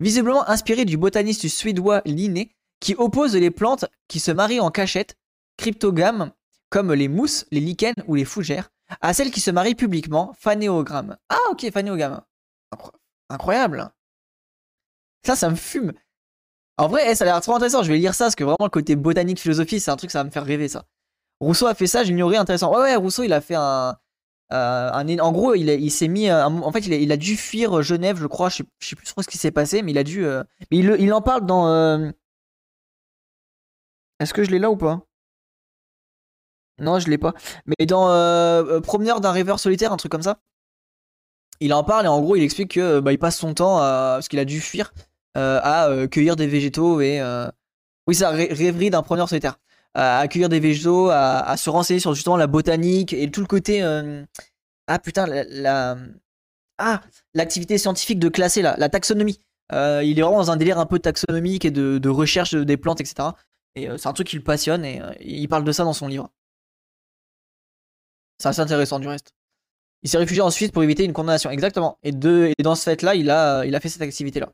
Visiblement 0.00 0.48
inspiré 0.48 0.84
du 0.84 0.96
botaniste 0.96 1.48
suédois 1.48 2.02
Linné, 2.04 2.54
qui 2.80 2.94
oppose 2.94 3.36
les 3.36 3.50
plantes 3.50 3.84
qui 4.08 4.20
se 4.20 4.30
marient 4.30 4.60
en 4.60 4.70
cachette, 4.70 5.16
cryptogames, 5.56 6.32
comme 6.70 6.92
les 6.92 7.08
mousses, 7.08 7.46
les 7.50 7.60
lichens 7.60 8.02
ou 8.06 8.14
les 8.14 8.24
fougères, 8.24 8.70
à 9.00 9.14
celles 9.14 9.30
qui 9.30 9.40
se 9.40 9.50
marient 9.50 9.74
publiquement, 9.74 10.32
phanéogramme. 10.38 11.16
Ah 11.28 11.38
ok, 11.50 11.70
phanéogramme. 11.72 12.22
Incroyable. 13.28 13.90
Ça, 15.24 15.36
ça 15.36 15.50
me 15.50 15.56
fume. 15.56 15.92
En 16.78 16.88
vrai, 16.88 17.10
eh, 17.10 17.14
ça 17.14 17.24
a 17.24 17.26
l'air 17.26 17.40
trop 17.40 17.54
intéressant. 17.54 17.82
Je 17.82 17.92
vais 17.92 17.98
lire 17.98 18.14
ça 18.14 18.24
parce 18.24 18.34
que 18.34 18.44
vraiment, 18.44 18.56
le 18.62 18.70
côté 18.70 18.96
botanique, 18.96 19.38
philosophie, 19.38 19.80
c'est 19.80 19.90
un 19.90 19.96
truc, 19.96 20.10
ça 20.10 20.20
va 20.20 20.24
me 20.24 20.30
faire 20.30 20.44
rêver, 20.44 20.68
ça. 20.68 20.86
Rousseau 21.40 21.66
a 21.66 21.74
fait 21.74 21.86
ça, 21.86 22.04
j'ignorais, 22.04 22.36
intéressant. 22.36 22.72
Ouais, 22.72 22.80
ouais, 22.80 22.96
Rousseau, 22.96 23.22
il 23.22 23.32
a 23.32 23.40
fait 23.40 23.54
un. 23.54 23.96
Euh, 24.52 24.90
en 25.20 25.32
gros, 25.32 25.54
il, 25.54 25.90
s'est 25.90 26.08
mis. 26.08 26.28
Euh, 26.28 26.44
en 26.44 26.72
fait, 26.72 26.80
il 26.86 27.12
a, 27.12 27.16
dû 27.16 27.36
fuir 27.36 27.82
Genève, 27.82 28.18
je 28.18 28.26
crois. 28.26 28.48
Je 28.48 28.62
sais, 28.80 28.96
plus 28.96 29.06
trop 29.06 29.22
ce 29.22 29.28
qui 29.28 29.38
s'est 29.38 29.50
passé, 29.50 29.82
mais 29.82 29.92
il 29.92 29.98
a 29.98 30.04
dû. 30.04 30.24
Euh, 30.24 30.42
il, 30.70 31.12
en 31.12 31.22
parle 31.22 31.46
dans. 31.46 32.12
Est-ce 34.18 34.34
que 34.34 34.44
je 34.44 34.50
l'ai 34.50 34.58
là 34.58 34.70
ou 34.70 34.76
pas? 34.76 35.00
Non, 36.78 36.98
je 36.98 37.08
l'ai 37.08 37.18
pas. 37.18 37.34
Mais 37.66 37.86
dans 37.86 38.06
Promeneur 38.82 39.20
d'un 39.20 39.32
rêveur 39.32 39.60
solitaire, 39.60 39.92
un 39.92 39.96
truc 39.96 40.12
comme 40.12 40.22
ça 40.22 40.40
il 41.60 41.72
en 41.74 41.84
parle 41.84 42.06
et 42.06 42.08
en 42.08 42.20
gros 42.20 42.36
il 42.36 42.42
explique 42.42 42.72
que 42.72 43.00
bah, 43.00 43.12
il 43.12 43.18
passe 43.18 43.38
son 43.38 43.54
temps 43.54 43.78
à, 43.78 44.14
parce 44.16 44.28
qu'il 44.28 44.38
a 44.38 44.44
dû 44.44 44.60
fuir 44.60 44.92
euh, 45.36 45.60
à 45.62 45.88
euh, 45.88 46.08
cueillir 46.08 46.36
des 46.36 46.46
végétaux 46.46 47.00
et 47.00 47.20
euh, 47.20 47.48
oui 48.06 48.14
ça 48.14 48.30
rêverie 48.30 48.90
d'un 48.90 49.02
preneur 49.02 49.28
solitaire 49.28 49.58
à 49.94 50.26
cueillir 50.28 50.48
des 50.48 50.60
végétaux 50.60 51.10
à, 51.10 51.56
se 51.56 51.70
renseigner 51.70 52.00
sur 52.00 52.14
justement 52.14 52.36
la 52.36 52.46
botanique 52.46 53.12
et 53.12 53.30
tout 53.30 53.40
le 53.40 53.46
côté 53.46 53.82
ah 54.86 54.98
putain 54.98 55.26
la, 55.26 55.96
ah 56.78 57.00
l'activité 57.34 57.78
scientifique 57.78 58.18
de 58.18 58.28
classer 58.28 58.62
la 58.62 58.88
taxonomie 58.88 59.40
il 59.72 60.18
est 60.18 60.22
vraiment 60.22 60.38
dans 60.38 60.50
un 60.50 60.56
délire 60.56 60.78
un 60.78 60.86
peu 60.86 60.98
taxonomique 60.98 61.64
et 61.64 61.70
de, 61.70 62.08
recherche 62.08 62.54
des 62.54 62.76
plantes 62.76 63.00
etc 63.00 63.30
et 63.74 63.88
c'est 63.98 64.08
un 64.08 64.12
truc 64.12 64.28
qui 64.28 64.36
le 64.36 64.42
passionne 64.42 64.84
et 64.84 65.02
il 65.20 65.48
parle 65.48 65.64
de 65.64 65.72
ça 65.72 65.84
dans 65.84 65.92
son 65.92 66.06
livre 66.06 66.30
c'est 68.38 68.48
assez 68.48 68.60
intéressant 68.60 69.00
du 69.00 69.08
reste 69.08 69.34
il 70.02 70.08
s'est 70.08 70.18
réfugié 70.18 70.42
en 70.42 70.50
Suisse 70.50 70.70
pour 70.70 70.82
éviter 70.82 71.04
une 71.04 71.12
condamnation. 71.12 71.50
Exactement. 71.50 71.98
Et 72.02 72.12
dans 72.12 72.74
ce 72.74 72.82
fait-là, 72.84 73.14
il 73.14 73.30
a, 73.30 73.64
il 73.64 73.74
a 73.74 73.80
fait 73.80 73.88
cette 73.88 74.02
activité-là. 74.02 74.50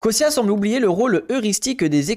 Kossia 0.00 0.30
semble 0.30 0.50
oublier 0.50 0.80
le 0.80 0.88
rôle 0.88 1.26
heuristique 1.30 1.84
des 1.84 2.14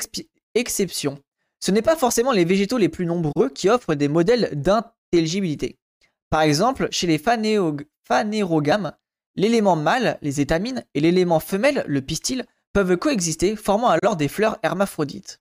exceptions. 0.56 1.20
Ce 1.63 1.71
n'est 1.71 1.82
pas 1.82 1.95
forcément 1.95 2.34
les 2.34 2.43
végétaux 2.43 2.78
les 2.78 2.89
plus 2.89 3.06
nombreux 3.06 3.47
qui 3.47 3.69
offrent 3.69 3.95
des 3.95 4.10
modèles 4.10 4.49
d'intelligibilité. 4.52 5.80
Par 6.30 6.41
exemple, 6.41 6.89
chez 6.91 7.08
les 7.08 7.17
phanérogames, 7.17 8.91
l'élément 9.38 9.78
mâle, 9.78 10.17
les 10.21 10.41
étamines, 10.41 10.84
et 10.93 10.99
l'élément 10.99 11.39
femelle, 11.39 11.86
le 11.88 12.02
pistil, 12.02 12.45
peuvent 12.73 12.97
coexister, 12.97 13.56
formant 13.56 13.88
alors 13.88 14.17
des 14.17 14.28
fleurs 14.28 14.58
hermaphrodites. 14.62 15.39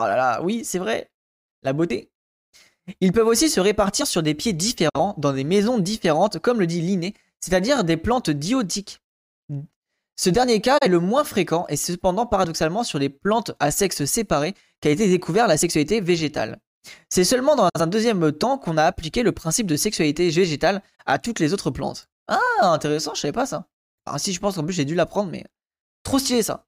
Oh 0.00 0.02
là 0.02 0.16
là, 0.16 0.42
oui, 0.42 0.64
c'est 0.64 0.80
vrai. 0.80 1.12
La 1.62 1.72
beauté. 1.72 2.10
Ils 3.00 3.12
peuvent 3.12 3.28
aussi 3.28 3.48
se 3.48 3.60
répartir 3.60 4.08
sur 4.08 4.24
des 4.24 4.34
pieds 4.34 4.54
différents, 4.54 5.14
dans 5.16 5.32
des 5.32 5.44
maisons 5.44 5.78
différentes, 5.78 6.40
comme 6.40 6.58
le 6.58 6.66
dit 6.66 6.80
Linné, 6.80 7.14
c'est-à-dire 7.38 7.84
des 7.84 7.96
plantes 7.96 8.30
diotiques. 8.30 9.00
Ce 10.16 10.30
dernier 10.30 10.60
cas 10.60 10.78
est 10.82 10.88
le 10.88 11.00
moins 11.00 11.24
fréquent 11.24 11.66
et 11.68 11.76
cependant 11.76 12.26
paradoxalement 12.26 12.84
sur 12.84 12.98
les 12.98 13.08
plantes 13.08 13.52
à 13.60 13.70
sexe 13.70 14.04
séparé 14.04 14.54
qu'a 14.80 14.90
été 14.90 15.08
découvert 15.08 15.48
la 15.48 15.56
sexualité 15.56 16.00
végétale. 16.00 16.58
C'est 17.08 17.24
seulement 17.24 17.56
dans 17.56 17.68
un 17.78 17.86
deuxième 17.86 18.32
temps 18.32 18.58
qu'on 18.58 18.76
a 18.76 18.84
appliqué 18.84 19.22
le 19.22 19.32
principe 19.32 19.66
de 19.66 19.76
sexualité 19.76 20.28
végétale 20.30 20.82
à 21.06 21.18
toutes 21.18 21.38
les 21.38 21.52
autres 21.52 21.70
plantes. 21.70 22.08
Ah, 22.28 22.38
intéressant, 22.62 23.14
je 23.14 23.20
savais 23.20 23.32
pas 23.32 23.46
ça. 23.46 23.68
Ah 24.06 24.18
si, 24.18 24.32
je 24.32 24.40
pense 24.40 24.56
qu'en 24.56 24.64
plus 24.64 24.74
j'ai 24.74 24.84
dû 24.84 24.94
l'apprendre, 24.94 25.30
mais 25.30 25.44
trop 26.02 26.18
stylé 26.18 26.42
ça. 26.42 26.66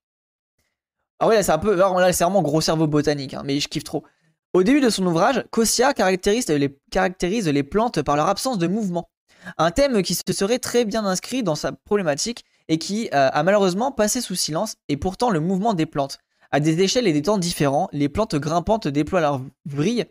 Ah 1.18 1.26
ouais, 1.26 1.35
là 1.35 1.42
c'est 1.42 1.52
un 1.52 1.59
peu, 1.59 1.74
là 1.74 2.12
c'est 2.12 2.24
vraiment 2.24 2.42
gros 2.42 2.61
cerveau 2.61 2.87
botanique, 2.87 3.35
hein, 3.35 3.42
mais 3.44 3.61
je 3.61 3.68
kiffe 3.68 3.85
trop. 3.85 4.04
Au 4.52 4.62
début 4.62 4.80
de 4.80 4.88
son 4.88 5.04
ouvrage, 5.07 5.44
Kossia 5.50 5.92
caractérise 5.94 6.48
les, 6.48 7.62
plantes 7.64 8.02
par 8.02 8.14
leur 8.14 8.28
absence 8.28 8.57
de 8.57 8.68
mouvement. 8.68 9.11
Un 9.59 9.72
thème 9.72 10.00
qui 10.02 10.14
se 10.14 10.22
serait 10.33 10.61
très 10.61 10.85
bien 10.85 11.04
inscrit 11.04 11.42
dans 11.42 11.57
sa 11.57 11.72
problématique 11.72 12.44
et 12.68 12.79
qui 12.79 13.09
euh, 13.14 13.29
a 13.33 13.42
malheureusement 13.42 13.92
passé 13.92 14.20
sous 14.20 14.35
silence, 14.35 14.77
et 14.88 14.96
pourtant 14.96 15.31
le 15.31 15.40
mouvement 15.40 15.74
des 15.74 15.87
plantes. 15.87 16.18
À 16.50 16.61
des 16.61 16.81
échelles 16.81 17.07
et 17.07 17.12
des 17.12 17.22
temps 17.22 17.38
différents, 17.38 17.88
les 17.92 18.09
plantes 18.09 18.37
grimpantes 18.37 18.88
déploient 18.88 19.20
leur 19.20 19.40
vrille 19.66 20.07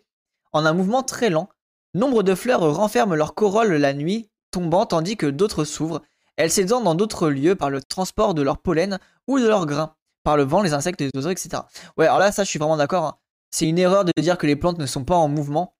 en 0.52 0.66
un 0.66 0.72
mouvement 0.72 1.02
très 1.02 1.30
lent. 1.30 1.48
Nombre 1.94 2.22
de 2.22 2.34
fleurs 2.34 2.74
renferment 2.74 3.14
leur 3.14 3.34
corolle 3.34 3.72
la 3.74 3.94
nuit 3.94 4.28
tombant 4.50 4.86
tandis 4.86 5.16
que 5.16 5.26
d'autres 5.26 5.64
s'ouvrent. 5.64 6.02
Elles 6.36 6.50
s'étendent 6.50 6.84
dans 6.84 6.94
d'autres 6.94 7.28
lieux 7.28 7.54
par 7.54 7.70
le 7.70 7.82
transport 7.82 8.34
de 8.34 8.42
leur 8.42 8.58
pollen 8.58 8.98
ou 9.26 9.38
de 9.38 9.46
leurs 9.46 9.66
grains, 9.66 9.94
par 10.22 10.36
le 10.36 10.44
vent, 10.44 10.62
les 10.62 10.74
insectes, 10.74 11.00
les 11.00 11.10
oiseaux, 11.14 11.30
etc. 11.30 11.62
Ouais, 11.96 12.06
alors 12.06 12.18
là, 12.18 12.30
ça, 12.30 12.44
je 12.44 12.50
suis 12.50 12.58
vraiment 12.58 12.76
d'accord. 12.76 13.04
Hein 13.04 13.16
c'est 13.54 13.68
une 13.68 13.78
erreur 13.78 14.04
de 14.04 14.12
dire 14.20 14.36
que 14.36 14.48
les 14.48 14.56
plantes 14.56 14.78
ne 14.78 14.86
sont 14.86 15.04
pas 15.04 15.14
en 15.14 15.28
mouvement. 15.28 15.76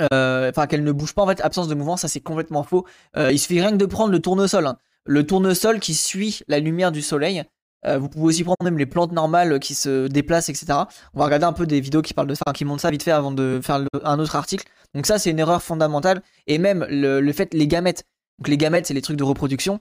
Euh, 0.00 0.48
enfin, 0.48 0.66
qu'elles 0.66 0.82
ne 0.82 0.90
bougent 0.90 1.14
pas 1.14 1.22
en 1.22 1.26
fait, 1.26 1.40
absence 1.42 1.68
de 1.68 1.74
mouvement, 1.74 1.98
ça 1.98 2.08
c'est 2.08 2.20
complètement 2.20 2.62
faux. 2.62 2.86
Euh, 3.16 3.30
il 3.30 3.38
suffit 3.38 3.60
rien 3.60 3.72
que 3.72 3.76
de 3.76 3.84
prendre 3.84 4.10
le 4.10 4.20
tournesol. 4.20 4.66
Hein. 4.66 4.78
Le 5.04 5.26
tournesol 5.26 5.80
qui 5.80 5.94
suit 5.94 6.40
la 6.48 6.58
lumière 6.58 6.92
du 6.92 7.02
soleil. 7.02 7.44
Euh, 7.86 7.98
vous 7.98 8.08
pouvez 8.08 8.26
aussi 8.26 8.44
prendre 8.44 8.62
même 8.62 8.78
les 8.78 8.86
plantes 8.86 9.12
normales 9.12 9.60
qui 9.60 9.74
se 9.74 10.06
déplacent, 10.06 10.48
etc. 10.48 10.66
On 11.12 11.18
va 11.18 11.26
regarder 11.26 11.44
un 11.44 11.52
peu 11.52 11.66
des 11.66 11.80
vidéos 11.80 12.00
qui 12.00 12.14
parlent 12.14 12.28
de 12.28 12.34
ça, 12.34 12.52
qui 12.54 12.64
montrent 12.64 12.80
ça 12.80 12.90
vite 12.90 13.02
fait 13.02 13.10
avant 13.10 13.30
de 13.30 13.60
faire 13.62 13.84
un 14.02 14.18
autre 14.18 14.36
article. 14.36 14.66
Donc 14.94 15.06
ça 15.06 15.18
c'est 15.18 15.30
une 15.30 15.38
erreur 15.38 15.62
fondamentale. 15.62 16.22
Et 16.46 16.58
même 16.58 16.86
le, 16.88 17.32
fait, 17.32 17.52
les 17.52 17.68
gamètes. 17.68 18.04
Donc 18.38 18.48
les 18.48 18.56
gamètes 18.56 18.86
c'est 18.86 18.94
les 18.94 19.02
trucs 19.02 19.18
de 19.18 19.24
reproduction. 19.24 19.80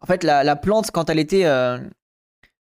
En 0.00 0.06
fait, 0.06 0.24
la, 0.24 0.56
plante, 0.56 0.90
quand 0.90 1.10
elle 1.10 1.18
était. 1.18 1.44
Euh, 1.44 1.78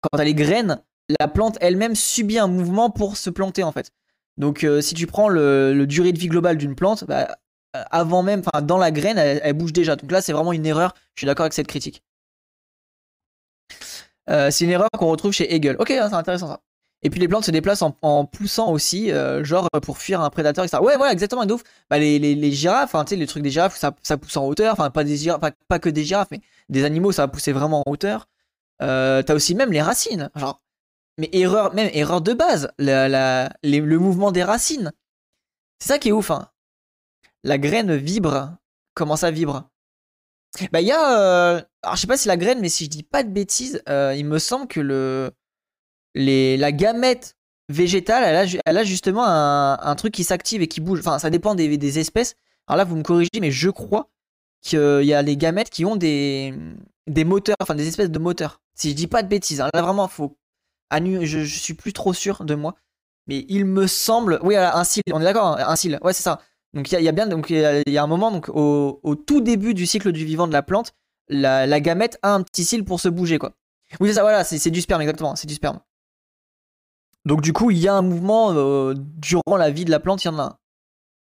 quand 0.00 0.18
elle 0.18 0.28
est 0.28 0.34
graine, 0.34 0.82
la 1.18 1.28
plante 1.28 1.58
elle-même 1.60 1.94
subit 1.94 2.38
un 2.38 2.46
mouvement 2.46 2.90
pour 2.90 3.16
se 3.16 3.30
planter, 3.30 3.62
en 3.62 3.72
fait. 3.72 3.90
Donc, 4.36 4.64
euh, 4.64 4.80
si 4.80 4.94
tu 4.94 5.06
prends 5.06 5.28
le, 5.28 5.84
durée 5.86 6.12
de 6.12 6.18
vie 6.18 6.28
globale 6.28 6.58
d'une 6.58 6.74
plante, 6.74 7.04
bah, 7.04 7.36
avant 7.90 8.22
même, 8.22 8.42
enfin, 8.46 8.62
dans 8.62 8.78
la 8.78 8.90
graine, 8.90 9.18
elle, 9.18 9.52
bouge 9.54 9.72
déjà. 9.72 9.96
Donc 9.96 10.10
là, 10.10 10.22
c'est 10.22 10.32
vraiment 10.32 10.52
une 10.52 10.66
erreur. 10.66 10.94
Je 11.14 11.20
suis 11.20 11.26
d'accord 11.26 11.44
avec 11.44 11.52
cette 11.54 11.66
critique. 11.66 12.02
c'est 14.28 14.60
une 14.60 14.70
erreur 14.70 14.88
qu'on 14.98 15.08
retrouve 15.08 15.32
chez 15.32 15.54
Hegel. 15.54 15.76
Ok, 15.78 15.90
hein, 15.90 16.08
c'est 16.08 16.16
intéressant 16.16 16.48
ça. 16.48 16.60
Et 17.04 17.10
puis 17.10 17.20
les 17.20 17.28
plantes 17.28 17.44
se 17.44 17.50
déplacent 17.50 17.82
en, 17.82 18.24
poussant 18.24 18.72
aussi, 18.72 19.12
euh, 19.12 19.44
genre 19.44 19.68
pour 19.82 19.98
fuir 19.98 20.22
un 20.22 20.30
prédateur, 20.30 20.64
etc. 20.64 20.82
Ouais, 20.82 20.96
voilà, 20.96 21.12
exactement, 21.12 21.44
ouf. 21.44 21.62
Bah, 21.90 21.98
les, 21.98 22.52
girafes, 22.52 22.94
hein, 22.94 23.04
tu 23.04 23.10
sais, 23.10 23.16
les 23.16 23.26
trucs 23.26 23.42
des 23.42 23.50
girafes, 23.50 23.78
ça, 23.78 23.92
pousse 23.92 24.36
en 24.38 24.46
hauteur. 24.46 24.72
Enfin, 24.72 24.88
pas 24.90 25.04
des 25.04 25.18
girafes, 25.18 25.40
pas, 25.68 25.78
que 25.78 25.90
des 25.90 26.02
girafes, 26.02 26.28
mais 26.30 26.40
des 26.70 26.84
animaux, 26.84 27.12
ça 27.12 27.22
va 27.22 27.28
pousser 27.28 27.52
vraiment 27.52 27.82
en 27.86 27.90
hauteur. 27.90 28.26
Euh, 28.82 29.22
T'as 29.22 29.34
aussi 29.34 29.54
même 29.54 29.70
les 29.70 29.82
racines. 29.82 30.30
Genre, 30.34 30.62
mais 31.18 31.28
erreur, 31.32 31.74
même 31.74 31.90
erreur 31.92 32.22
de 32.22 32.32
base, 32.32 32.72
le 32.78 33.96
mouvement 33.98 34.32
des 34.32 34.42
racines. 34.42 34.90
C'est 35.78 35.88
ça 35.88 35.98
qui 35.98 36.08
est 36.08 36.12
ouf. 36.12 36.30
Hein. 36.30 36.48
La 37.44 37.58
graine 37.58 37.94
vibre. 37.94 38.56
Comment 38.94 39.16
ça 39.16 39.30
vibre? 39.30 39.68
Bah, 40.72 40.80
il 40.80 40.86
y 40.86 40.92
a. 40.92 41.18
Euh, 41.18 41.62
alors, 41.82 41.96
je 41.96 42.00
sais 42.00 42.06
pas 42.06 42.16
si 42.16 42.28
la 42.28 42.36
graine, 42.36 42.60
mais 42.60 42.68
si 42.68 42.84
je 42.84 42.90
dis 42.90 43.02
pas 43.02 43.22
de 43.22 43.28
bêtises, 43.28 43.82
euh, 43.88 44.14
il 44.16 44.24
me 44.24 44.38
semble 44.38 44.66
que 44.66 44.80
le 44.80 45.30
la 46.14 46.72
gamète 46.72 47.36
végétale, 47.68 48.22
elle 48.24 48.36
a, 48.36 48.62
elle 48.66 48.86
justement 48.86 49.24
un, 49.26 49.94
truc 49.96 50.14
qui 50.14 50.24
s'active 50.24 50.62
et 50.62 50.68
qui 50.68 50.80
bouge. 50.80 51.00
Enfin, 51.00 51.18
ça 51.18 51.28
dépend 51.28 51.54
des, 51.54 51.76
des, 51.76 51.98
espèces. 51.98 52.36
Alors 52.66 52.78
là, 52.78 52.84
vous 52.84 52.96
me 52.96 53.02
corrigez, 53.02 53.40
mais 53.40 53.50
je 53.50 53.68
crois 53.68 54.10
qu'il 54.62 55.04
y 55.04 55.12
a 55.12 55.22
les 55.22 55.36
gamètes 55.36 55.70
qui 55.70 55.84
ont 55.84 55.96
des, 55.96 56.54
des 57.08 57.24
moteurs, 57.24 57.56
enfin 57.60 57.74
des 57.74 57.88
espèces 57.88 58.10
de 58.10 58.18
moteurs. 58.18 58.60
Si 58.76 58.90
je 58.90 58.94
dis 58.94 59.08
pas 59.08 59.22
de 59.22 59.28
bêtises, 59.28 59.60
hein, 59.60 59.70
là 59.74 59.82
vraiment, 59.82 60.08
faut. 60.08 60.38
Je, 60.92 61.24
je 61.24 61.58
suis 61.58 61.74
plus 61.74 61.92
trop 61.92 62.14
sûr 62.14 62.44
de 62.44 62.54
moi. 62.54 62.76
Mais 63.26 63.44
il 63.48 63.64
me 63.64 63.88
semble. 63.88 64.38
Oui, 64.42 64.54
un 64.56 64.84
cil, 64.84 65.02
on 65.12 65.20
est 65.20 65.24
d'accord 65.24 65.58
hein, 65.58 65.64
Un 65.66 65.76
cil, 65.76 65.98
ouais, 66.02 66.12
c'est 66.12 66.22
ça. 66.22 66.40
Donc 66.74 66.90
il 66.90 67.00
y, 67.00 67.08
a 67.08 67.12
bien. 67.12 67.26
Donc 67.26 67.50
il 67.50 67.82
y, 67.86 67.98
a 67.98 68.02
un 68.02 68.06
moment, 68.06 68.30
donc 68.30 68.48
au, 68.48 69.14
tout 69.14 69.40
début 69.40 69.74
du 69.74 69.86
cycle 69.86 70.12
du 70.12 70.24
vivant 70.24 70.46
de 70.46 70.52
la 70.52 70.62
plante, 70.62 70.92
la, 71.28 71.66
la 71.66 71.80
gamète 71.80 72.18
a 72.22 72.34
un 72.34 72.42
petit 72.42 72.64
cil 72.64 72.84
pour 72.84 73.00
se 73.00 73.08
bouger, 73.08 73.38
quoi. 73.38 73.54
Oui, 74.00 74.12
ça, 74.12 74.22
voilà, 74.22 74.44
c'est 74.44 74.70
du 74.70 74.80
sperme, 74.80 75.00
exactement, 75.02 75.36
c'est 75.36 75.46
du 75.46 75.54
sperme. 75.54 75.80
Donc 77.24 77.40
du 77.40 77.52
coup, 77.52 77.70
il 77.70 77.78
y 77.78 77.88
a 77.88 77.94
un 77.94 78.02
mouvement 78.02 78.52
euh, 78.52 78.94
durant 78.96 79.56
la 79.56 79.70
vie 79.70 79.84
de 79.84 79.90
la 79.90 80.00
plante, 80.00 80.24
il 80.24 80.28
y 80.28 80.30
en 80.30 80.38
a 80.38 80.42
un. 80.42 80.58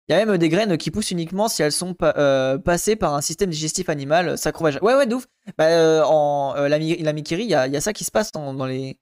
Il 0.08 0.16
y 0.16 0.20
a 0.20 0.24
même 0.24 0.38
des 0.38 0.50
graines 0.50 0.78
qui 0.78 0.92
poussent 0.92 1.10
uniquement 1.10 1.48
si 1.48 1.64
elles 1.64 1.72
sont 1.72 1.96
euh, 2.04 2.60
passées 2.60 2.96
par 2.96 3.16
un 3.16 3.22
système 3.22 3.50
digestif 3.50 3.90
animal 3.90 4.38
sacro-vaginal. 4.38 4.84
Ouais, 4.84 4.94
ouais, 4.94 5.08
d'ouf. 5.08 5.26
Bah, 5.58 5.66
euh, 5.66 6.04
en 6.04 6.54
la, 6.54 6.78
il 6.78 7.02
y 7.02 7.56
a, 7.56 7.82
ça 7.82 7.92
qui 7.92 8.04
se 8.04 8.12
passe 8.12 8.32
dans, 8.32 8.66
les, 8.66 9.00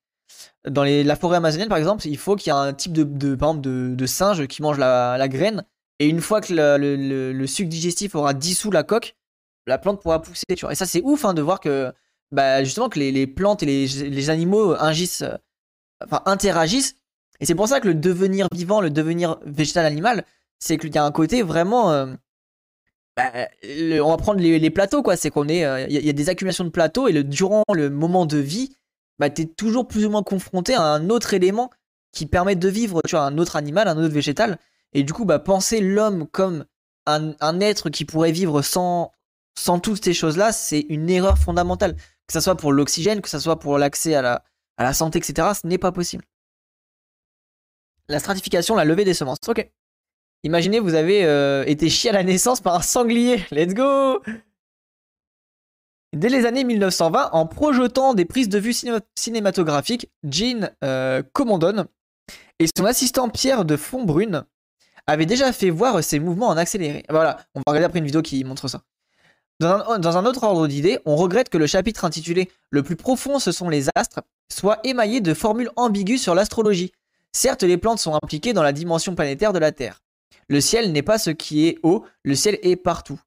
dans 0.65 0.84
les, 0.84 1.03
la 1.03 1.17
forêt 1.17 1.36
amazonienne, 1.36 1.67
par 1.67 1.77
exemple. 1.77 2.08
Il 2.08 2.17
faut 2.17 2.38
qu'il 2.38 2.53
y 2.53 2.56
ait 2.56 2.60
un 2.60 2.71
type 2.71 2.93
de, 2.93 3.03
de, 3.03 3.36
par 3.36 3.49
exemple, 3.49 3.67
de, 3.67 4.06
singe 4.06 4.47
qui 4.47 4.62
mange 4.62 4.77
la, 4.77 5.27
graine. 5.27 5.65
Et 5.99 6.08
une 6.08 6.21
fois 6.21 6.41
que 6.41 6.53
le, 6.53 7.47
sucre 7.47 7.69
digestif 7.69 8.15
aura 8.15 8.34
dissous 8.34 8.71
la 8.71 8.84
coque, 8.84 9.15
la 9.67 9.77
plante 9.77 10.01
pourra 10.01 10.21
pousser. 10.21 10.45
Tu 10.56 10.62
vois. 10.62 10.71
Et 10.73 10.75
ça, 10.75 10.86
c'est 10.86 11.01
ouf 11.03 11.25
hein, 11.25 11.34
de 11.34 11.41
voir 11.41 11.60
que 11.60 11.93
bah, 12.32 12.63
justement 12.63 12.89
que 12.89 12.99
les, 12.99 13.27
plantes 13.27 13.63
et 13.63 13.65
les, 13.65 14.29
animaux 14.29 14.75
enfin, 14.75 16.21
interagissent. 16.25 16.95
Et 17.39 17.45
c'est 17.45 17.56
pour 17.56 17.67
ça 17.67 17.79
que 17.79 17.88
le 17.88 17.93
devenir 17.93 18.47
vivant, 18.53 18.82
le 18.82 18.89
devenir 18.89 19.39
végétal 19.45 19.86
animal, 19.86 20.25
c'est 20.60 20.77
qu'il 20.77 20.93
y 20.93 20.97
a 20.97 21.03
un 21.03 21.12
côté 21.12 21.43
vraiment. 21.43 21.91
Euh, 21.91 22.08
bah, 23.15 23.32
on 24.01 24.10
va 24.10 24.17
prendre 24.17 24.39
les, 24.39 24.69
plateaux, 24.69 25.03
quoi. 25.03 25.15
C'est 25.15 25.29
qu'on 25.29 25.47
est. 25.47 25.65
Euh, 25.65 25.86
il 25.88 26.06
y, 26.06 26.10
a 26.10 26.13
des 26.13 26.29
accumulations 26.29 26.63
de 26.63 26.69
plateaux 26.69 27.08
et 27.08 27.12
le, 27.12 27.23
durant 27.23 27.63
le 27.73 27.89
moment 27.89 28.25
de 28.25 28.38
vie, 28.38 28.75
bah, 29.19 29.29
tu 29.29 29.43
es 29.43 29.45
toujours 29.45 29.88
plus 29.88 30.06
ou 30.06 30.10
moins 30.10 30.23
confronté 30.23 30.73
à 30.73 30.82
un 30.82 31.10
autre 31.10 31.34
élément 31.34 31.69
qui 32.12 32.25
permet 32.25 32.56
de 32.56 32.69
vivre, 32.69 33.01
tu 33.08 33.15
un 33.15 33.38
autre 33.38 33.56
animal, 33.56 33.88
un 33.88 33.97
autre 33.97 34.13
végétal. 34.13 34.58
Et 34.93 35.03
du 35.03 35.13
coup, 35.13 35.25
bah, 35.25 35.39
penser 35.39 35.82
l'homme 35.82 36.27
comme 36.27 36.65
un, 37.06 37.34
un, 37.39 37.60
être 37.60 37.89
qui 37.89 38.06
pourrait 38.06 38.32
vivre 38.32 38.62
sans, 38.62 39.12
sans 39.58 39.79
toutes 39.79 40.03
ces 40.03 40.13
choses-là, 40.13 40.51
c'est 40.51 40.86
une 40.89 41.10
erreur 41.10 41.38
fondamentale. 41.38 41.95
Que 42.27 42.34
ce 42.34 42.39
soit 42.39 42.56
pour 42.56 42.71
l'oxygène, 42.71 43.21
que 43.21 43.29
ce 43.29 43.39
soit 43.39 43.60
pour 43.60 43.77
l'accès 43.77 44.15
à 44.15 44.21
la, 44.21 44.43
à 44.77 44.84
la 44.84 44.93
santé, 44.93 45.19
etc., 45.19 45.49
ce 45.62 45.67
n'est 45.67 45.77
pas 45.77 45.91
possible. 45.91 46.23
La 48.10 48.19
stratification, 48.19 48.75
la 48.75 48.86
levée 48.86 49.06
des 49.06 49.13
semences. 49.13 49.39
Ok. 49.47 49.69
Imaginez, 50.43 50.79
vous 50.79 50.93
avez 50.93 51.25
euh, 51.25 51.63
été 51.65 51.89
chié 51.89 52.10
à 52.10 52.13
la 52.13 52.23
naissance 52.23 52.60
par 52.60 52.75
un 52.75 52.82
sanglier. 52.82 53.45
Let's 53.51 53.73
go 53.73 54.21
Dès 56.13 56.29
les 56.29 56.45
années 56.45 56.63
1920, 56.63 57.32
en 57.32 57.47
projetant 57.47 58.13
des 58.13 58.25
prises 58.25 58.49
de 58.49 58.60
vue 58.60 58.75
cinématographiques, 59.15 60.12
Jean 60.23 60.69
euh, 60.84 61.23
Commandon 61.34 61.88
et 62.60 62.67
son 62.77 62.86
assistant 62.86 63.29
Pierre 63.29 63.65
de 63.65 63.75
Fontbrune 63.75 64.45
avaient 65.08 65.26
déjà 65.26 65.52
fait 65.52 65.70
voir 65.70 66.04
ses 66.04 66.20
mouvements 66.20 66.48
en 66.48 66.58
accéléré. 66.58 67.04
Voilà, 67.10 67.38
on 67.56 67.60
va 67.60 67.63
regarder 67.68 67.86
après 67.86 68.00
une 68.00 68.06
vidéo 68.06 68.22
qui 68.22 68.44
montre 68.44 68.68
ça. 68.68 68.82
Dans 69.60 70.18
un, 70.18 70.26
autre 70.26 70.44
ordre 70.44 70.68
d'idées, 70.68 71.00
on 71.06 71.16
regrette 71.16 71.50
que 71.50 71.58
le 71.58 71.68
chapitre 71.68 72.04
intitulé 72.06 72.50
Le 72.70 72.84
plus 72.84 72.96
profond, 72.96 73.39
ce 73.39 73.52
sont 73.52 73.70
les 73.70 73.88
astres 73.96 74.22
soit 74.52 74.80
émaillé 74.84 75.22
de 75.22 75.34
formules 75.34 75.72
ambiguës 75.76 76.22
sur 76.22 76.36
l'astrologie. 76.36 76.92
Certes, 77.32 77.63
les 77.63 77.78
plantes 77.78 78.00
sont 78.00 78.13
impliquées 78.13 78.54
dans 78.54 78.63
la 78.63 78.72
dimension 78.72 79.16
planétaire 79.16 79.54
de 79.54 79.60
la 79.60 79.72
Terre. 79.72 80.02
Le 80.50 80.62
ciel 80.62 80.92
n'est 80.92 81.02
pas 81.02 81.18
ce 81.18 81.30
qui 81.30 81.68
est 81.68 81.80
haut, 81.84 82.06
le 82.24 82.36
ciel 82.36 82.60
est 82.62 82.76
partout. 82.76 83.20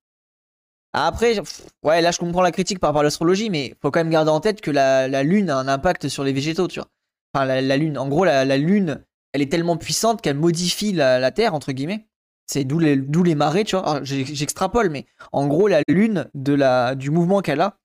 Après, 0.92 1.40
ouais, 1.82 2.00
là 2.00 2.10
je 2.10 2.18
comprends 2.18 2.42
la 2.42 2.52
critique 2.52 2.78
par 2.78 2.88
rapport 2.88 3.00
à 3.00 3.04
l'astrologie, 3.04 3.50
mais 3.50 3.74
faut 3.82 3.90
quand 3.90 4.00
même 4.00 4.10
garder 4.10 4.30
en 4.30 4.40
tête 4.40 4.60
que 4.60 4.70
la, 4.70 5.22
Lune 5.22 5.50
a 5.50 5.56
un 5.58 5.68
impact 5.68 6.08
sur 6.08 6.24
les 6.24 6.32
végétaux, 6.32 6.68
tu 6.68 6.80
vois. 6.80 6.88
Enfin, 7.34 7.44
la, 7.44 7.76
Lune, 7.76 7.98
en 7.98 8.08
gros, 8.08 8.24
la, 8.24 8.44
Lune, 8.56 9.04
elle 9.36 9.42
est 9.42 9.50
tellement 9.50 9.76
puissante 9.76 10.22
qu'elle 10.22 10.36
modifie 10.36 10.92
la, 10.92 11.30
Terre, 11.30 11.54
entre 11.54 11.72
guillemets. 11.72 12.06
C'est 12.46 12.64
d'où 12.64 12.78
les, 12.78 13.34
marées, 13.34 13.64
tu 13.64 13.76
vois. 13.76 14.00
J'extrapole, 14.02 14.88
mais 14.90 15.06
en 15.32 15.46
gros, 15.46 15.68
la 15.68 15.82
Lune, 15.88 16.26
du 16.34 17.10
mouvement 17.10 17.42
qu'elle 17.42 17.60
a, 17.60 17.78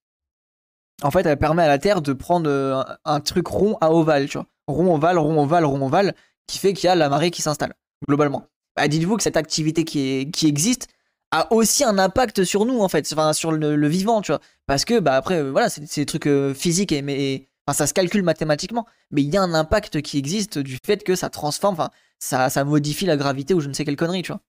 en 1.04 1.12
fait, 1.12 1.26
elle 1.26 1.38
permet 1.38 1.64
à 1.64 1.68
la 1.68 1.78
Terre 1.78 2.02
de 2.02 2.14
prendre 2.14 2.50
euh, 2.50 2.84
un, 3.06 3.20
truc 3.20 3.48
rond 3.48 3.78
à 3.82 3.92
ovale, 3.92 4.30
tu 4.30 4.38
vois. 4.38 4.48
Rond, 4.68 4.96
ovale, 4.96 5.18
rond, 5.18 5.42
ovale, 5.42 5.66
rond, 5.66 5.86
ovale, 5.86 6.16
qui 6.48 6.58
fait 6.58 6.74
qu'il 6.74 6.88
y 6.88 6.90
a 6.90 6.96
la 6.96 7.10
marée 7.10 7.32
qui 7.32 7.42
s'installe, 7.42 7.74
globalement. 8.08 8.46
Bah, 8.76 8.88
dites-vous 8.88 9.18
que 9.18 9.24
cette 9.24 9.38
activité 9.38 9.84
qui, 9.84 10.32
existe 10.44 10.88
a 11.32 11.52
aussi 11.52 11.84
un 11.84 11.98
impact 11.98 12.44
sur 12.44 12.66
nous, 12.66 12.80
en 12.82 12.88
fait, 12.88 13.08
enfin, 13.12 13.34
sur 13.34 13.52
le, 13.52 13.88
vivant, 13.88 14.22
tu 14.22 14.32
vois. 14.32 14.42
Parce 14.68 14.86
que, 14.86 15.00
bah, 15.00 15.16
après, 15.16 15.38
euh, 15.42 15.52
voilà, 15.52 15.70
c'est 15.70 15.82
des 15.96 16.06
trucs 16.06 16.28
euh, 16.28 16.54
physiques, 16.54 16.92
et, 16.92 17.50
enfin, 17.66 17.76
ça 17.76 17.88
se 17.88 17.94
calcule 17.94 18.24
mathématiquement, 18.24 18.86
mais 19.12 19.22
il 19.22 19.30
y 19.30 19.38
a 19.38 19.42
un 19.42 19.54
impact 19.54 20.02
qui 20.02 20.18
existe 20.18 20.60
du 20.60 20.78
fait 20.84 21.04
que 21.04 21.16
ça 21.16 21.30
transforme, 21.30 21.74
enfin, 21.74 21.90
ça, 22.20 22.50
ça 22.50 22.64
modifie 22.64 23.06
la 23.06 23.18
gravité 23.18 23.54
ou 23.54 23.60
je 23.60 23.68
ne 23.68 23.74
sais 23.74 23.86
quelle 23.86 23.96
connerie, 23.96 24.22
tu 24.24 24.32
vois. 24.32 24.42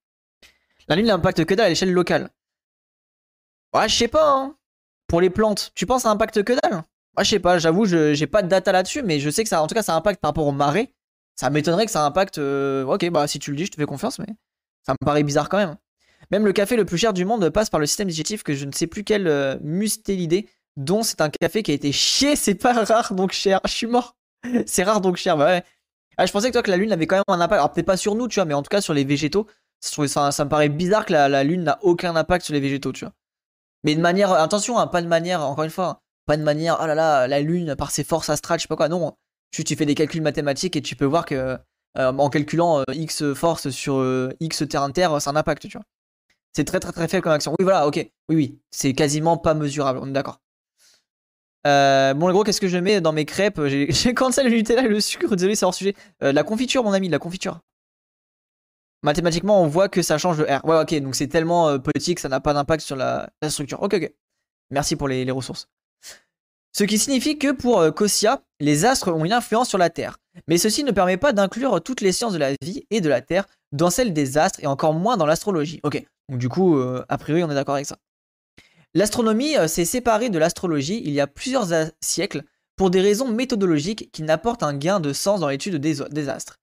La 0.88 0.96
Lune 0.96 1.06
n'impacte 1.06 1.44
que 1.44 1.54
dalle 1.54 1.66
à 1.66 1.68
l'échelle 1.68 1.92
locale. 1.92 2.30
Ouais, 3.74 3.88
je 3.88 3.94
sais 3.94 4.08
pas, 4.08 4.30
hein. 4.30 4.56
Pour 5.06 5.20
les 5.20 5.30
plantes, 5.30 5.72
tu 5.74 5.86
penses 5.86 6.06
à 6.06 6.10
impact 6.10 6.42
que 6.42 6.52
dalle? 6.52 6.82
Moi, 7.14 7.24
je 7.24 7.30
sais 7.30 7.38
pas, 7.38 7.58
j'avoue, 7.58 7.84
j'ai 7.84 8.26
pas 8.26 8.42
de 8.42 8.48
data 8.48 8.72
là-dessus, 8.72 9.02
mais 9.02 9.20
je 9.20 9.28
sais 9.28 9.42
que 9.42 9.48
ça, 9.48 9.62
en 9.62 9.66
tout 9.66 9.74
cas, 9.74 9.82
ça 9.82 9.94
impacte 9.94 10.20
par 10.20 10.30
rapport 10.30 10.46
aux 10.46 10.52
marées. 10.52 10.94
Ça 11.36 11.50
m'étonnerait 11.50 11.86
que 11.86 11.92
ça 11.92 12.04
impacte. 12.04 12.38
Euh, 12.38 12.84
ok, 12.84 13.10
bah 13.10 13.26
si 13.26 13.38
tu 13.38 13.50
le 13.50 13.56
dis, 13.56 13.66
je 13.66 13.70
te 13.70 13.76
fais 13.76 13.86
confiance, 13.86 14.18
mais 14.18 14.26
ça 14.82 14.92
me 14.92 15.04
paraît 15.04 15.22
bizarre 15.22 15.48
quand 15.48 15.58
même. 15.58 15.76
Même 16.30 16.44
le 16.44 16.52
café 16.52 16.76
le 16.76 16.84
plus 16.84 16.98
cher 16.98 17.12
du 17.12 17.24
monde 17.24 17.48
passe 17.50 17.68
par 17.68 17.80
le 17.80 17.86
système 17.86 18.08
digestif 18.08 18.42
que 18.42 18.54
je 18.54 18.64
ne 18.64 18.72
sais 18.72 18.86
plus 18.86 19.04
quel 19.04 19.26
euh, 19.26 19.58
dont 20.76 21.02
c'est 21.02 21.20
un 21.20 21.30
café 21.30 21.62
qui 21.62 21.70
a 21.70 21.74
été 21.74 21.92
chié, 21.92 22.36
c'est 22.36 22.54
pas 22.54 22.72
rare 22.72 23.14
donc 23.14 23.32
cher. 23.32 23.60
Je 23.64 23.72
suis 23.72 23.86
mort. 23.86 24.16
c'est 24.66 24.82
rare 24.82 25.00
donc 25.00 25.16
cher, 25.16 25.36
bah 25.36 25.46
ouais. 25.46 25.64
Ah, 26.18 26.26
je 26.26 26.32
pensais 26.32 26.48
que 26.48 26.52
toi 26.52 26.62
que 26.62 26.70
la 26.70 26.76
lune 26.76 26.92
avait 26.92 27.06
quand 27.06 27.16
même 27.16 27.24
un 27.28 27.40
impact. 27.40 27.58
Alors 27.58 27.72
peut-être 27.72 27.86
pas 27.86 27.96
sur 27.96 28.14
nous, 28.14 28.28
tu 28.28 28.36
vois, 28.36 28.44
mais 28.44 28.54
en 28.54 28.62
tout 28.62 28.68
cas 28.68 28.80
sur 28.80 28.94
les 28.94 29.04
végétaux. 29.04 29.46
Ça, 29.80 30.30
ça 30.30 30.44
me 30.44 30.48
paraît 30.48 30.68
bizarre 30.68 31.04
que 31.06 31.12
la, 31.12 31.44
lune 31.44 31.64
n'a 31.64 31.78
aucun 31.82 32.14
impact 32.14 32.44
sur 32.44 32.54
les 32.54 32.60
végétaux, 32.60 32.92
tu 32.92 33.04
vois. 33.04 33.14
Mais 33.84 33.96
de 33.96 34.00
manière, 34.00 34.32
attention, 34.32 34.78
hein, 34.78 34.86
pas 34.86 35.02
de 35.02 35.08
manière, 35.08 35.42
encore 35.42 35.64
une 35.64 35.70
fois, 35.70 36.02
pas 36.26 36.36
de 36.36 36.42
manière, 36.42 36.78
oh 36.80 36.86
là 36.86 36.94
là, 36.94 37.26
la 37.26 37.40
Lune, 37.40 37.74
par 37.76 37.90
ses 37.90 38.04
forces 38.04 38.30
astrales, 38.30 38.60
je 38.60 38.62
sais 38.62 38.68
pas 38.68 38.76
quoi, 38.76 38.88
non. 38.88 39.16
Tu, 39.50 39.64
tu 39.64 39.74
fais 39.76 39.86
des 39.86 39.94
calculs 39.94 40.22
mathématiques 40.22 40.76
et 40.76 40.82
tu 40.82 40.94
peux 40.96 41.04
voir 41.04 41.26
que 41.26 41.58
euh, 41.98 42.12
en 42.12 42.30
calculant 42.30 42.80
euh, 42.80 42.84
X 42.94 43.32
force 43.34 43.70
sur 43.70 43.96
euh, 43.96 44.30
X 44.40 44.64
terrain 44.68 44.88
de 44.88 44.94
terre, 44.94 45.20
c'est 45.20 45.30
un 45.30 45.36
impact, 45.36 45.68
tu 45.68 45.76
vois. 45.76 45.84
C'est 46.54 46.64
très 46.64 46.80
très 46.80 46.92
très 46.92 47.08
faible 47.08 47.22
comme 47.22 47.32
action. 47.32 47.52
Oui, 47.58 47.64
voilà, 47.64 47.86
ok. 47.86 47.96
Oui, 48.28 48.36
oui. 48.36 48.60
C'est 48.70 48.92
quasiment 48.92 49.36
pas 49.36 49.54
mesurable, 49.54 49.98
on 50.02 50.08
est 50.08 50.12
d'accord. 50.12 50.40
Bon, 51.64 52.26
le 52.26 52.32
gros, 52.32 52.44
qu'est-ce 52.44 52.60
que 52.60 52.68
je 52.68 52.78
mets 52.78 53.00
dans 53.00 53.12
mes 53.12 53.24
crêpes? 53.24 53.60
J'ai 53.66 54.14
cancel 54.14 54.48
le 54.48 54.56
Nutella 54.56 54.84
et 54.84 54.88
le 54.88 55.00
sucre, 55.00 55.34
désolé, 55.36 55.54
c'est 55.54 55.64
hors 55.64 55.74
sujet. 55.74 55.94
la 56.20 56.42
confiture, 56.42 56.84
mon 56.84 56.92
ami, 56.92 57.08
la 57.08 57.18
confiture. 57.18 57.60
Mathématiquement, 59.02 59.60
on 59.60 59.66
voit 59.66 59.88
que 59.88 60.00
ça 60.00 60.16
change 60.16 60.38
de 60.38 60.44
R. 60.44 60.64
Ouais, 60.64 60.80
ok, 60.80 60.94
donc 61.00 61.16
c'est 61.16 61.26
tellement 61.26 61.68
euh, 61.68 61.78
petit 61.78 62.14
que 62.14 62.20
ça 62.20 62.28
n'a 62.28 62.40
pas 62.40 62.54
d'impact 62.54 62.84
sur 62.84 62.94
la, 62.94 63.30
structure. 63.48 63.82
Ok, 63.82 63.94
ok. 63.94 64.12
Merci 64.70 64.94
pour 64.94 65.08
les, 65.08 65.28
ressources. 65.30 65.68
Ce 66.72 66.84
qui 66.84 66.98
signifie 66.98 67.36
que 67.36 67.50
pour 67.50 67.80
euh, 67.80 67.90
les 68.60 68.84
astres 68.84 69.12
ont 69.12 69.24
une 69.24 69.32
influence 69.32 69.68
sur 69.68 69.78
la 69.78 69.90
Terre. 69.90 70.18
Mais 70.46 70.56
ceci 70.56 70.84
ne 70.84 70.92
permet 70.92 71.16
pas 71.16 71.32
d'inclure 71.32 71.82
toutes 71.82 72.00
les 72.00 72.12
sciences 72.12 72.32
de 72.32 72.38
la 72.38 72.52
vie 72.62 72.86
et 72.90 73.00
de 73.00 73.08
la 73.08 73.20
Terre 73.20 73.46
dans 73.72 73.90
celles 73.90 74.12
des 74.12 74.38
astres 74.38 74.60
et 74.62 74.66
encore 74.66 74.94
moins 74.94 75.16
dans 75.16 75.26
l'astrologie. 75.26 75.80
Ok, 75.82 76.02
donc 76.28 76.38
du 76.38 76.48
coup, 76.48 76.78
euh, 76.78 77.04
a 77.08 77.18
priori, 77.18 77.42
on 77.42 77.50
est 77.50 77.54
d'accord 77.54 77.74
avec 77.74 77.86
ça. 77.86 77.98
L'astronomie 78.94 79.56
euh, 79.56 79.68
s'est 79.68 79.84
séparée 79.84 80.28
de 80.28 80.38
l'astrologie 80.38 81.02
il 81.04 81.12
y 81.12 81.20
a 81.20 81.26
plusieurs 81.26 81.66
siècles 82.00 82.42
pour 82.76 82.90
des 82.90 83.00
raisons 83.00 83.28
méthodologiques 83.28 84.10
qui 84.12 84.22
n'apportent 84.22 84.62
un 84.62 84.74
gain 84.74 85.00
de 85.00 85.12
sens 85.12 85.40
dans 85.40 85.48
l'étude 85.48 85.76
des, 85.76 86.28
astres. 86.28 86.58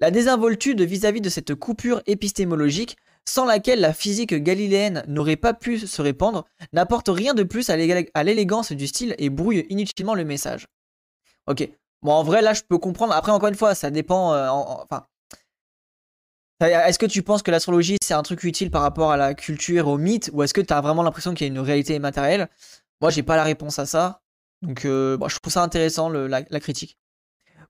La 0.00 0.10
désinvoltude 0.10 0.82
vis-à-vis 0.82 1.20
de 1.20 1.28
cette 1.28 1.54
coupure 1.54 2.02
épistémologique, 2.06 2.96
sans 3.26 3.44
laquelle 3.44 3.80
la 3.80 3.94
physique 3.94 4.34
galiléenne 4.34 5.04
n'aurait 5.08 5.36
pas 5.36 5.54
pu 5.54 5.78
se 5.78 6.02
répandre, 6.02 6.44
n'apporte 6.72 7.08
rien 7.08 7.34
de 7.34 7.42
plus 7.42 7.70
à 7.70 8.22
l'élégance 8.22 8.72
du 8.72 8.86
style 8.86 9.14
et 9.18 9.30
brouille 9.30 9.64
inutilement 9.70 10.14
le 10.14 10.24
message. 10.24 10.66
Ok, 11.46 11.68
bon 12.02 12.12
en 12.12 12.22
vrai 12.22 12.42
là 12.42 12.52
je 12.52 12.62
peux 12.68 12.78
comprendre, 12.78 13.14
après 13.14 13.32
encore 13.32 13.48
une 13.48 13.54
fois 13.54 13.74
ça 13.74 13.90
dépend, 13.90 14.34
euh, 14.34 14.48
enfin 14.48 15.06
est-ce 16.60 16.98
que 16.98 17.06
tu 17.06 17.22
penses 17.22 17.42
que 17.42 17.50
l'astrologie 17.50 17.96
c'est 18.02 18.14
un 18.14 18.22
truc 18.22 18.44
utile 18.44 18.70
par 18.70 18.82
rapport 18.82 19.10
à 19.10 19.16
la 19.16 19.34
culture, 19.34 19.88
au 19.88 19.98
mythe, 19.98 20.30
ou 20.32 20.42
est-ce 20.42 20.54
que 20.54 20.60
tu 20.60 20.72
as 20.72 20.80
vraiment 20.80 21.02
l'impression 21.02 21.34
qu'il 21.34 21.46
y 21.46 21.50
a 21.50 21.52
une 21.52 21.60
réalité 21.60 21.98
matérielle? 21.98 22.48
Moi 23.00 23.10
j'ai 23.10 23.22
pas 23.22 23.36
la 23.36 23.44
réponse 23.44 23.78
à 23.78 23.86
ça, 23.86 24.22
donc 24.62 24.84
euh, 24.84 25.18
je 25.26 25.38
trouve 25.38 25.52
ça 25.52 25.62
intéressant 25.62 26.08
la, 26.08 26.42
critique. 26.60 26.98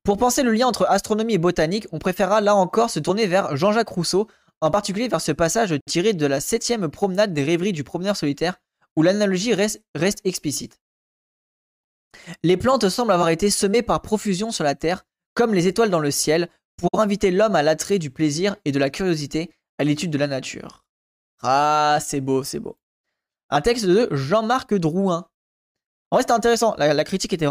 Pour 0.02 0.18
penser 0.18 0.42
le 0.42 0.52
lien 0.52 0.66
entre 0.66 0.86
astronomie 0.88 1.34
et 1.34 1.38
botanique, 1.38 1.86
on 1.92 1.98
préférera 1.98 2.40
là 2.40 2.54
encore 2.54 2.90
se 2.90 3.00
tourner 3.00 3.26
vers 3.26 3.56
Jean-Jacques 3.56 3.88
Rousseau, 3.88 4.28
en 4.60 4.70
particulier 4.70 5.08
vers 5.08 5.20
ce 5.20 5.32
passage 5.32 5.74
tiré 5.86 6.12
de 6.12 6.26
la 6.26 6.40
septième 6.40 6.88
promenade 6.88 7.32
des 7.32 7.42
rêveries 7.42 7.72
du 7.72 7.84
promeneur 7.84 8.16
solitaire, 8.16 8.60
où 8.96 9.02
l'analogie 9.02 9.54
reste, 9.54 9.82
reste 9.94 10.20
explicite. 10.24 10.78
Les 12.42 12.56
plantes 12.56 12.88
semblent 12.88 13.12
avoir 13.12 13.30
été 13.30 13.50
semées 13.50 13.82
par 13.82 14.02
profusion 14.02 14.50
sur 14.50 14.64
la 14.64 14.74
terre, 14.74 15.04
comme 15.34 15.52
les 15.52 15.66
étoiles 15.66 15.90
dans 15.90 15.98
le 15.98 16.10
ciel, 16.10 16.48
pour 16.76 17.00
inviter 17.00 17.30
l'homme 17.30 17.56
à 17.56 17.62
l'attrait 17.62 17.98
du 17.98 18.10
plaisir 18.10 18.56
et 18.64 18.72
de 18.72 18.78
la 18.78 18.90
curiosité 18.90 19.50
à 19.78 19.84
l'étude 19.84 20.10
de 20.10 20.18
la 20.18 20.26
nature. 20.26 20.84
Ah, 21.42 21.98
c'est 22.00 22.20
beau, 22.20 22.42
c'est 22.42 22.60
beau. 22.60 22.78
Un 23.50 23.60
texte 23.60 23.86
de 23.86 24.08
Jean-Marc 24.10 24.74
Drouin. 24.74 25.28
En 26.10 26.16
vrai, 26.16 26.22
c'était 26.22 26.32
intéressant. 26.32 26.74
La, 26.78 27.04
critique 27.04 27.32
était 27.32 27.46